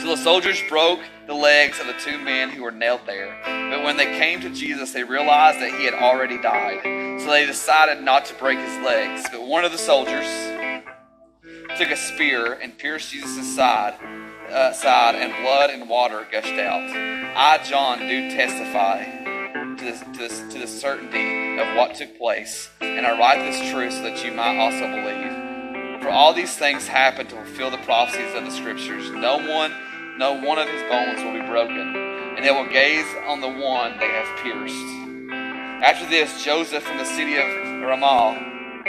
So 0.00 0.08
the 0.08 0.16
soldiers 0.16 0.60
broke 0.68 1.00
the 1.26 1.34
legs 1.34 1.80
of 1.80 1.86
the 1.86 1.94
two 1.94 2.18
men 2.18 2.50
who 2.50 2.62
were 2.62 2.70
nailed 2.70 3.00
there. 3.06 3.36
But 3.44 3.84
when 3.84 3.96
they 3.96 4.18
came 4.18 4.40
to 4.42 4.50
Jesus, 4.50 4.92
they 4.92 5.04
realized 5.04 5.60
that 5.60 5.78
he 5.78 5.84
had 5.84 5.94
already 5.94 6.40
died. 6.40 7.20
So 7.20 7.30
they 7.30 7.46
decided 7.46 8.02
not 8.02 8.24
to 8.26 8.34
break 8.34 8.58
his 8.58 8.84
legs. 8.84 9.26
But 9.30 9.46
one 9.46 9.64
of 9.64 9.72
the 9.72 9.78
soldiers 9.78 10.26
took 11.78 11.90
a 11.90 11.96
spear 11.96 12.54
and 12.54 12.76
pierced 12.76 13.10
Jesus' 13.10 13.54
side, 13.54 13.94
uh, 14.50 14.72
side, 14.72 15.14
and 15.14 15.32
blood 15.42 15.70
and 15.70 15.88
water 15.88 16.26
gushed 16.30 16.46
out. 16.46 16.82
I, 17.36 17.58
John, 17.64 18.00
do 18.00 18.30
testify 18.30 19.04
to, 19.76 20.28
to, 20.28 20.50
to 20.50 20.58
the 20.58 20.66
certainty 20.66 21.58
of 21.58 21.76
what 21.76 21.94
took 21.94 22.16
place, 22.18 22.70
and 22.80 23.06
I 23.06 23.18
write 23.18 23.38
this 23.50 23.70
truth 23.72 23.94
so 23.94 24.02
that 24.02 24.24
you 24.24 24.32
might 24.32 24.58
also 24.58 24.86
believe. 24.86 26.02
For 26.02 26.10
all 26.10 26.34
these 26.34 26.56
things 26.56 26.86
happened 26.86 27.30
to 27.30 27.36
fulfill 27.36 27.70
the 27.70 27.78
prophecies 27.78 28.34
of 28.34 28.44
the 28.44 28.50
scriptures. 28.50 29.10
No 29.10 29.38
one, 29.38 29.72
no 30.18 30.34
one 30.34 30.58
of 30.58 30.68
his 30.68 30.82
bones 30.82 31.22
will 31.22 31.32
be 31.32 31.46
broken, 31.46 31.96
and 32.36 32.44
they 32.44 32.50
will 32.50 32.68
gaze 32.68 33.06
on 33.26 33.40
the 33.40 33.48
one 33.48 33.98
they 33.98 34.08
have 34.08 34.38
pierced. 34.42 35.04
After 35.84 36.08
this, 36.08 36.44
Joseph 36.44 36.82
from 36.84 36.98
the 36.98 37.04
city 37.04 37.36
of 37.36 37.46
Ramah, 37.82 38.82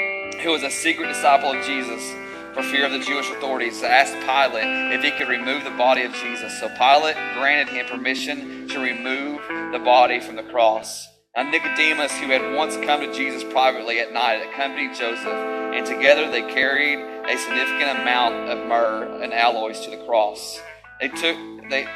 who 0.43 0.51
was 0.51 0.63
a 0.63 0.69
secret 0.69 1.07
disciple 1.07 1.51
of 1.51 1.65
Jesus, 1.65 2.13
for 2.53 2.63
fear 2.63 2.85
of 2.85 2.91
the 2.91 2.99
Jewish 2.99 3.29
authorities, 3.31 3.83
asked 3.83 4.13
Pilate 4.13 4.93
if 4.93 5.03
he 5.03 5.11
could 5.11 5.27
remove 5.27 5.63
the 5.63 5.71
body 5.71 6.03
of 6.03 6.13
Jesus. 6.13 6.57
So 6.59 6.69
Pilate 6.69 7.17
granted 7.33 7.73
him 7.73 7.85
permission 7.87 8.67
to 8.69 8.79
remove 8.79 9.41
the 9.73 9.81
body 9.83 10.19
from 10.19 10.35
the 10.35 10.43
cross. 10.43 11.07
Now 11.35 11.49
Nicodemus, 11.49 12.13
who 12.13 12.27
had 12.27 12.55
once 12.55 12.77
come 12.77 13.01
to 13.01 13.11
Jesus 13.13 13.43
privately 13.43 13.99
at 13.99 14.13
night, 14.13 14.41
accompanied 14.47 14.95
Joseph, 14.95 15.25
and 15.25 15.85
together 15.85 16.31
they 16.31 16.43
carried 16.43 16.99
a 16.99 17.37
significant 17.37 17.99
amount 17.99 18.35
of 18.49 18.65
myrrh 18.67 19.21
and 19.21 19.33
aloes 19.33 19.81
to 19.81 19.89
the 19.89 20.05
cross. 20.05 20.61
They 20.99 21.09
took 21.09 21.37
they 21.69 21.87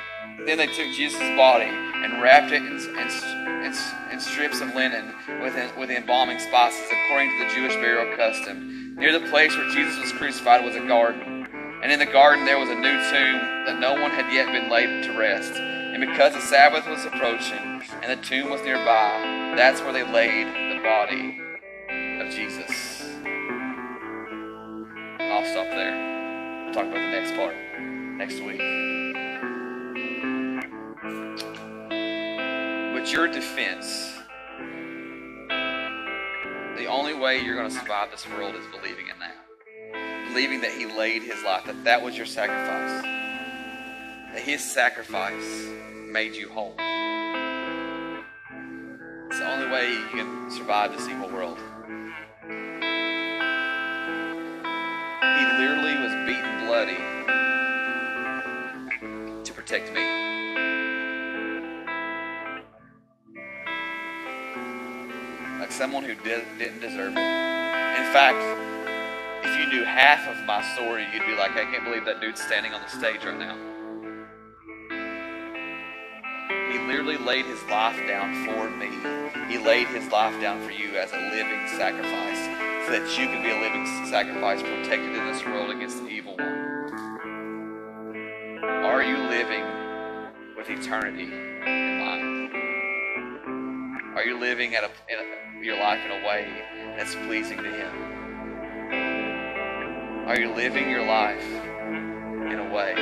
then 0.46 0.58
they 0.58 0.68
took 0.68 0.88
Jesus' 0.96 1.20
body 1.38 1.66
and 1.66 2.22
wrapped 2.22 2.52
it 2.52 2.62
in, 2.62 2.68
in, 2.68 3.66
in, 3.66 3.74
in 4.12 4.20
strips 4.20 4.62
of 4.62 4.74
linen 4.74 5.14
with, 5.42 5.54
with 5.78 5.90
embalming 5.90 6.40
spices, 6.40 6.88
according 6.88 7.30
to 7.30 7.46
the 7.46 7.54
Jewish 7.54 7.76
burial 7.76 8.16
custom. 8.16 8.96
Near 8.96 9.18
the 9.18 9.28
place 9.30 9.56
where 9.56 9.70
Jesus 9.70 9.98
was 10.00 10.12
crucified 10.14 10.64
was 10.64 10.76
a 10.76 10.88
garden, 10.88 11.48
and 11.84 11.92
in 11.92 12.00
the 12.00 12.06
garden 12.06 12.46
there 12.46 12.58
was 12.58 12.70
a 12.70 12.76
new 12.76 12.98
tomb 13.12 13.66
that 13.66 13.80
no 13.80 13.94
one 13.94 14.12
had 14.12 14.32
yet 14.34 14.48
been 14.52 14.70
laid 14.70 15.04
to 15.04 15.18
rest. 15.18 15.54
And 15.54 16.00
because 16.10 16.34
the 16.34 16.42
Sabbath 16.42 16.88
was 16.88 17.06
approaching 17.06 17.84
and 18.02 18.18
the 18.18 18.24
tomb 18.24 18.50
was 18.50 18.62
nearby, 18.62 19.54
that's 19.56 19.82
where 19.82 19.94
they 19.94 20.04
laid 20.04 20.48
the 20.48 20.82
body 20.84 21.40
of 22.22 22.34
Jesus. 22.34 23.04
I'll 25.20 25.46
stop 25.46 25.68
there. 25.72 26.66
We'll 26.66 26.74
talk 26.74 26.86
about 26.86 26.94
the 26.94 27.12
next 27.12 27.36
part 27.36 27.69
next 28.20 28.42
week. 28.42 28.60
But 32.94 33.12
your 33.14 33.30
defense, 33.30 34.14
the 36.78 36.86
only 36.88 37.14
way 37.14 37.40
you're 37.40 37.56
going 37.56 37.70
to 37.70 37.76
survive 37.76 38.12
this 38.12 38.28
world 38.28 38.56
is 38.56 38.66
believing 38.78 39.08
it 39.08 39.16
now. 39.20 39.32
Believing 40.28 40.60
that 40.62 40.74
He 40.74 40.86
laid 40.86 41.24
His 41.24 41.42
life, 41.44 41.66
that 41.66 41.82
that 41.86 42.04
was 42.04 42.18
your 42.18 42.26
sacrifice. 42.26 43.04
That 44.34 44.42
His 44.42 44.62
sacrifice 44.62 45.70
made 46.10 46.36
you 46.36 46.50
whole. 46.50 46.76
It's 49.28 49.40
the 49.40 49.50
only 49.50 49.72
way 49.72 49.94
you 49.94 50.08
can 50.10 50.52
survive 50.52 50.92
this 50.92 51.08
evil 51.08 51.30
world. 51.30 51.58
Someone 65.80 66.04
who 66.04 66.14
did, 66.14 66.44
didn't 66.58 66.82
deserve 66.82 67.14
it. 67.14 67.20
In 67.20 68.12
fact, 68.12 68.36
if 69.48 69.58
you 69.58 69.66
knew 69.72 69.86
half 69.86 70.28
of 70.28 70.36
my 70.46 70.62
story, 70.76 71.08
you'd 71.14 71.26
be 71.26 71.36
like, 71.36 71.52
I 71.52 71.64
can't 71.72 71.86
believe 71.86 72.04
that 72.04 72.20
dude's 72.20 72.42
standing 72.42 72.74
on 72.74 72.82
the 72.82 72.90
stage 72.90 73.24
right 73.24 73.40
now. 73.40 73.56
He 76.70 76.80
literally 76.80 77.16
laid 77.16 77.46
his 77.46 77.64
life 77.72 77.96
down 78.10 78.44
for 78.44 78.70
me. 78.72 78.92
He 79.48 79.58
laid 79.58 79.88
his 79.88 80.12
life 80.12 80.36
down 80.42 80.62
for 80.66 80.72
you 80.72 80.98
as 80.98 81.14
a 81.14 81.30
living 81.32 81.66
sacrifice 81.78 82.44
so 82.86 82.92
that 82.92 83.08
you 83.18 83.28
can 83.28 83.42
be 83.42 83.50
a 83.50 83.60
living 83.62 83.86
sacrifice 84.12 84.62
protected 84.62 85.16
in 85.16 85.28
this 85.32 85.46
world 85.46 85.70
against 85.70 86.04
the 86.04 86.10
evil 86.10 86.36
one. 86.36 86.60
Are 88.84 89.02
you 89.02 89.16
living 89.16 89.64
with 90.58 90.70
eternity 90.70 91.24
in 91.24 92.00
mind? 92.04 92.52
Are 94.18 94.26
you 94.26 94.38
living 94.38 94.76
at 94.76 94.84
a, 94.84 94.88
a, 94.88 95.49
your 95.64 95.78
life 95.78 96.00
in 96.06 96.12
a 96.12 96.26
way 96.26 96.48
that's 96.98 97.16
pleasing 97.28 97.58
to 97.58 97.70
Him? 97.70 97.92
Are 100.28 100.40
you 100.40 100.54
living 100.54 100.90
your 100.90 101.06
life 101.06 101.44
in 101.44 102.60
a 102.60 102.74
way? 102.74 102.94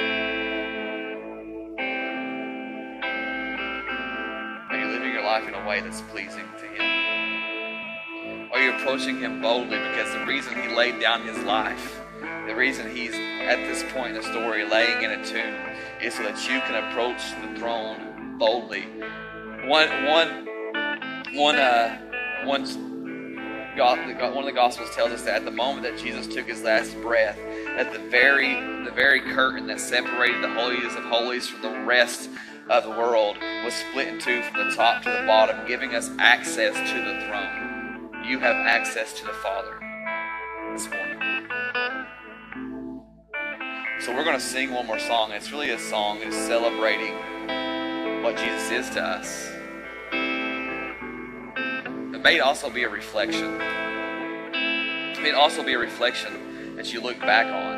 Are 4.70 4.80
you 4.80 4.88
living 4.88 5.12
your 5.12 5.24
life 5.24 5.48
in 5.48 5.54
a 5.54 5.68
way 5.68 5.82
that's 5.82 6.02
pleasing 6.02 6.46
to 6.58 6.66
Him? 6.66 8.52
Are 8.52 8.60
you 8.60 8.72
approaching 8.76 9.20
Him 9.20 9.42
boldly 9.42 9.78
because 9.78 10.12
the 10.14 10.26
reason 10.26 10.62
He 10.62 10.68
laid 10.74 11.00
down 11.00 11.24
His 11.24 11.38
life, 11.40 12.02
the 12.48 12.56
reason 12.56 12.90
He's 12.96 13.14
at 13.14 13.58
this 13.68 13.84
point 13.94 14.16
in 14.16 14.22
the 14.22 14.24
story 14.24 14.66
laying 14.66 15.04
in 15.04 15.12
a 15.12 15.26
tomb, 15.26 15.56
is 16.02 16.16
so 16.16 16.24
that 16.24 16.42
you 16.50 16.60
can 16.62 16.84
approach 16.90 17.22
the 17.42 17.60
throne 17.60 18.38
boldly. 18.40 18.88
One, 19.66 20.06
one, 20.06 20.48
one, 21.34 21.56
uh, 21.56 22.07
one 22.48 22.66
one 23.78 24.00
of 24.40 24.46
the 24.46 24.52
gospels 24.52 24.90
tells 24.96 25.12
us 25.12 25.22
that 25.24 25.36
at 25.36 25.46
the 25.46 25.52
moment 25.52 25.84
that 25.84 25.98
Jesus 25.98 26.26
took 26.28 26.48
his 26.48 26.64
last 26.64 27.00
breath, 27.02 27.38
that 27.76 27.94
the 27.94 28.00
very 28.10 28.56
the 28.84 28.92
very 28.92 29.22
curtain 29.22 29.68
that 29.68 29.80
separated 29.80 30.44
the 30.44 30.50
holiest 30.50 30.98
of 30.98 31.04
holies 31.04 31.48
from 31.48 31.62
the 31.62 31.80
rest 31.86 32.30
of 32.70 32.84
the 32.84 32.90
world 32.90 33.38
was 33.64 33.74
split 33.74 34.08
in 34.08 34.20
two 34.20 34.42
from 34.44 34.68
the 34.68 34.76
top 34.76 35.04
to 35.04 35.10
the 35.10 35.24
bottom, 35.28 35.68
giving 35.68 35.94
us 35.94 36.10
access 36.20 36.74
to 36.74 36.98
the 36.98 37.26
throne. 37.28 38.26
You 38.26 38.40
have 38.40 38.56
access 38.56 39.14
to 39.20 39.26
the 39.26 39.34
Father 39.34 39.80
this 40.74 40.90
morning. 40.90 41.48
So 44.00 44.14
we're 44.14 44.24
going 44.24 44.38
to 44.38 44.44
sing 44.44 44.74
one 44.74 44.88
more 44.88 45.00
song. 45.00 45.32
It's 45.32 45.52
really 45.52 45.72
a 45.72 45.80
song 45.80 46.20
that's 46.20 46.36
celebrating 46.36 47.16
what 48.24 48.38
Jesus 48.38 48.72
is 48.72 48.90
to 48.92 49.02
us. 49.02 49.57
It 52.18 52.24
may 52.24 52.40
also 52.40 52.72
be 52.72 52.82
a 52.82 52.90
reflection. 52.90 53.62
It 53.62 55.22
may 55.22 55.34
also 55.34 55.64
be 55.64 55.74
a 55.74 55.78
reflection 55.78 56.76
that 56.76 56.92
you 56.92 57.00
look 57.00 57.20
back 57.20 57.46
on 57.46 57.78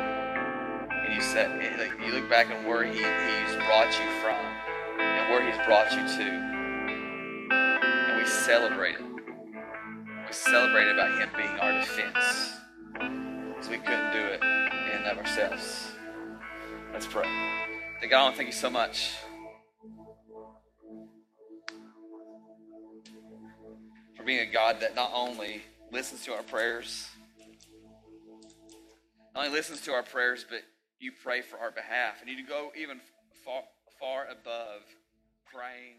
and 0.90 1.14
you 1.14 1.20
said 1.20 1.60
you 2.02 2.10
look 2.10 2.26
back 2.30 2.46
on 2.46 2.66
where 2.66 2.82
he, 2.82 2.92
he's 2.92 3.56
brought 3.66 3.92
you 3.92 4.08
from 4.22 4.40
and 4.98 5.28
where 5.30 5.44
he's 5.46 5.62
brought 5.66 5.92
you 5.92 5.98
to. 5.98 6.24
And 7.52 8.16
we 8.16 8.24
celebrate 8.24 8.94
it. 8.94 9.02
We 10.26 10.32
celebrate 10.32 10.90
about 10.90 11.20
him 11.20 11.28
being 11.36 11.60
our 11.60 11.78
defense. 11.82 12.54
Because 12.94 13.68
we 13.68 13.76
couldn't 13.76 14.12
do 14.12 14.20
it 14.20 14.42
in 14.42 15.04
and 15.04 15.06
of 15.06 15.18
ourselves. 15.18 15.92
Let's 16.94 17.06
pray. 17.06 17.28
God, 18.08 18.18
I 18.18 18.22
want 18.22 18.36
to 18.36 18.36
thank 18.38 18.48
you 18.48 18.54
so 18.54 18.70
much. 18.70 19.12
For 24.20 24.26
being 24.26 24.46
a 24.46 24.52
God 24.52 24.80
that 24.80 24.94
not 24.94 25.10
only 25.14 25.62
listens 25.90 26.22
to 26.26 26.32
our 26.34 26.42
prayers, 26.42 27.08
not 29.34 29.46
only 29.46 29.56
listens 29.56 29.80
to 29.82 29.92
our 29.92 30.02
prayers, 30.02 30.44
but 30.48 30.60
you 30.98 31.10
pray 31.22 31.40
for 31.40 31.58
our 31.58 31.70
behalf. 31.70 32.20
And 32.20 32.28
you 32.28 32.46
go 32.46 32.70
even 32.76 33.00
far, 33.42 33.62
far 33.98 34.26
above 34.30 34.82
praying 35.50 35.96